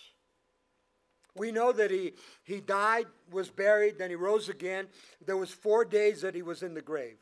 We 1.36 1.52
know 1.52 1.72
that 1.72 1.92
he, 1.92 2.14
he 2.44 2.62
died, 2.62 3.06
was 3.32 3.50
buried, 3.50 3.98
then 4.00 4.10
he 4.10 4.16
rose 4.16 4.50
again. 4.50 4.88
There 5.26 5.38
was 5.38 5.52
four 5.52 5.86
days 5.86 6.22
that 6.22 6.34
he 6.34 6.42
was 6.42 6.64
in 6.64 6.74
the 6.74 6.82
grave. 6.82 7.18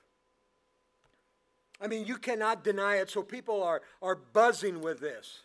I 1.81 1.87
mean, 1.87 2.05
you 2.05 2.17
cannot 2.17 2.63
deny 2.63 2.97
it, 2.97 3.09
so 3.09 3.21
people 3.21 3.61
are, 3.61 3.81
are 4.01 4.15
buzzing 4.15 4.79
with 4.79 5.01
this. 5.01 5.39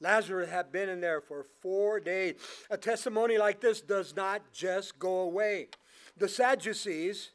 Lazarus 0.00 0.50
had 0.50 0.72
been 0.72 0.88
in 0.88 1.00
there 1.00 1.20
for 1.20 1.44
four 1.62 2.00
days. 2.00 2.34
A 2.70 2.76
testimony 2.76 3.38
like 3.38 3.60
this 3.60 3.80
does 3.80 4.14
not 4.14 4.52
just 4.52 4.98
go 4.98 5.20
away. 5.20 5.68
The 6.16 6.28
Sadducees 6.28 7.30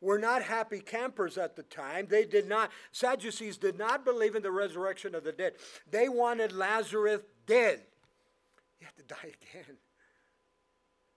were 0.00 0.18
not 0.18 0.42
happy 0.42 0.80
campers 0.80 1.38
at 1.38 1.56
the 1.56 1.62
time. 1.62 2.06
They 2.08 2.24
did 2.24 2.48
not, 2.48 2.70
Sadducees 2.92 3.56
did 3.56 3.78
not 3.78 4.04
believe 4.04 4.34
in 4.34 4.42
the 4.42 4.50
resurrection 4.50 5.14
of 5.14 5.24
the 5.24 5.32
dead. 5.32 5.54
They 5.90 6.08
wanted 6.08 6.52
Lazarus 6.52 7.20
dead. 7.46 7.80
He 8.78 8.84
had 8.84 8.96
to 8.96 9.02
die 9.02 9.32
again. 9.52 9.76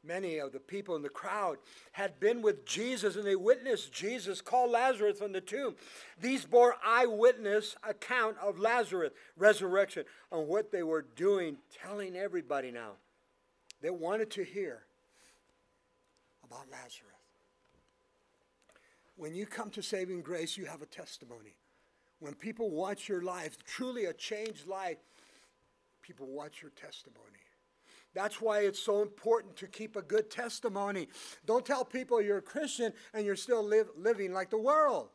Many 0.07 0.37
of 0.37 0.53
the 0.53 0.59
people 0.59 0.95
in 0.95 1.01
the 1.01 1.09
crowd 1.09 1.57
had 1.91 2.19
been 2.19 2.41
with 2.41 2.65
Jesus 2.65 3.17
and 3.17 3.25
they 3.25 3.35
witnessed 3.35 3.91
Jesus 3.91 4.39
call 4.39 4.71
Lazarus 4.71 5.19
from 5.19 5.33
the 5.33 5.41
tomb. 5.41 5.75
These 6.21 6.45
bore 6.45 6.77
eyewitness 6.85 7.75
account 7.83 8.37
of 8.41 8.57
Lazarus' 8.57 9.11
resurrection 9.35 10.05
and 10.31 10.47
what 10.47 10.71
they 10.71 10.83
were 10.83 11.05
doing, 11.17 11.57
telling 11.83 12.15
everybody 12.15 12.71
now. 12.71 12.91
They 13.81 13.89
wanted 13.89 14.31
to 14.31 14.43
hear 14.43 14.83
about 16.43 16.71
Lazarus. 16.71 17.03
When 19.17 19.35
you 19.35 19.45
come 19.45 19.71
to 19.71 19.83
saving 19.83 20.21
grace, 20.21 20.57
you 20.57 20.65
have 20.65 20.81
a 20.81 20.85
testimony. 20.85 21.57
When 22.19 22.33
people 22.33 22.69
watch 22.69 23.09
your 23.09 23.21
life, 23.21 23.57
truly 23.65 24.05
a 24.05 24.13
changed 24.13 24.67
life, 24.67 24.97
people 26.01 26.27
watch 26.27 26.61
your 26.61 26.71
testimony. 26.71 27.46
That's 28.17 28.41
why 28.41 28.61
it's 28.61 28.79
so 28.79 29.03
important 29.03 29.55
to 29.57 29.67
keep 29.67 29.95
a 29.95 30.01
good 30.01 30.31
testimony. 30.31 31.07
Don't 31.45 31.63
tell 31.63 31.85
people 31.85 32.19
you're 32.19 32.39
a 32.39 32.41
Christian 32.41 32.91
and 33.13 33.23
you're 33.23 33.35
still 33.35 33.63
live, 33.63 33.89
living 33.95 34.33
like 34.33 34.49
the 34.49 34.57
world. 34.57 35.09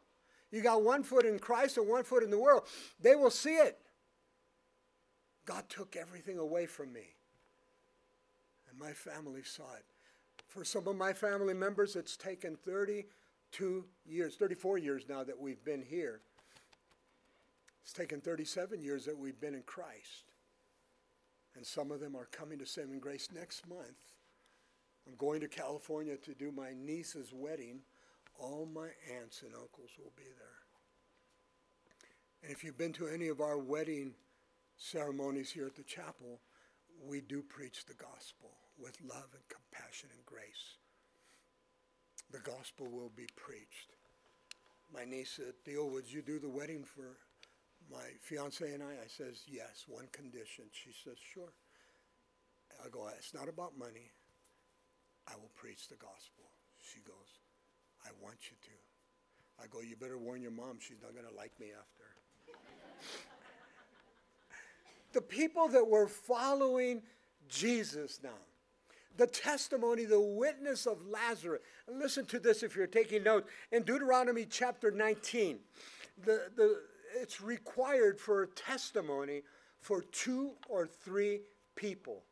You 0.53 0.63
got 0.63 0.85
one 0.85 1.03
foot 1.03 1.27
in 1.27 1.41
Christ 1.41 1.79
and 1.79 1.89
one 1.89 2.05
foot 2.05 2.23
in 2.23 2.31
the 2.31 2.39
world. 2.39 2.63
They 3.01 3.17
will 3.17 3.33
see 3.33 3.57
it. 3.57 3.81
God 5.47 5.69
took 5.69 5.97
everything 5.97 6.39
away 6.39 6.67
from 6.67 6.93
me. 6.93 7.17
And 8.71 8.79
my 8.79 8.93
family 8.93 9.43
saw 9.43 9.75
it. 9.77 9.85
For 10.47 10.63
some 10.65 10.87
of 10.87 10.95
my 10.95 11.13
family 11.13 11.55
members, 11.55 11.97
it's 11.97 12.17
taken 12.17 12.55
32 12.55 13.85
years, 14.07 14.37
34 14.37 14.79
years 14.79 15.07
now 15.09 15.25
that 15.25 15.41
we've 15.41 15.65
been 15.65 15.83
here. 15.83 16.21
It's 17.83 17.93
taken 17.93 18.21
37 18.21 18.81
years 18.81 19.05
that 19.07 19.19
we've 19.19 19.41
been 19.41 19.55
in 19.55 19.65
Christ 19.65 20.32
and 21.57 21.67
some 21.67 21.91
of 21.91 22.01
them 22.01 22.17
are 22.17 22.29
coming 22.33 22.59
to 22.59 22.67
Saving 22.67 22.99
Grace 22.99 23.29
next 23.35 23.69
month. 23.69 24.15
I'm 25.07 25.17
going 25.17 25.41
to 25.41 25.49
California 25.49 26.17
to 26.17 26.35
do 26.35 26.53
my 26.53 26.71
niece's 26.75 27.33
wedding. 27.33 27.81
All 28.39 28.67
my 28.73 28.89
aunts 29.21 29.43
and 29.43 29.55
uncles 29.55 29.91
will 29.99 30.13
be 30.17 30.23
there. 30.23 30.59
And 32.43 32.53
if 32.53 32.65
you've 32.65 32.79
been 32.79 32.93
to 32.95 33.07
any 33.09 33.29
of 33.29 33.41
our 33.41 33.59
wedding 33.59 34.15
ceremonies 34.77 35.51
here 35.51 35.67
at 35.67 35.77
the 35.77 35.83
chapel, 35.83 36.41
we 37.05 37.21
do 37.21 37.43
preach 37.43 37.85
the 37.85 37.95
gospel 37.95 38.51
with 38.79 38.97
love 39.03 39.29
and 39.35 39.43
compassion 39.49 40.09
and 40.15 40.25
grace. 40.27 40.79
the 42.33 42.39
gospel 42.41 42.89
will 42.91 43.11
be 43.15 43.27
preached. 43.37 43.93
My 44.93 45.05
niece 45.05 45.33
said, 45.37 45.55
Theo, 45.65 45.85
would 45.87 46.11
you 46.11 46.23
do 46.23 46.39
the 46.39 46.49
wedding 46.49 46.83
for 46.85 47.17
my 47.91 48.05
fiance 48.21 48.73
and 48.73 48.83
I? 48.83 48.93
I 48.93 49.09
says, 49.09 49.43
yes, 49.47 49.85
one 49.89 50.07
condition. 50.13 50.65
She 50.73 50.91
says, 51.05 51.17
sure. 51.19 51.53
I 52.85 52.89
go, 52.89 53.09
it's 53.17 53.35
not 53.35 53.49
about 53.49 53.79
money. 53.79 54.11
I 55.29 55.35
will 55.37 55.51
preach 55.55 55.89
the 55.89 55.97
gospel. 55.97 56.45
She 56.79 57.01
goes, 57.01 57.39
I 58.05 58.11
want 58.23 58.37
you 58.51 58.57
to. 58.63 59.63
I 59.63 59.67
go, 59.69 59.81
you 59.81 59.97
better 59.97 60.19
warn 60.19 60.43
your 60.43 60.51
mom. 60.51 60.79
She's 60.81 61.01
not 61.03 61.13
going 61.13 61.27
to 61.27 61.35
like 61.37 61.53
me 61.61 61.69
after. 61.79 62.05
the 65.13 65.21
people 65.21 65.69
that 65.69 65.87
were 65.87 66.09
following 66.09 67.03
Jesus 67.49 68.21
now, 68.23 68.31
the 69.17 69.27
testimony, 69.27 70.05
the 70.05 70.21
witness 70.21 70.87
of 70.87 71.07
Lazarus. 71.07 71.61
Listen 71.87 72.25
to 72.27 72.39
this 72.39 72.63
if 72.63 72.75
you're 72.75 72.87
taking 72.87 73.23
notes. 73.23 73.49
In 73.71 73.83
Deuteronomy 73.83 74.47
chapter 74.49 74.91
19, 74.91 75.59
the, 76.25 76.51
the, 76.57 76.81
it's 77.15 77.41
required 77.41 78.19
for 78.19 78.43
a 78.43 78.47
testimony 78.49 79.43
for 79.81 80.03
two 80.03 80.53
or 80.69 80.87
three 80.87 81.41
people. 81.75 82.23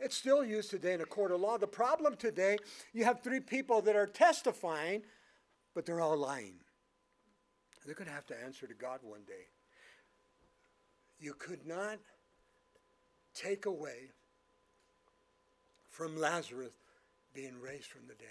It's 0.00 0.16
still 0.16 0.44
used 0.44 0.70
today 0.70 0.94
in 0.94 1.00
a 1.00 1.06
court 1.06 1.32
of 1.32 1.40
law. 1.40 1.58
The 1.58 1.66
problem 1.66 2.16
today, 2.16 2.58
you 2.92 3.04
have 3.04 3.20
three 3.20 3.40
people 3.40 3.82
that 3.82 3.96
are 3.96 4.06
testifying, 4.06 5.02
but 5.74 5.84
they're 5.84 6.00
all 6.00 6.16
lying. 6.16 6.54
They're 7.84 7.94
going 7.94 8.08
to 8.08 8.14
have 8.14 8.26
to 8.26 8.44
answer 8.44 8.66
to 8.66 8.74
God 8.74 9.00
one 9.02 9.22
day. 9.26 9.48
You 11.18 11.34
could 11.34 11.66
not 11.66 11.98
take 13.34 13.66
away 13.66 14.12
from 15.88 16.16
Lazarus 16.16 16.72
being 17.34 17.60
raised 17.60 17.86
from 17.86 18.06
the 18.06 18.14
dead. 18.14 18.28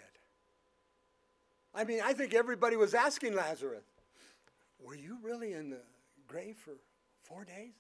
I 1.76 1.84
mean, 1.84 2.00
I 2.04 2.14
think 2.14 2.34
everybody 2.34 2.76
was 2.76 2.94
asking 2.94 3.36
Lazarus, 3.36 3.84
Were 4.80 4.96
you 4.96 5.18
really 5.22 5.54
in 5.54 5.70
the 5.70 5.82
grave 6.28 6.56
for 6.58 6.74
four 7.24 7.44
days? 7.44 7.74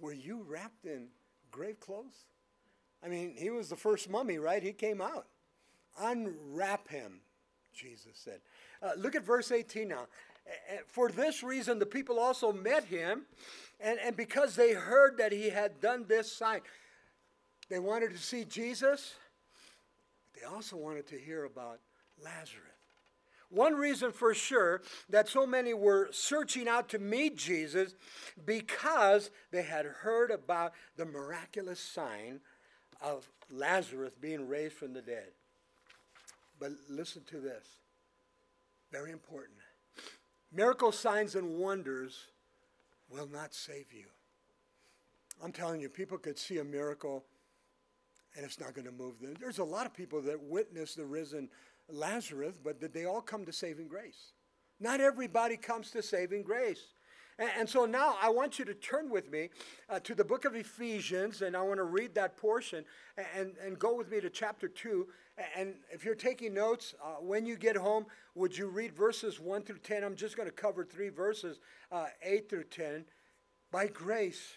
Were 0.00 0.12
you 0.12 0.44
wrapped 0.48 0.84
in 0.84 1.08
grave 1.50 1.80
clothes? 1.80 2.26
I 3.04 3.08
mean, 3.08 3.34
he 3.36 3.50
was 3.50 3.68
the 3.68 3.76
first 3.76 4.10
mummy, 4.10 4.38
right? 4.38 4.62
He 4.62 4.72
came 4.72 5.00
out. 5.00 5.26
Unwrap 6.00 6.88
him, 6.88 7.20
Jesus 7.72 8.12
said. 8.14 8.40
Uh, 8.82 8.92
look 8.96 9.14
at 9.14 9.24
verse 9.24 9.50
18 9.50 9.88
now. 9.88 10.06
For 10.88 11.10
this 11.10 11.42
reason, 11.42 11.78
the 11.78 11.86
people 11.86 12.18
also 12.18 12.52
met 12.52 12.84
him, 12.84 13.22
and, 13.78 13.98
and 14.00 14.16
because 14.16 14.56
they 14.56 14.72
heard 14.72 15.16
that 15.18 15.32
he 15.32 15.50
had 15.50 15.80
done 15.80 16.06
this 16.08 16.32
sign, 16.32 16.60
they 17.68 17.78
wanted 17.78 18.10
to 18.10 18.18
see 18.18 18.44
Jesus. 18.44 19.14
They 20.34 20.46
also 20.46 20.76
wanted 20.76 21.06
to 21.08 21.18
hear 21.18 21.44
about 21.44 21.78
Lazarus. 22.22 22.79
One 23.50 23.74
reason 23.74 24.12
for 24.12 24.32
sure 24.32 24.80
that 25.08 25.28
so 25.28 25.44
many 25.44 25.74
were 25.74 26.08
searching 26.12 26.68
out 26.68 26.88
to 26.90 26.98
meet 26.98 27.36
Jesus 27.36 27.94
because 28.46 29.30
they 29.50 29.62
had 29.62 29.84
heard 29.84 30.30
about 30.30 30.72
the 30.96 31.04
miraculous 31.04 31.80
sign 31.80 32.40
of 33.02 33.28
Lazarus 33.50 34.14
being 34.20 34.46
raised 34.46 34.74
from 34.74 34.92
the 34.92 35.02
dead. 35.02 35.28
But 36.60 36.72
listen 36.88 37.22
to 37.30 37.40
this 37.40 37.66
very 38.92 39.10
important. 39.10 39.58
Miracle 40.52 40.92
signs 40.92 41.34
and 41.34 41.58
wonders 41.58 42.26
will 43.08 43.28
not 43.28 43.52
save 43.52 43.92
you. 43.92 44.06
I'm 45.42 45.52
telling 45.52 45.80
you, 45.80 45.88
people 45.88 46.18
could 46.18 46.38
see 46.38 46.58
a 46.58 46.64
miracle 46.64 47.24
and 48.36 48.44
it's 48.44 48.60
not 48.60 48.74
going 48.74 48.86
to 48.86 48.92
move 48.92 49.20
them. 49.20 49.34
There's 49.40 49.58
a 49.58 49.64
lot 49.64 49.86
of 49.86 49.94
people 49.94 50.20
that 50.22 50.40
witnessed 50.40 50.96
the 50.96 51.04
risen 51.04 51.48
Lazarus, 51.92 52.58
but 52.62 52.80
did 52.80 52.92
they 52.92 53.04
all 53.04 53.20
come 53.20 53.44
to 53.46 53.52
saving 53.52 53.88
grace? 53.88 54.32
Not 54.78 55.00
everybody 55.00 55.56
comes 55.56 55.90
to 55.92 56.02
saving 56.02 56.42
grace. 56.42 56.94
And, 57.38 57.50
and 57.58 57.68
so 57.68 57.86
now 57.86 58.16
I 58.20 58.30
want 58.30 58.58
you 58.58 58.64
to 58.66 58.74
turn 58.74 59.10
with 59.10 59.30
me 59.30 59.50
uh, 59.88 60.00
to 60.00 60.14
the 60.14 60.24
book 60.24 60.44
of 60.44 60.54
Ephesians, 60.54 61.42
and 61.42 61.56
I 61.56 61.62
want 61.62 61.78
to 61.78 61.84
read 61.84 62.14
that 62.14 62.36
portion 62.36 62.84
and, 63.36 63.52
and 63.64 63.78
go 63.78 63.94
with 63.94 64.10
me 64.10 64.20
to 64.20 64.30
chapter 64.30 64.68
2. 64.68 65.06
And 65.56 65.74
if 65.90 66.04
you're 66.04 66.14
taking 66.14 66.54
notes, 66.54 66.94
uh, 67.02 67.14
when 67.20 67.46
you 67.46 67.56
get 67.56 67.76
home, 67.76 68.06
would 68.34 68.56
you 68.56 68.68
read 68.68 68.94
verses 68.94 69.40
1 69.40 69.62
through 69.62 69.78
10? 69.78 70.04
I'm 70.04 70.16
just 70.16 70.36
going 70.36 70.48
to 70.48 70.54
cover 70.54 70.84
three 70.84 71.08
verses, 71.08 71.60
uh, 71.90 72.06
8 72.22 72.48
through 72.48 72.64
10. 72.64 73.04
By 73.70 73.86
grace, 73.86 74.54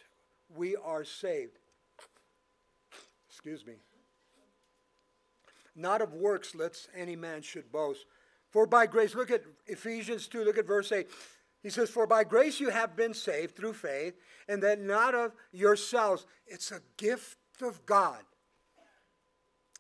we 0.55 0.75
are 0.75 1.03
saved. 1.03 1.59
Excuse 3.29 3.65
me. 3.65 3.73
Not 5.75 6.01
of 6.01 6.13
works, 6.13 6.55
lest 6.55 6.89
any 6.95 7.15
man 7.15 7.41
should 7.41 7.71
boast. 7.71 8.05
For 8.51 8.67
by 8.67 8.85
grace, 8.85 9.15
look 9.15 9.31
at 9.31 9.43
Ephesians 9.65 10.27
2, 10.27 10.43
look 10.43 10.57
at 10.57 10.67
verse 10.67 10.91
8. 10.91 11.07
He 11.63 11.69
says, 11.69 11.89
For 11.89 12.05
by 12.05 12.23
grace 12.23 12.59
you 12.59 12.69
have 12.69 12.95
been 12.95 13.13
saved 13.13 13.55
through 13.55 13.73
faith, 13.73 14.13
and 14.47 14.61
that 14.61 14.79
not 14.79 15.15
of 15.15 15.33
yourselves. 15.51 16.25
It's 16.45 16.71
a 16.71 16.81
gift 16.97 17.37
of 17.61 17.85
God. 17.85 18.19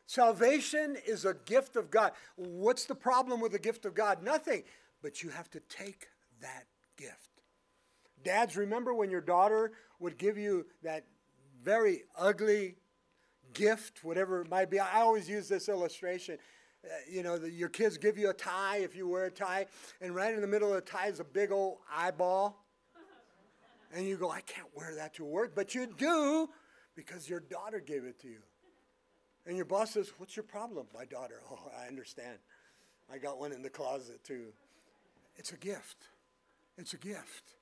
Salvation 0.05 0.97
is 1.05 1.25
a 1.25 1.33
gift 1.33 1.75
of 1.75 1.91
God. 1.91 2.11
What's 2.35 2.85
the 2.85 2.95
problem 2.95 3.41
with 3.41 3.51
the 3.51 3.59
gift 3.59 3.85
of 3.85 3.93
God? 3.93 4.23
Nothing. 4.23 4.63
But 5.01 5.21
you 5.21 5.29
have 5.29 5.49
to 5.51 5.59
take 5.59 6.07
that 6.41 6.65
gift. 6.97 7.41
Dads, 8.23 8.55
remember 8.55 8.93
when 8.93 9.11
your 9.11 9.21
daughter 9.21 9.73
would 9.99 10.17
give 10.17 10.37
you 10.37 10.65
that 10.81 11.05
very 11.61 12.03
ugly 12.17 12.75
gift, 13.53 14.03
whatever 14.03 14.41
it 14.41 14.49
might 14.49 14.69
be. 14.69 14.79
I 14.79 15.01
always 15.01 15.29
use 15.29 15.47
this 15.47 15.69
illustration. 15.69 16.37
Uh, 16.83 16.89
you 17.09 17.23
know, 17.23 17.37
the, 17.37 17.49
your 17.49 17.69
kids 17.69 17.97
give 17.97 18.17
you 18.17 18.29
a 18.29 18.33
tie 18.33 18.77
if 18.77 18.95
you 18.95 19.07
wear 19.07 19.25
a 19.25 19.31
tie, 19.31 19.65
and 20.01 20.13
right 20.13 20.33
in 20.33 20.41
the 20.41 20.47
middle 20.47 20.69
of 20.69 20.75
the 20.75 20.81
tie 20.81 21.07
is 21.07 21.19
a 21.19 21.23
big 21.23 21.51
old 21.51 21.77
eyeball. 21.93 22.59
And 23.95 24.07
you 24.07 24.17
go, 24.17 24.31
I 24.31 24.41
can't 24.41 24.67
wear 24.75 24.95
that 24.95 25.13
to 25.15 25.23
work, 25.23 25.53
but 25.55 25.75
you 25.75 25.85
do 25.85 26.49
because 26.95 27.29
your 27.29 27.39
daughter 27.39 27.79
gave 27.79 28.03
it 28.05 28.19
to 28.21 28.27
you. 28.27 28.39
And 29.45 29.55
your 29.55 29.65
boss 29.65 29.91
says, 29.91 30.11
What's 30.17 30.35
your 30.35 30.43
problem? 30.43 30.87
My 30.93 31.05
daughter. 31.05 31.41
Oh, 31.51 31.71
I 31.79 31.87
understand. 31.87 32.37
I 33.11 33.17
got 33.17 33.39
one 33.39 33.51
in 33.51 33.61
the 33.61 33.69
closet 33.69 34.23
too. 34.23 34.47
It's 35.35 35.51
a 35.51 35.57
gift. 35.57 35.97
It's 36.77 36.93
a 36.93 36.97
gift. 36.97 37.55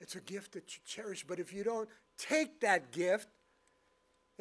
It's 0.00 0.14
a 0.14 0.20
gift 0.20 0.52
that 0.52 0.76
you 0.76 0.82
cherish. 0.84 1.24
But 1.26 1.40
if 1.40 1.52
you 1.52 1.64
don't 1.64 1.88
take 2.18 2.60
that 2.60 2.92
gift 2.92 3.28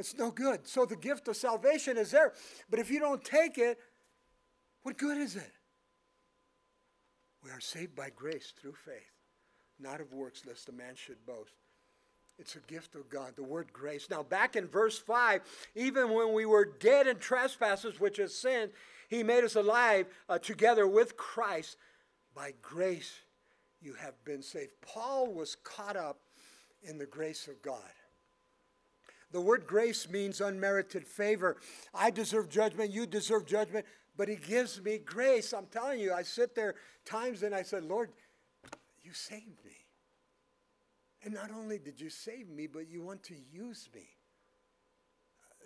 it's 0.01 0.17
no 0.17 0.31
good. 0.31 0.67
So 0.67 0.85
the 0.85 0.95
gift 0.95 1.27
of 1.27 1.37
salvation 1.37 1.95
is 1.95 2.09
there. 2.09 2.33
But 2.69 2.79
if 2.79 2.89
you 2.89 2.99
don't 2.99 3.23
take 3.23 3.59
it, 3.59 3.79
what 4.81 4.97
good 4.97 5.17
is 5.17 5.35
it? 5.35 5.51
We 7.43 7.51
are 7.51 7.59
saved 7.59 7.95
by 7.95 8.09
grace 8.09 8.51
through 8.59 8.73
faith, 8.73 9.13
not 9.79 10.01
of 10.01 10.11
works, 10.11 10.41
lest 10.47 10.69
a 10.69 10.71
man 10.71 10.95
should 10.95 11.23
boast. 11.25 11.53
It's 12.39 12.55
a 12.55 12.71
gift 12.71 12.95
of 12.95 13.09
God, 13.09 13.35
the 13.35 13.43
word 13.43 13.71
grace. 13.71 14.07
Now, 14.09 14.23
back 14.23 14.55
in 14.55 14.67
verse 14.67 14.97
5, 14.97 15.41
even 15.75 16.11
when 16.13 16.33
we 16.33 16.45
were 16.45 16.65
dead 16.65 17.05
in 17.05 17.17
trespasses, 17.17 17.99
which 17.99 18.17
is 18.17 18.35
sin, 18.35 18.71
he 19.07 19.21
made 19.21 19.43
us 19.43 19.55
alive 19.55 20.07
uh, 20.27 20.39
together 20.39 20.87
with 20.87 21.15
Christ. 21.15 21.77
By 22.33 22.53
grace, 22.63 23.13
you 23.81 23.93
have 23.93 24.15
been 24.25 24.41
saved. 24.41 24.71
Paul 24.81 25.31
was 25.31 25.55
caught 25.63 25.95
up 25.95 26.21
in 26.81 26.97
the 26.97 27.05
grace 27.05 27.47
of 27.47 27.61
God. 27.61 27.91
The 29.31 29.41
word 29.41 29.65
grace 29.65 30.09
means 30.09 30.41
unmerited 30.41 31.07
favor. 31.07 31.57
I 31.93 32.11
deserve 32.11 32.49
judgment, 32.49 32.91
you 32.91 33.05
deserve 33.05 33.45
judgment, 33.45 33.85
but 34.17 34.27
He 34.27 34.35
gives 34.35 34.81
me 34.81 34.97
grace. 34.97 35.53
I'm 35.53 35.67
telling 35.67 35.99
you, 35.99 36.13
I 36.13 36.23
sit 36.23 36.53
there 36.55 36.75
times 37.05 37.43
and 37.43 37.55
I 37.55 37.63
said, 37.63 37.83
Lord, 37.83 38.09
you 39.03 39.13
saved 39.13 39.63
me. 39.65 39.77
And 41.23 41.33
not 41.33 41.51
only 41.51 41.77
did 41.77 42.01
you 42.01 42.09
save 42.09 42.49
me, 42.49 42.67
but 42.67 42.89
you 42.89 43.01
want 43.01 43.23
to 43.23 43.35
use 43.51 43.89
me. 43.93 44.07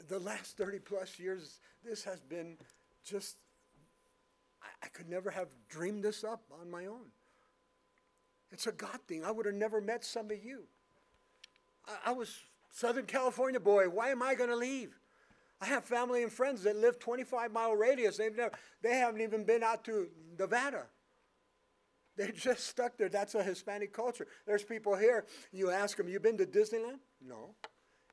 The 0.09 0.19
last 0.19 0.57
30 0.57 0.79
plus 0.79 1.17
years, 1.17 1.59
this 1.83 2.03
has 2.03 2.19
been 2.19 2.57
just, 3.03 3.37
I, 4.61 4.67
I 4.83 4.87
could 4.89 5.09
never 5.09 5.31
have 5.31 5.47
dreamed 5.69 6.03
this 6.03 6.23
up 6.23 6.43
on 6.61 6.69
my 6.69 6.85
own. 6.85 7.07
It's 8.51 8.67
a 8.67 8.71
God 8.71 8.99
thing. 9.07 9.23
I 9.23 9.31
would 9.31 9.45
have 9.45 9.55
never 9.55 9.79
met 9.79 10.03
some 10.03 10.29
of 10.29 10.43
you. 10.43 10.63
I, 11.87 12.09
I 12.09 12.11
was 12.11 12.43
Southern 12.75 13.05
California 13.05 13.59
boy, 13.59 13.87
why 13.87 14.09
am 14.09 14.21
I 14.21 14.35
going 14.35 14.49
to 14.49 14.55
leave? 14.55 14.99
I 15.61 15.65
have 15.67 15.85
family 15.85 16.23
and 16.23 16.31
friends 16.31 16.63
that 16.63 16.75
live 16.75 16.99
25 16.99 17.53
mile 17.53 17.73
radius. 17.73 18.17
They've 18.17 18.35
never, 18.35 18.51
they 18.81 18.97
haven't 18.97 19.21
even 19.21 19.45
been 19.45 19.63
out 19.63 19.85
to 19.85 20.09
Nevada. 20.37 20.83
They're 22.17 22.33
just 22.33 22.67
stuck 22.67 22.97
there. 22.97 23.07
That's 23.07 23.33
a 23.33 23.41
Hispanic 23.41 23.93
culture. 23.93 24.27
There's 24.45 24.63
people 24.63 24.93
here, 24.93 25.25
you 25.53 25.71
ask 25.71 25.95
them, 25.95 26.09
you 26.09 26.19
been 26.19 26.37
to 26.37 26.45
Disneyland? 26.45 26.99
No. 27.25 27.55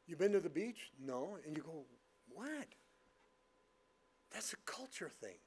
You 0.07 0.15
been 0.15 0.31
to 0.31 0.41
the 0.41 0.49
beach? 0.49 0.93
No. 1.05 1.39
And 1.45 1.57
you 1.57 1.63
go, 1.65 1.85
what? 2.33 2.69
That's 4.33 4.53
a 4.53 4.57
culture 4.65 5.11
thing. 5.21 5.39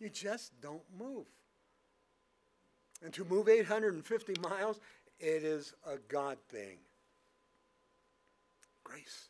You 0.00 0.08
just 0.08 0.60
don't 0.60 0.82
move. 0.98 1.26
And 3.00 3.12
to 3.14 3.24
move 3.24 3.48
850 3.48 4.34
miles, 4.40 4.80
it 5.20 5.44
is 5.44 5.72
a 5.86 5.98
God 6.08 6.38
thing 6.48 6.78
grace. 8.90 9.28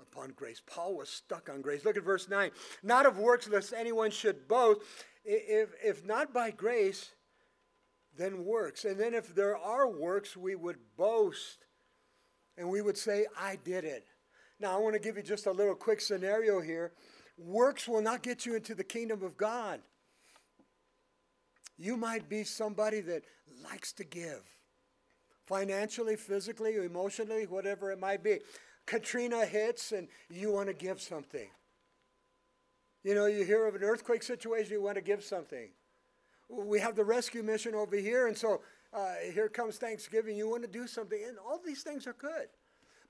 upon 0.00 0.30
grace. 0.30 0.62
Paul 0.64 0.96
was 0.96 1.08
stuck 1.08 1.50
on 1.50 1.60
grace. 1.60 1.84
Look 1.84 1.96
at 1.96 2.02
verse 2.02 2.28
9. 2.28 2.50
Not 2.82 3.06
of 3.06 3.18
works, 3.18 3.48
lest 3.48 3.72
anyone 3.72 4.10
should 4.10 4.48
boast. 4.48 4.80
If, 5.24 5.70
if 5.84 6.06
not 6.06 6.32
by 6.32 6.50
grace, 6.50 7.10
then 8.16 8.44
works. 8.44 8.84
And 8.84 8.98
then 8.98 9.14
if 9.14 9.34
there 9.34 9.56
are 9.56 9.88
works, 9.88 10.36
we 10.36 10.54
would 10.54 10.78
boast 10.96 11.66
and 12.56 12.68
we 12.68 12.80
would 12.82 12.96
say, 12.96 13.26
I 13.38 13.58
did 13.62 13.84
it. 13.84 14.06
Now, 14.58 14.74
I 14.74 14.78
want 14.78 14.94
to 14.94 15.00
give 15.00 15.16
you 15.16 15.22
just 15.22 15.46
a 15.46 15.52
little 15.52 15.74
quick 15.74 16.00
scenario 16.00 16.60
here. 16.60 16.92
Works 17.38 17.88
will 17.88 18.02
not 18.02 18.22
get 18.22 18.46
you 18.46 18.54
into 18.54 18.74
the 18.74 18.84
kingdom 18.84 19.22
of 19.22 19.36
God. 19.36 19.80
You 21.78 21.96
might 21.96 22.28
be 22.28 22.44
somebody 22.44 23.00
that 23.00 23.24
likes 23.64 23.92
to 23.94 24.04
give 24.04 24.42
financially, 25.50 26.14
physically, 26.14 26.76
emotionally, 26.76 27.44
whatever 27.44 27.90
it 27.90 27.98
might 27.98 28.22
be. 28.22 28.38
Katrina 28.90 29.46
hits 29.46 29.92
and 29.92 30.08
you 30.28 30.50
want 30.50 30.66
to 30.66 30.74
give 30.74 31.00
something. 31.00 31.48
You 33.04 33.14
know, 33.14 33.26
you 33.26 33.44
hear 33.44 33.68
of 33.68 33.76
an 33.76 33.84
earthquake 33.84 34.24
situation, 34.24 34.72
you 34.72 34.82
want 34.82 34.96
to 34.96 35.00
give 35.00 35.22
something. 35.22 35.68
We 36.48 36.80
have 36.80 36.96
the 36.96 37.04
rescue 37.04 37.44
mission 37.44 37.76
over 37.76 37.94
here, 37.94 38.26
and 38.26 38.36
so 38.36 38.62
uh, 38.92 39.14
here 39.32 39.48
comes 39.48 39.76
Thanksgiving, 39.76 40.36
you 40.36 40.50
want 40.50 40.62
to 40.62 40.68
do 40.68 40.88
something, 40.88 41.22
and 41.24 41.38
all 41.38 41.60
these 41.64 41.84
things 41.84 42.08
are 42.08 42.14
good. 42.14 42.48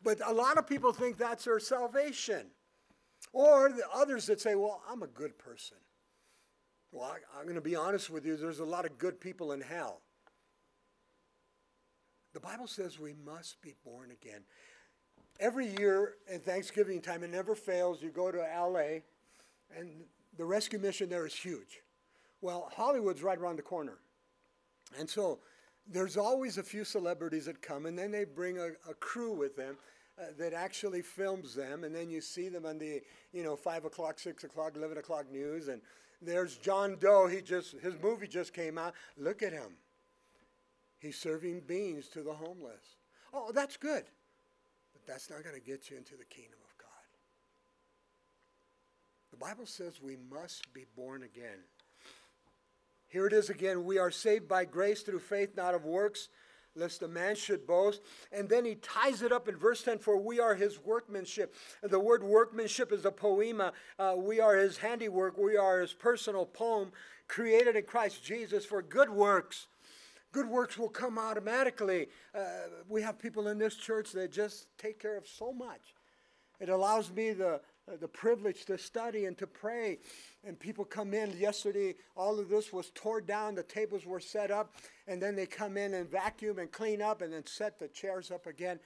But 0.03 0.19
a 0.27 0.33
lot 0.33 0.59
of 0.59 0.67
people 0.67 0.93
think 0.93 1.17
that's 1.17 1.47
their 1.47 1.59
salvation. 1.59 2.49
Or 3.33 3.71
the 3.71 3.85
others 3.95 4.27
that 4.27 4.39
say, 4.39 4.57
well, 4.57 4.83
I'm 4.87 5.03
a 5.03 5.07
good 5.07 5.39
person. 5.39 5.79
Well, 6.93 7.05
I, 7.05 7.39
I'm 7.39 7.45
going 7.45 7.55
to 7.55 7.63
be 7.63 7.77
honest 7.77 8.11
with 8.11 8.27
you, 8.27 8.37
there's 8.37 8.61
a 8.61 8.65
lot 8.65 8.85
of 8.85 8.99
good 8.99 9.19
people 9.19 9.53
in 9.53 9.63
hell. 9.63 10.03
The 12.35 12.41
Bible 12.41 12.67
says 12.67 13.01
we 13.01 13.15
must 13.25 13.63
be 13.63 13.75
born 13.83 14.11
again. 14.11 14.43
Every 15.41 15.69
year 15.79 16.17
in 16.31 16.41
Thanksgiving 16.41 17.01
time, 17.01 17.23
it 17.23 17.31
never 17.31 17.55
fails. 17.55 18.03
You 18.03 18.11
go 18.11 18.31
to 18.31 18.39
LA, 18.39 19.01
and 19.75 20.05
the 20.37 20.45
rescue 20.45 20.79
mission 20.79 21.09
there 21.09 21.27
is 21.27 21.35
huge. 21.35 21.81
Well, 22.43 22.71
Hollywood's 22.75 23.23
right 23.23 23.39
around 23.39 23.57
the 23.57 23.63
corner. 23.63 23.99
And 24.99 25.09
so 25.09 25.39
there's 25.87 26.19
always 26.19 26.59
a 26.59 26.63
few 26.63 26.85
celebrities 26.85 27.47
that 27.47 27.63
come, 27.63 27.87
and 27.87 27.99
then 27.99 28.11
they 28.11 28.25
bring 28.25 28.59
a, 28.59 28.69
a 28.89 28.95
crew 28.95 29.33
with 29.33 29.57
them 29.57 29.79
uh, 30.19 30.27
that 30.39 30.53
actually 30.53 31.01
films 31.01 31.55
them, 31.55 31.85
and 31.85 31.95
then 31.95 32.11
you 32.11 32.21
see 32.21 32.51
them 32.51 32.67
on 32.67 32.79
the, 32.79 33.01
you 33.33 33.43
know, 33.43 33.57
5 33.57 33.87
o'clock, 33.87 34.19
6 34.19 34.45
o'clock, 34.45 34.77
11 34.77 34.99
o'clock 34.99 35.25
news, 35.33 35.69
and 35.69 35.81
there's 36.21 36.59
John 36.59 36.99
Doe. 37.01 37.27
He 37.27 37.41
just, 37.41 37.73
his 37.81 37.95
movie 38.03 38.29
just 38.29 38.53
came 38.53 38.77
out. 38.77 38.93
Look 39.17 39.43
at 39.43 39.53
him. 39.53 39.73
He's 40.99 41.19
serving 41.19 41.61
beans 41.61 42.09
to 42.09 42.23
the 42.23 42.35
homeless. 42.35 42.97
Oh, 43.33 43.53
that's 43.53 43.79
good. 43.79 44.05
But 45.07 45.13
that's 45.13 45.31
not 45.31 45.43
going 45.43 45.55
to 45.55 45.61
get 45.61 45.91
you 45.91 45.97
into 45.97 46.17
the 46.17 46.25
kingdom 46.25 46.59
of 46.63 46.79
God. 46.79 46.89
The 49.31 49.37
Bible 49.37 49.67
says 49.67 50.01
we 50.03 50.17
must 50.31 50.73
be 50.75 50.87
born 50.97 51.23
again. 51.23 51.59
Here 53.09 53.27
it 53.27 53.33
is 53.33 53.51
again. 53.51 53.85
We 53.85 53.99
are 53.99 54.11
saved 54.11 54.49
by 54.49 54.65
grace 54.65 55.03
through 55.03 55.21
faith, 55.21 55.57
not 55.57 55.75
of 55.75 55.85
works, 55.85 56.29
lest 56.77 57.03
a 57.03 57.09
man 57.09 57.35
should 57.35 57.67
boast. 57.67 58.03
And 58.31 58.49
then 58.49 58.65
he 58.65 58.77
ties 58.77 59.23
it 59.23 59.33
up 59.33 59.49
in 59.49 59.57
verse 59.57 59.83
10 59.83 59.99
for 59.99 60.17
we 60.17 60.39
are 60.39 60.55
his 60.55 60.79
workmanship. 60.85 61.55
The 61.83 61.99
word 61.99 62.23
workmanship 62.23 62.93
is 62.93 63.05
a 63.05 63.11
poiema. 63.11 63.73
Uh, 63.99 64.15
we 64.17 64.39
are 64.41 64.57
his 64.57 64.79
handiwork. 64.79 65.37
We 65.39 65.57
are 65.57 65.81
his 65.81 65.93
personal 65.93 66.47
poem 66.47 66.93
created 67.27 67.77
in 67.77 67.85
Christ 67.85 68.23
Jesus 68.23 68.65
for 68.65 68.83
good 68.83 69.11
works. 69.11 69.67
Good 70.33 70.49
works 70.49 70.79
will 70.79 70.89
come 70.89 71.19
automatically. 71.19 72.09
Uh, 72.35 72.43
we 72.89 73.03
have 73.03 73.19
people 73.19 73.49
in 73.49 73.59
this 73.59 73.77
church 73.77 74.13
that 74.13 74.33
just 74.33 74.67
take 74.79 75.01
care 75.01 75.17
of 75.17 75.27
so 75.27 75.53
much. 75.53 75.95
It 76.61 76.69
allows 76.69 77.11
me 77.11 77.33
the 77.33 77.61
uh, 77.91 77.97
the 78.01 78.09
privilege 78.09 78.65
to 78.67 78.79
study 78.79 79.25
and 79.25 79.37
to 79.39 79.47
pray. 79.47 79.99
And 80.45 80.59
people 80.59 80.85
come 80.85 81.15
in. 81.15 81.37
Yesterday, 81.39 81.97
all 82.17 82.39
of 82.39 82.49
this 82.49 82.73
was 82.73 82.91
torn 82.95 83.27
down, 83.27 83.55
the 83.55 83.63
tables 83.63 84.07
were 84.07 84.21
set 84.21 84.51
up, 84.51 84.75
and 85.07 85.21
then 85.21 85.35
they 85.35 85.47
come 85.47 85.77
in 85.77 85.95
and 85.95 86.09
vacuum 86.09 86.59
and 86.59 86.71
clean 86.71 87.03
up 87.03 87.23
and 87.23 87.33
then 87.33 87.47
set 87.47 87.79
the 87.79 87.89
chairs 87.89 88.31
up 88.31 88.47
again, 88.47 88.79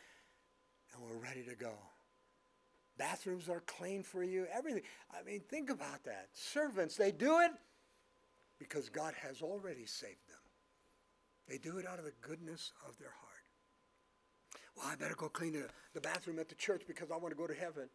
and 0.93 1.03
we're 1.03 1.23
ready 1.23 1.43
to 1.43 1.55
go. 1.55 1.73
Bathrooms 2.97 3.49
are 3.49 3.63
clean 3.67 4.03
for 4.03 4.23
you, 4.23 4.47
everything. 4.53 4.83
I 5.13 5.23
mean, 5.25 5.41
think 5.41 5.69
about 5.71 6.05
that. 6.05 6.29
Servants, 6.33 6.97
they 6.97 7.11
do 7.11 7.41
it 7.41 7.51
because 8.59 8.89
God 8.89 9.15
has 9.21 9.43
already 9.43 9.87
saved 9.87 10.29
them. 10.29 10.34
They 11.49 11.59
do 11.59 11.79
it 11.79 11.87
out 11.87 11.99
of 11.99 12.05
the 12.05 12.13
goodness 12.23 12.73
of 12.89 12.99
their 12.99 13.11
heart. 13.11 13.35
Well, 14.77 14.87
I 14.91 14.97
better 14.97 15.15
go 15.15 15.29
clean 15.29 15.53
the, 15.53 15.69
the 15.93 16.01
bathroom 16.01 16.39
at 16.39 16.49
the 16.49 16.55
church 16.55 16.83
because 16.87 17.11
I 17.11 17.17
want 17.17 17.31
to 17.31 17.39
go 17.41 17.47
to 17.47 17.55
heaven. 17.55 17.89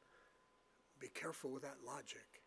Be 1.00 1.10
careful 1.10 1.52
with 1.52 1.64
that 1.64 1.78
logic 1.86 2.44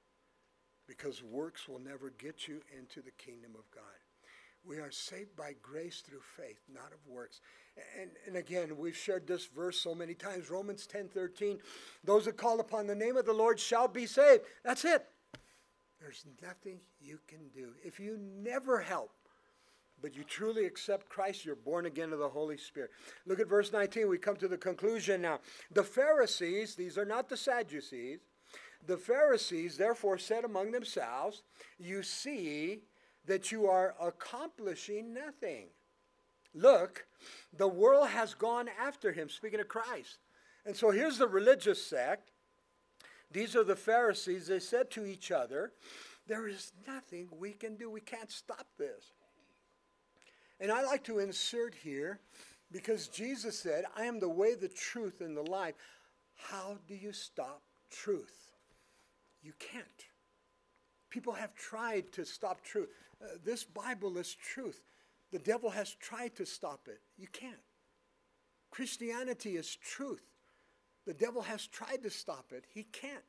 because 0.87 1.23
works 1.23 1.69
will 1.69 1.79
never 1.79 2.11
get 2.19 2.49
you 2.49 2.61
into 2.79 3.01
the 3.01 3.11
kingdom 3.13 3.53
of 3.55 3.71
God. 3.75 3.83
We 4.65 4.79
are 4.79 4.91
saved 4.91 5.35
by 5.35 5.55
grace 5.61 6.03
through 6.07 6.21
faith, 6.37 6.61
not 6.73 6.93
of 6.93 6.99
works. 7.07 7.41
And, 8.01 8.11
and 8.27 8.37
again, 8.37 8.77
we've 8.77 8.97
shared 8.97 9.27
this 9.27 9.47
verse 9.47 9.81
so 9.81 9.95
many 9.95 10.15
times. 10.15 10.51
Romans 10.51 10.87
10 10.87 11.09
13. 11.09 11.59
Those 12.05 12.27
that 12.27 12.37
call 12.37 12.61
upon 12.61 12.87
the 12.87 12.95
name 12.95 13.17
of 13.17 13.27
the 13.27 13.33
Lord 13.33 13.59
shall 13.59 13.89
be 13.89 14.07
saved. 14.07 14.43
That's 14.65 14.85
it. 14.85 15.05
There's 16.01 16.25
nothing 16.43 16.81
you 17.01 17.19
can 17.27 17.49
do. 17.55 17.71
If 17.85 17.99
you 17.99 18.19
never 18.19 18.81
help, 18.81 19.11
but 20.03 20.17
you 20.17 20.25
truly 20.25 20.67
accept 20.67 21.09
Christ, 21.09 21.45
you're 21.45 21.55
born 21.55 21.87
again 21.87 22.13
of 22.13 22.19
the 22.19 22.29
Holy 22.29 22.59
Spirit. 22.59 22.91
Look 23.25 23.41
at 23.41 23.49
verse 23.49 23.73
19. 23.73 24.09
We 24.09 24.19
come 24.19 24.37
to 24.37 24.49
the 24.49 24.59
conclusion 24.59 25.23
now. 25.23 25.39
The 25.73 25.85
Pharisees, 25.85 26.75
these 26.75 26.99
are 26.99 27.05
not 27.05 27.29
the 27.29 27.37
Sadducees, 27.37 28.19
the 28.87 28.97
Pharisees 28.97 29.77
therefore 29.77 30.19
said 30.19 30.45
among 30.45 30.73
themselves, 30.73 31.43
You 31.79 32.03
see 32.03 32.81
that 33.27 33.53
you 33.53 33.67
are 33.67 33.95
accomplishing 34.01 35.15
nothing. 35.15 35.67
Look, 36.55 37.07
the 37.57 37.69
world 37.69 38.09
has 38.09 38.35
gone 38.35 38.69
after 38.81 39.13
him, 39.13 39.29
speaking 39.29 39.61
of 39.61 39.69
Christ. 39.69 40.19
And 40.67 40.77
so 40.77 40.91
here's 40.91 41.19
the 41.19 41.29
religious 41.29 41.85
sect. 41.85 42.31
These 43.31 43.57
are 43.57 43.65
the 43.65 43.77
Pharisees. 43.77 44.49
They 44.49 44.59
said 44.59 44.91
to 44.91 45.07
each 45.07 45.31
other, 45.31 45.73
There 46.27 46.49
is 46.49 46.73
nothing 46.87 47.29
we 47.39 47.53
can 47.53 47.77
do. 47.77 47.89
We 47.89 48.01
can't 48.01 48.31
stop 48.31 48.67
this. 48.79 49.13
And 50.63 50.71
I 50.71 50.85
like 50.85 51.03
to 51.05 51.19
insert 51.19 51.75
here, 51.75 52.21
because 52.71 53.09
Jesus 53.09 53.59
said, 53.59 53.85
I 53.97 54.05
am 54.05 54.21
the 54.21 54.29
way, 54.29 54.55
the 54.55 54.69
truth, 54.69 55.21
and 55.21 55.37
the 55.37 55.43
life. 55.43 55.75
How 56.37 56.79
do 56.87 56.95
you 56.95 57.13
stop 57.13 57.63
truth? 57.91 58.53
You 59.43 59.55
can't. 59.59 59.85
People 61.11 61.33
have 61.33 61.53
tried 61.57 62.13
to 62.13 62.25
stop 62.25 62.63
truth. 62.63 62.89
Uh, 63.21 63.27
this 63.45 63.65
Bible 63.65 64.17
is 64.19 64.37
truth. 64.37 64.81
The 65.33 65.41
devil 65.41 65.69
has 65.69 65.97
tried 65.97 66.37
to 66.37 66.47
stop 66.47 66.87
it. 66.87 67.01
You 67.19 67.27
can't. 67.33 67.57
Christianity 68.71 69.57
is 69.57 69.75
truth. 69.75 70.23
The 71.07 71.15
devil 71.15 71.43
has 71.43 71.67
tried 71.67 72.05
to 72.05 72.11
stop 72.11 72.53
it. 72.53 72.67
He 72.73 72.85
can't. 72.85 73.25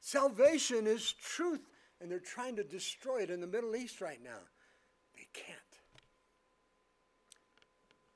Salvation 0.00 0.86
is 0.86 1.12
truth, 1.12 1.68
and 2.00 2.10
they're 2.10 2.20
trying 2.20 2.56
to 2.56 2.64
destroy 2.64 3.18
it 3.18 3.30
in 3.30 3.42
the 3.42 3.46
Middle 3.46 3.76
East 3.76 4.00
right 4.00 4.22
now. 4.24 4.40
They 5.14 5.28
can't. 5.34 5.58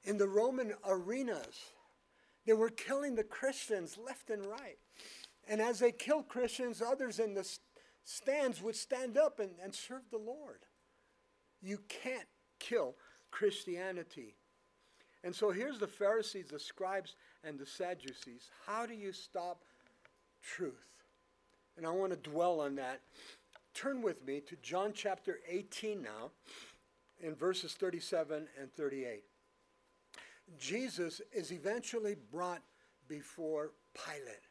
In 0.04 0.18
the 0.18 0.28
Roman 0.28 0.74
arenas, 0.86 1.70
they 2.46 2.52
were 2.52 2.70
killing 2.70 3.14
the 3.14 3.24
Christians 3.24 3.96
left 4.04 4.30
and 4.30 4.44
right. 4.44 4.78
And 5.48 5.60
as 5.60 5.78
they 5.78 5.92
killed 5.92 6.28
Christians, 6.28 6.82
others 6.82 7.18
in 7.18 7.34
the 7.34 7.48
stands 8.04 8.60
would 8.62 8.76
stand 8.76 9.16
up 9.16 9.38
and, 9.38 9.52
and 9.62 9.74
serve 9.74 10.02
the 10.10 10.18
Lord. 10.18 10.60
You 11.60 11.78
can't 11.88 12.28
kill 12.58 12.94
Christianity. 13.30 14.34
And 15.24 15.34
so 15.34 15.52
here's 15.52 15.78
the 15.78 15.86
Pharisees, 15.86 16.48
the 16.48 16.58
scribes, 16.58 17.14
and 17.44 17.58
the 17.58 17.66
Sadducees. 17.66 18.50
How 18.66 18.86
do 18.86 18.94
you 18.94 19.12
stop 19.12 19.62
truth? 20.42 20.86
And 21.76 21.86
I 21.86 21.90
want 21.90 22.12
to 22.12 22.30
dwell 22.30 22.60
on 22.60 22.74
that. 22.76 23.00
Turn 23.72 24.02
with 24.02 24.26
me 24.26 24.40
to 24.40 24.56
John 24.62 24.92
chapter 24.94 25.38
18 25.48 26.02
now, 26.02 26.30
in 27.20 27.34
verses 27.34 27.74
37 27.74 28.48
and 28.60 28.72
38. 28.74 29.22
Jesus 30.58 31.20
is 31.32 31.52
eventually 31.52 32.16
brought 32.30 32.62
before 33.08 33.72
Pilate. 33.94 34.42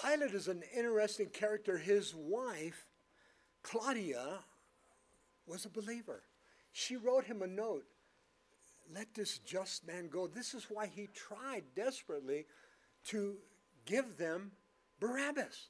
Pilate 0.00 0.34
is 0.34 0.48
an 0.48 0.62
interesting 0.76 1.28
character. 1.28 1.78
His 1.78 2.14
wife, 2.14 2.86
Claudia, 3.62 4.38
was 5.46 5.64
a 5.64 5.70
believer. 5.70 6.22
She 6.72 6.96
wrote 6.96 7.24
him 7.24 7.42
a 7.42 7.46
note 7.46 7.84
let 8.94 9.14
this 9.14 9.38
just 9.38 9.86
man 9.86 10.08
go. 10.08 10.26
This 10.26 10.54
is 10.54 10.66
why 10.68 10.86
he 10.86 11.08
tried 11.14 11.64
desperately 11.74 12.46
to 13.06 13.36
give 13.84 14.16
them 14.16 14.52
Barabbas. 15.00 15.68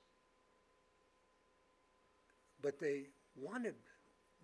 But 2.61 2.79
they 2.79 3.07
wanted 3.37 3.75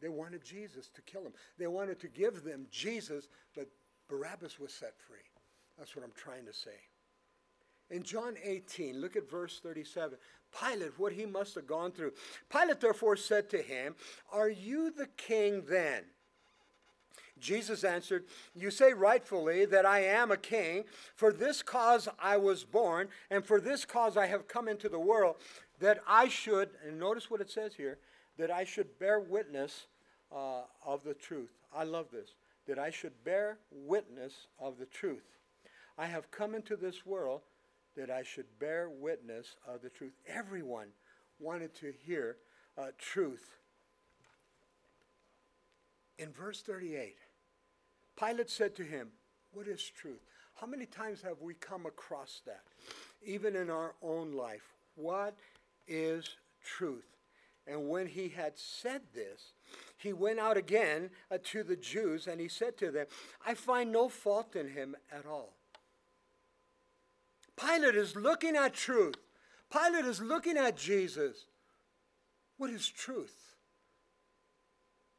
they 0.01 0.09
wanted 0.09 0.45
Jesus 0.45 0.89
to 0.91 1.03
kill 1.03 1.23
him. 1.23 1.33
They 1.59 1.67
wanted 1.67 1.99
to 2.01 2.09
give 2.09 2.45
them 2.45 2.69
Jesus, 2.71 3.27
but 3.57 3.67
Barabbas 4.09 4.59
was 4.59 4.73
set 4.73 4.95
free. 5.07 5.19
That's 5.79 5.95
what 5.95 6.05
I'm 6.05 6.13
trying 6.17 6.47
to 6.47 6.53
say. 6.53 6.71
In 7.91 8.03
John 8.03 8.37
18, 8.43 9.01
look 9.01 9.17
at 9.17 9.31
verse 9.31 9.61
37. 9.63 10.19
Pilate, 10.59 10.99
what 10.99 11.13
he 11.13 11.27
must 11.27 11.55
have 11.55 11.67
gone 11.67 11.93
through. 11.93 12.13
Pilate 12.51 12.81
therefore 12.81 13.17
said 13.17 13.49
to 13.51 13.63
him, 13.63 13.95
Are 14.33 14.49
you 14.49 14.91
the 14.91 15.09
king 15.17 15.63
then? 15.69 16.05
Jesus 17.39 17.85
answered, 17.85 18.25
You 18.55 18.71
say 18.71 18.93
rightfully 18.93 19.65
that 19.67 19.87
I 19.87 20.01
am 20.01 20.31
a 20.31 20.37
king. 20.37 20.85
For 21.15 21.33
this 21.33 21.63
cause 21.63 22.09
I 22.19 22.37
was 22.37 22.65
born, 22.65 23.09
and 23.31 23.45
for 23.45 23.61
this 23.61 23.85
cause 23.85 24.17
I 24.17 24.27
have 24.27 24.49
come 24.49 24.69
into 24.69 24.89
the 24.89 24.99
world, 24.99 25.37
that 25.81 26.03
I 26.07 26.29
should, 26.29 26.71
and 26.87 26.99
notice 26.99 27.31
what 27.31 27.41
it 27.41 27.51
says 27.51 27.75
here, 27.75 27.99
that 28.39 28.51
I 28.51 28.65
should 28.65 28.99
bear 28.99 29.21
witness 29.21 29.87
uh, 30.35 30.63
of 30.85 31.05
the 31.05 31.15
truth. 31.15 31.51
I 31.75 31.85
love 31.85 32.07
this. 32.13 32.31
That 32.69 32.79
I 32.79 32.91
should 32.91 33.25
bear 33.25 33.59
witness 33.73 34.47
of 34.61 34.79
the 34.79 34.87
truth. 34.87 35.25
I 35.97 36.07
have 36.07 36.31
come 36.31 36.55
into 36.55 36.77
this 36.77 37.05
world 37.05 37.41
that 37.97 38.11
I 38.11 38.23
should 38.23 38.47
bear 38.61 38.89
witness 38.89 39.57
of 39.67 39.83
the 39.83 39.89
truth. 39.89 40.13
Everyone 40.29 40.89
wanted 41.41 41.75
to 41.77 41.93
hear 42.07 42.37
uh, 42.77 42.89
truth. 42.97 43.57
In 46.19 46.31
verse 46.33 46.63
38, 46.63 47.17
Pilate 48.19 48.51
said 48.51 48.77
to 48.77 48.85
him, 48.85 49.09
What 49.53 49.67
is 49.67 49.83
truth? 49.83 50.21
How 50.61 50.67
many 50.67 50.87
times 50.87 51.23
have 51.23 51.41
we 51.41 51.55
come 51.55 51.87
across 51.87 52.43
that? 52.47 52.63
Even 53.25 53.57
in 53.57 53.71
our 53.71 53.95
own 54.03 54.33
life. 54.33 54.75
What 54.95 55.37
is 55.87 56.29
truth? 56.65 57.07
And 57.67 57.89
when 57.89 58.07
he 58.07 58.29
had 58.29 58.59
said 58.59 59.03
this, 59.15 59.53
he 59.97 60.13
went 60.13 60.39
out 60.39 60.57
again 60.57 61.11
uh, 61.31 61.39
to 61.45 61.63
the 61.63 61.77
Jews 61.77 62.27
and 62.27 62.41
he 62.41 62.49
said 62.49 62.77
to 62.79 62.91
them, 62.91 63.07
I 63.45 63.55
find 63.55 63.91
no 63.91 64.09
fault 64.09 64.55
in 64.55 64.69
him 64.69 64.97
at 65.11 65.27
all. 65.27 65.55
Pilate 67.57 67.97
is 67.97 68.15
looking 68.15 68.57
at 68.57 68.75
truth. 68.75 69.17
Pilate 69.73 70.05
is 70.05 70.21
looking 70.21 70.57
at 70.57 70.77
Jesus. 70.77 71.47
What 72.57 72.71
is 72.71 72.89
truth? 72.89 73.57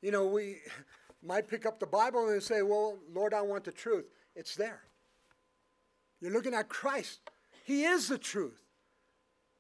You 0.02 0.12
know, 0.12 0.26
we 0.26 0.58
might 1.24 1.48
pick 1.48 1.66
up 1.66 1.80
the 1.80 1.86
Bible 1.86 2.30
and 2.30 2.42
say, 2.42 2.62
Well, 2.62 2.98
Lord, 3.14 3.34
I 3.34 3.42
want 3.42 3.66
the 3.66 3.72
truth. 3.72 4.06
It's 4.36 4.56
there. 4.56 4.82
You're 6.22 6.32
looking 6.32 6.54
at 6.54 6.70
Christ. 6.70 7.20
He 7.66 7.84
is 7.84 8.08
the 8.08 8.18
truth. 8.18 8.69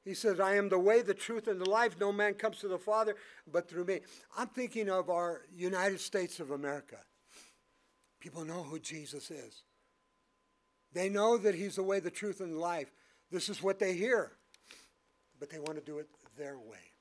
He 0.10 0.16
says, 0.16 0.39
I 0.39 0.55
am 0.55 0.70
the 0.70 0.80
way, 0.80 1.03
the 1.03 1.14
truth, 1.14 1.47
and 1.47 1.62
the 1.62 1.70
life. 1.70 1.99
No 1.99 2.12
man 2.12 2.34
comes 2.34 2.57
to 2.62 2.68
the 2.68 2.80
Father 2.80 3.16
but 3.45 3.70
through 3.70 3.86
me. 3.86 3.99
I'm 4.36 4.47
thinking 4.47 4.89
of 4.89 5.07
our 5.07 5.43
United 5.55 5.99
States 5.99 6.39
of 6.39 6.49
America. 6.49 6.95
People 8.20 8.43
know 8.43 8.64
who 8.64 8.80
Jesus 8.80 9.30
is. 9.30 9.66
They 10.93 11.10
know 11.10 11.38
that 11.38 11.53
He's 11.53 11.76
the 11.76 11.84
way, 11.84 11.99
the 11.99 12.10
truth, 12.10 12.39
and 12.41 12.53
the 12.53 12.60
life. 12.60 12.91
This 13.30 13.49
is 13.49 13.62
what 13.62 13.78
they 13.78 13.93
hear, 13.93 14.32
but 15.39 15.51
they 15.51 15.60
want 15.60 15.76
to 15.76 15.86
do 15.86 15.99
it 15.99 16.07
their 16.36 16.57
way. 16.57 16.91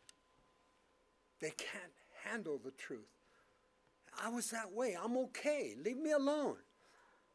They 1.41 1.53
can't 1.57 1.95
handle 2.25 2.61
the 2.63 2.73
truth. 2.73 3.09
I 4.23 4.29
was 4.29 4.51
that 4.51 4.71
way. 4.71 4.99
I'm 5.03 5.17
okay. 5.17 5.77
Leave 5.83 5.97
me 5.97 6.11
alone. 6.11 6.57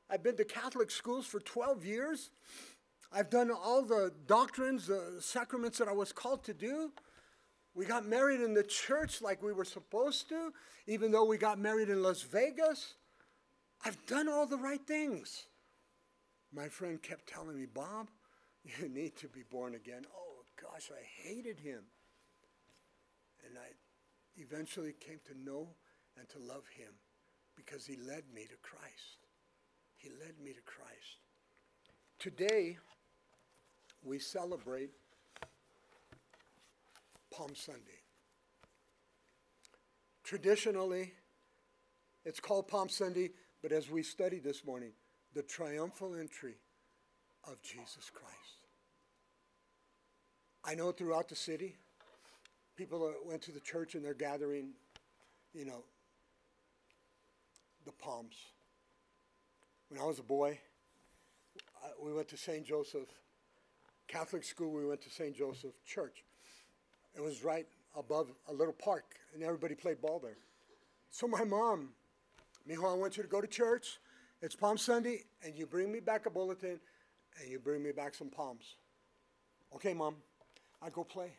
I've 0.08 0.22
been 0.22 0.38
to 0.38 0.46
Catholic 0.46 0.92
schools 0.92 1.26
for 1.26 1.40
12 1.40 1.84
years. 1.84 2.30
I've 3.16 3.30
done 3.30 3.52
all 3.52 3.84
the 3.84 4.12
doctrines, 4.26 4.88
the 4.88 5.18
sacraments 5.20 5.78
that 5.78 5.88
I 5.88 5.92
was 5.92 6.12
called 6.12 6.44
to 6.46 6.54
do. 6.54 6.92
We 7.76 7.86
got 7.86 8.06
married 8.06 8.42
in 8.42 8.54
the 8.54 8.64
church 8.64 9.22
like 9.22 9.44
we 9.44 9.54
were 9.54 9.66
supposed 9.66 10.30
to, 10.30 10.52
even 10.88 11.12
though 11.12 11.26
we 11.26 11.38
got 11.38 11.60
married 11.60 11.90
in 11.90 12.02
Las 12.02 12.24
Vegas. 12.24 12.96
I've 13.86 14.04
done 14.08 14.28
all 14.28 14.48
the 14.48 14.58
right 14.58 14.82
things. 14.86 15.46
My 16.52 16.68
friend 16.68 17.02
kept 17.02 17.28
telling 17.28 17.58
me, 17.58 17.66
Bob, 17.66 18.10
you 18.64 18.90
need 18.90 19.16
to 19.18 19.28
be 19.28 19.44
born 19.44 19.76
again. 19.76 20.06
Oh, 20.16 20.44
gosh, 20.60 20.90
I 20.92 21.04
hated 21.28 21.60
him. 21.60 21.82
And 23.46 23.58
I 23.58 24.42
eventually 24.42 24.94
came 25.00 25.20
to 25.26 25.38
know 25.38 25.68
and 26.18 26.28
to 26.30 26.40
love 26.40 26.64
him 26.76 26.94
because 27.56 27.86
he 27.86 27.96
led 27.96 28.24
me 28.34 28.46
to 28.46 28.56
Christ. 28.62 29.28
He 29.98 30.10
led 30.10 30.40
me 30.44 30.54
to 30.54 30.62
Christ. 30.62 31.22
Today, 32.20 32.78
we 34.04 34.20
celebrate 34.20 34.92
Palm 37.32 37.56
Sunday. 37.56 38.02
Traditionally, 40.24 41.14
it's 42.26 42.40
called 42.40 42.68
Palm 42.68 42.90
Sunday, 42.90 43.32
but 43.62 43.72
as 43.72 43.90
we 43.90 44.04
study 44.04 44.40
this 44.40 44.66
morning, 44.66 44.92
the 45.34 45.42
triumphal 45.42 46.16
entry 46.16 46.56
of 47.48 47.62
Jesus 47.62 48.10
Christ. 48.14 48.68
I 50.66 50.76
know 50.76 50.92
throughout 50.92 51.28
the 51.28 51.36
city, 51.36 51.76
people 52.78 53.14
went 53.26 53.42
to 53.44 53.52
the 53.52 53.60
church 53.60 53.96
and 53.96 54.04
they're 54.04 54.14
gathering, 54.14 54.72
you 55.54 55.66
know, 55.66 55.84
the 57.86 57.92
palms. 57.92 58.36
When 59.90 60.00
I 60.00 60.06
was 60.06 60.20
a 60.20 60.24
boy, 60.24 60.60
we 62.02 62.14
went 62.14 62.30
to 62.30 62.38
St. 62.38 62.66
Joseph 62.66 63.10
Catholic 64.14 64.44
school. 64.44 64.72
We 64.72 64.86
went 64.86 65.02
to 65.02 65.10
St. 65.10 65.36
Joseph 65.36 65.74
Church. 65.88 66.24
It 67.16 67.22
was 67.22 67.44
right 67.44 67.66
above 67.98 68.32
a 68.48 68.54
little 68.54 68.74
park, 68.74 69.16
and 69.34 69.42
everybody 69.42 69.74
played 69.74 70.02
ball 70.02 70.20
there. 70.20 70.38
So 71.10 71.28
my 71.28 71.44
mom, 71.44 71.90
Mijo, 72.70 72.92
I 72.92 72.94
want 72.94 73.18
you 73.18 73.24
to 73.24 73.30
go 73.30 73.42
to 73.42 73.48
church. 73.48 73.98
It's 74.40 74.56
Palm 74.56 74.78
Sunday, 74.78 75.24
and 75.44 75.56
you 75.56 75.66
bring 75.66 75.92
me 75.92 76.00
back 76.00 76.28
a 76.28 76.30
bulletin, 76.30 76.80
and 77.42 77.50
you 77.50 77.58
bring 77.58 77.82
me 77.82 77.92
back 77.92 78.14
some 78.14 78.30
palms. 78.30 78.76
Okay, 79.74 79.96
mom. 79.96 80.18
I 80.80 80.92
go 80.92 81.04
play. 81.04 81.32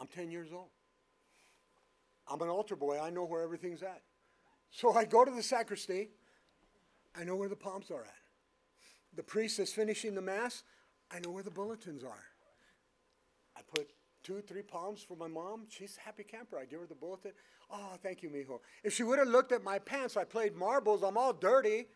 I'm 0.00 0.06
10 0.06 0.30
years 0.30 0.50
old. 0.52 0.68
I'm 2.28 2.40
an 2.42 2.48
altar 2.48 2.76
boy. 2.76 3.00
I 3.00 3.10
know 3.10 3.24
where 3.24 3.42
everything's 3.42 3.82
at. 3.82 4.02
So 4.70 4.92
I 4.92 5.04
go 5.04 5.24
to 5.24 5.32
the 5.32 5.42
sacristy. 5.42 6.10
I 7.18 7.24
know 7.24 7.34
where 7.34 7.48
the 7.48 7.56
palms 7.56 7.90
are 7.90 8.02
at. 8.02 8.14
The 9.16 9.24
priest 9.24 9.58
is 9.58 9.72
finishing 9.72 10.14
the 10.14 10.22
mass. 10.22 10.62
I 11.14 11.20
know 11.20 11.30
where 11.30 11.42
the 11.44 11.50
bulletins 11.50 12.02
are. 12.02 12.24
I 13.56 13.60
put 13.72 13.90
two, 14.24 14.40
three 14.40 14.62
palms 14.62 15.02
for 15.02 15.16
my 15.16 15.28
mom. 15.28 15.66
She's 15.68 15.96
a 15.96 16.00
happy 16.04 16.24
camper. 16.24 16.58
I 16.58 16.64
give 16.64 16.80
her 16.80 16.86
the 16.86 16.94
bulletin. 16.94 17.30
Oh, 17.70 17.92
thank 18.02 18.22
you, 18.22 18.30
mijo. 18.30 18.58
If 18.82 18.94
she 18.94 19.04
would 19.04 19.20
have 19.20 19.28
looked 19.28 19.52
at 19.52 19.62
my 19.62 19.78
pants, 19.78 20.16
I 20.16 20.24
played 20.24 20.56
marbles. 20.56 21.04
I'm 21.04 21.16
all 21.16 21.32
dirty. 21.32 21.86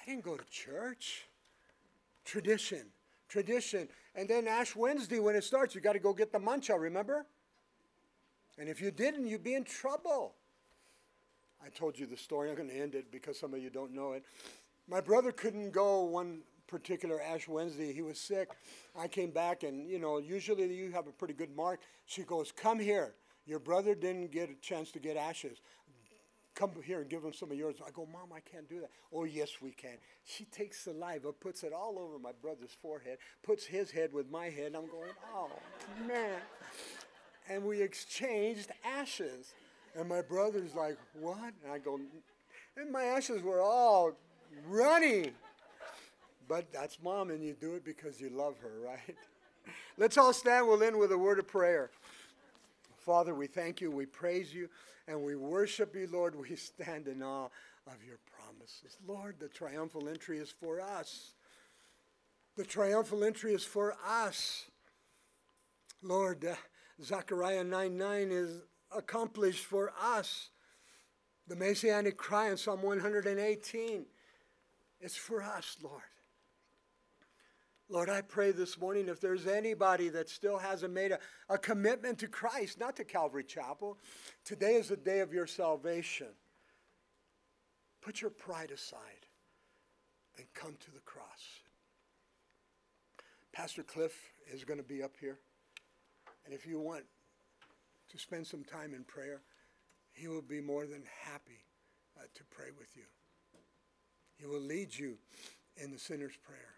I 0.00 0.04
didn't 0.04 0.24
go 0.24 0.36
to 0.36 0.44
church. 0.50 1.26
Tradition, 2.24 2.86
tradition. 3.28 3.88
And 4.14 4.28
then 4.28 4.48
Ash 4.48 4.74
Wednesday, 4.74 5.20
when 5.20 5.36
it 5.36 5.44
starts, 5.44 5.74
you 5.74 5.80
got 5.80 5.92
to 5.92 6.00
go 6.00 6.12
get 6.12 6.32
the 6.32 6.40
mancha, 6.40 6.76
remember? 6.76 7.24
And 8.58 8.68
if 8.68 8.80
you 8.80 8.90
didn't, 8.90 9.28
you'd 9.28 9.44
be 9.44 9.54
in 9.54 9.64
trouble. 9.64 10.34
I 11.64 11.68
told 11.68 11.98
you 11.98 12.06
the 12.06 12.16
story. 12.16 12.50
I'm 12.50 12.56
going 12.56 12.68
to 12.68 12.76
end 12.78 12.94
it 12.94 13.12
because 13.12 13.38
some 13.38 13.54
of 13.54 13.62
you 13.62 13.70
don't 13.70 13.94
know 13.94 14.12
it. 14.12 14.24
My 14.88 15.00
brother 15.00 15.30
couldn't 15.30 15.70
go 15.70 16.02
one 16.02 16.40
particular 16.68 17.20
Ash 17.20 17.48
Wednesday. 17.48 17.92
He 17.92 18.02
was 18.02 18.20
sick. 18.20 18.50
I 18.96 19.08
came 19.08 19.30
back, 19.30 19.64
and 19.64 19.88
you 19.90 19.98
know, 19.98 20.18
usually 20.18 20.72
you 20.72 20.92
have 20.92 21.08
a 21.08 21.12
pretty 21.12 21.34
good 21.34 21.56
mark. 21.56 21.80
She 22.06 22.22
goes, 22.22 22.52
"Come 22.52 22.78
here. 22.78 23.14
Your 23.46 23.58
brother 23.58 23.94
didn't 23.94 24.30
get 24.30 24.50
a 24.50 24.54
chance 24.54 24.92
to 24.92 24.98
get 24.98 25.16
ashes. 25.16 25.60
Come 26.54 26.72
here 26.84 27.00
and 27.00 27.08
give 27.08 27.24
him 27.24 27.32
some 27.32 27.50
of 27.50 27.56
yours." 27.56 27.76
I 27.84 27.90
go, 27.90 28.06
"Mom, 28.06 28.32
I 28.32 28.40
can't 28.40 28.68
do 28.68 28.80
that." 28.80 28.90
Oh, 29.12 29.24
yes, 29.24 29.60
we 29.60 29.72
can. 29.72 29.98
She 30.24 30.44
takes 30.44 30.80
saliva, 30.80 31.32
puts 31.32 31.62
it 31.62 31.72
all 31.72 31.98
over 31.98 32.18
my 32.18 32.32
brother's 32.32 32.76
forehead, 32.82 33.18
puts 33.42 33.64
his 33.64 33.90
head 33.90 34.12
with 34.12 34.30
my 34.30 34.50
head. 34.50 34.74
I'm 34.76 34.86
going, 34.88 35.10
"Oh 35.34 35.50
man!" 36.06 36.40
And 37.48 37.64
we 37.64 37.80
exchanged 37.80 38.70
ashes. 38.84 39.54
And 39.94 40.08
my 40.08 40.20
brother's 40.20 40.74
like, 40.74 40.98
"What?" 41.14 41.54
And 41.64 41.72
I 41.72 41.78
go, 41.78 41.98
and 42.76 42.92
my 42.92 43.04
ashes 43.04 43.42
were 43.42 43.60
all 43.60 44.12
running. 44.66 45.34
But 46.48 46.72
that's 46.72 46.98
mom, 47.02 47.30
and 47.30 47.44
you 47.44 47.52
do 47.52 47.74
it 47.74 47.84
because 47.84 48.20
you 48.20 48.30
love 48.30 48.56
her, 48.60 48.80
right? 48.84 49.16
Let's 49.98 50.16
all 50.16 50.32
stand. 50.32 50.66
We'll 50.66 50.82
end 50.82 50.98
with 50.98 51.12
a 51.12 51.18
word 51.18 51.38
of 51.38 51.46
prayer. 51.46 51.90
Father, 52.96 53.34
we 53.34 53.46
thank 53.46 53.80
you, 53.80 53.90
we 53.90 54.06
praise 54.06 54.52
you, 54.52 54.68
and 55.06 55.22
we 55.22 55.36
worship 55.36 55.94
you, 55.94 56.08
Lord. 56.10 56.34
We 56.34 56.56
stand 56.56 57.06
in 57.06 57.22
awe 57.22 57.48
of 57.86 58.04
your 58.06 58.18
promises. 58.30 58.96
Lord, 59.06 59.36
the 59.38 59.48
triumphal 59.48 60.08
entry 60.08 60.38
is 60.38 60.50
for 60.50 60.80
us. 60.80 61.34
The 62.56 62.64
triumphal 62.64 63.24
entry 63.24 63.54
is 63.54 63.64
for 63.64 63.94
us. 64.06 64.66
Lord, 66.02 66.44
uh, 66.44 66.54
Zechariah 67.02 67.64
9 67.64 67.96
9 67.96 68.30
is 68.30 68.62
accomplished 68.96 69.64
for 69.64 69.92
us. 70.00 70.50
The 71.46 71.56
Messianic 71.56 72.16
cry 72.16 72.50
in 72.50 72.56
Psalm 72.56 72.82
118 72.82 74.04
is 75.00 75.16
for 75.16 75.42
us, 75.42 75.76
Lord. 75.82 76.02
Lord, 77.90 78.10
I 78.10 78.20
pray 78.20 78.52
this 78.52 78.78
morning 78.78 79.08
if 79.08 79.18
there's 79.18 79.46
anybody 79.46 80.10
that 80.10 80.28
still 80.28 80.58
hasn't 80.58 80.92
made 80.92 81.12
a, 81.12 81.18
a 81.48 81.56
commitment 81.56 82.18
to 82.18 82.28
Christ, 82.28 82.78
not 82.78 82.96
to 82.96 83.04
Calvary 83.04 83.44
Chapel, 83.44 83.98
today 84.44 84.74
is 84.74 84.88
the 84.88 84.96
day 84.96 85.20
of 85.20 85.32
your 85.32 85.46
salvation. 85.46 86.28
Put 88.02 88.20
your 88.20 88.30
pride 88.30 88.70
aside 88.70 89.26
and 90.36 90.46
come 90.52 90.76
to 90.80 90.90
the 90.90 91.00
cross. 91.00 91.62
Pastor 93.52 93.82
Cliff 93.82 94.12
is 94.52 94.64
going 94.64 94.78
to 94.78 94.84
be 94.84 95.02
up 95.02 95.14
here. 95.18 95.38
And 96.44 96.54
if 96.54 96.66
you 96.66 96.78
want 96.78 97.04
to 98.10 98.18
spend 98.18 98.46
some 98.46 98.64
time 98.64 98.92
in 98.94 99.02
prayer, 99.04 99.40
he 100.12 100.28
will 100.28 100.42
be 100.42 100.60
more 100.60 100.86
than 100.86 101.04
happy 101.22 101.64
uh, 102.18 102.24
to 102.34 102.44
pray 102.50 102.68
with 102.78 102.96
you. 102.96 103.04
He 104.36 104.46
will 104.46 104.60
lead 104.60 104.94
you 104.94 105.16
in 105.76 105.90
the 105.90 105.98
sinner's 105.98 106.36
prayer. 106.36 106.77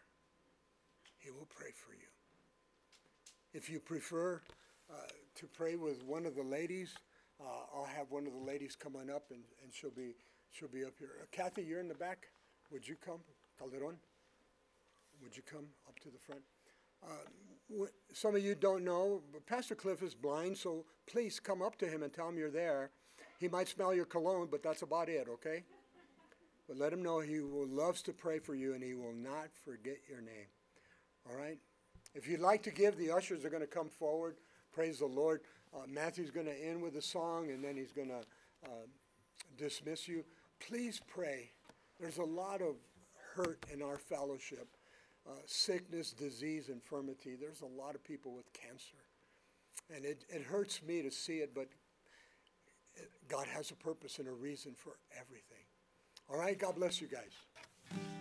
He 1.21 1.31
will 1.31 1.47
pray 1.49 1.71
for 1.75 1.93
you. 1.93 2.09
If 3.53 3.69
you 3.69 3.79
prefer 3.79 4.41
uh, 4.91 4.95
to 5.37 5.47
pray 5.47 5.77
with 5.77 6.03
one 6.03 6.27
of 6.27 6.35
the 6.35 6.43
ladies, 6.43 6.95
uh, 7.41 7.45
I'll 7.75 7.85
have 7.85 8.11
one 8.11 8.27
of 8.27 8.33
the 8.33 8.39
ladies 8.39 8.75
come 8.75 8.97
on 8.97 9.11
up 9.11 9.25
and, 9.31 9.43
and 9.63 9.73
she'll 9.73 9.91
be 9.91 10.15
she'll 10.51 10.69
be 10.69 10.85
up 10.85 10.95
here. 10.99 11.11
Uh, 11.23 11.27
Kathy, 11.31 11.63
you're 11.63 11.81
in 11.81 11.89
the 11.89 11.95
back. 11.95 12.29
Would 12.73 12.89
you 12.89 12.97
come? 13.05 13.21
Calderon, 13.59 13.97
would 15.23 15.37
you 15.37 15.43
come 15.43 15.67
up 15.87 15.99
to 16.01 16.09
the 16.09 16.19
front? 16.19 16.41
Uh, 17.03 17.09
wh- 17.79 18.15
some 18.15 18.35
of 18.35 18.43
you 18.43 18.55
don't 18.55 18.85
know, 18.85 19.23
but 19.33 19.45
Pastor 19.47 19.75
Cliff 19.75 20.03
is 20.03 20.15
blind, 20.15 20.57
so 20.57 20.87
please 21.07 21.39
come 21.39 21.61
up 21.61 21.77
to 21.77 21.87
him 21.87 22.03
and 22.03 22.13
tell 22.13 22.29
him 22.29 22.39
you're 22.39 22.51
there. 22.51 22.91
He 23.39 23.49
might 23.49 23.69
smell 23.69 23.95
your 23.95 24.07
cologne, 24.07 24.49
but 24.51 24.63
that's 24.63 24.83
about 24.83 25.09
it, 25.09 25.27
okay? 25.29 25.65
But 26.67 26.79
let 26.79 26.93
him 26.93 27.03
know 27.03 27.21
he 27.21 27.41
will 27.41 27.67
loves 27.67 28.01
to 28.03 28.13
pray 28.13 28.39
for 28.39 28.55
you 28.55 28.75
and 28.75 28.83
he 28.83 28.95
will 28.95 29.15
not 29.15 29.49
forget 29.65 29.99
your 30.09 30.21
name. 30.21 30.47
All 31.31 31.39
right? 31.39 31.59
If 32.15 32.29
you'd 32.29 32.41
like 32.41 32.63
to 32.65 32.71
give, 32.71 32.97
the 32.97 33.11
ushers 33.11 33.45
are 33.45 33.51
going 33.51 33.63
to 33.63 33.69
come 33.69 33.89
forward. 33.89 34.37
Praise 34.73 34.99
the 34.99 35.07
Lord. 35.07 35.43
Uh, 35.75 35.87
Matthew's 35.89 36.31
going 36.31 36.47
to 36.47 36.65
end 36.65 36.83
with 36.83 36.97
a 36.97 37.03
song 37.03 37.51
and 37.51 37.63
then 37.63 37.77
he's 37.77 37.93
going 37.93 38.09
to 38.09 38.21
uh, 38.65 38.87
dismiss 39.57 40.09
you. 40.09 40.25
Please 40.59 41.01
pray. 41.07 41.51
There's 42.01 42.19
a 42.19 42.25
lot 42.25 42.61
of 42.61 42.77
hurt 43.35 43.65
in 43.73 43.83
our 43.83 43.99
fellowship 43.99 44.77
uh, 45.29 45.33
sickness, 45.47 46.13
disease, 46.13 46.71
infirmity. 46.71 47.37
There's 47.39 47.61
a 47.61 47.67
lot 47.67 47.95
of 47.95 48.03
people 48.03 48.33
with 48.35 48.51
cancer. 48.53 48.97
And 49.95 50.05
it, 50.05 50.25
it 50.29 50.43
hurts 50.43 50.83
me 50.83 51.03
to 51.03 51.11
see 51.11 51.39
it, 51.39 51.55
but 51.55 51.69
God 53.29 53.47
has 53.47 53.71
a 53.71 53.75
purpose 53.75 54.19
and 54.19 54.27
a 54.27 54.33
reason 54.33 54.75
for 54.75 54.93
everything. 55.19 55.65
All 56.29 56.39
right? 56.39 56.59
God 56.59 56.77
bless 56.77 57.01
you 57.01 57.07
guys. 57.07 58.20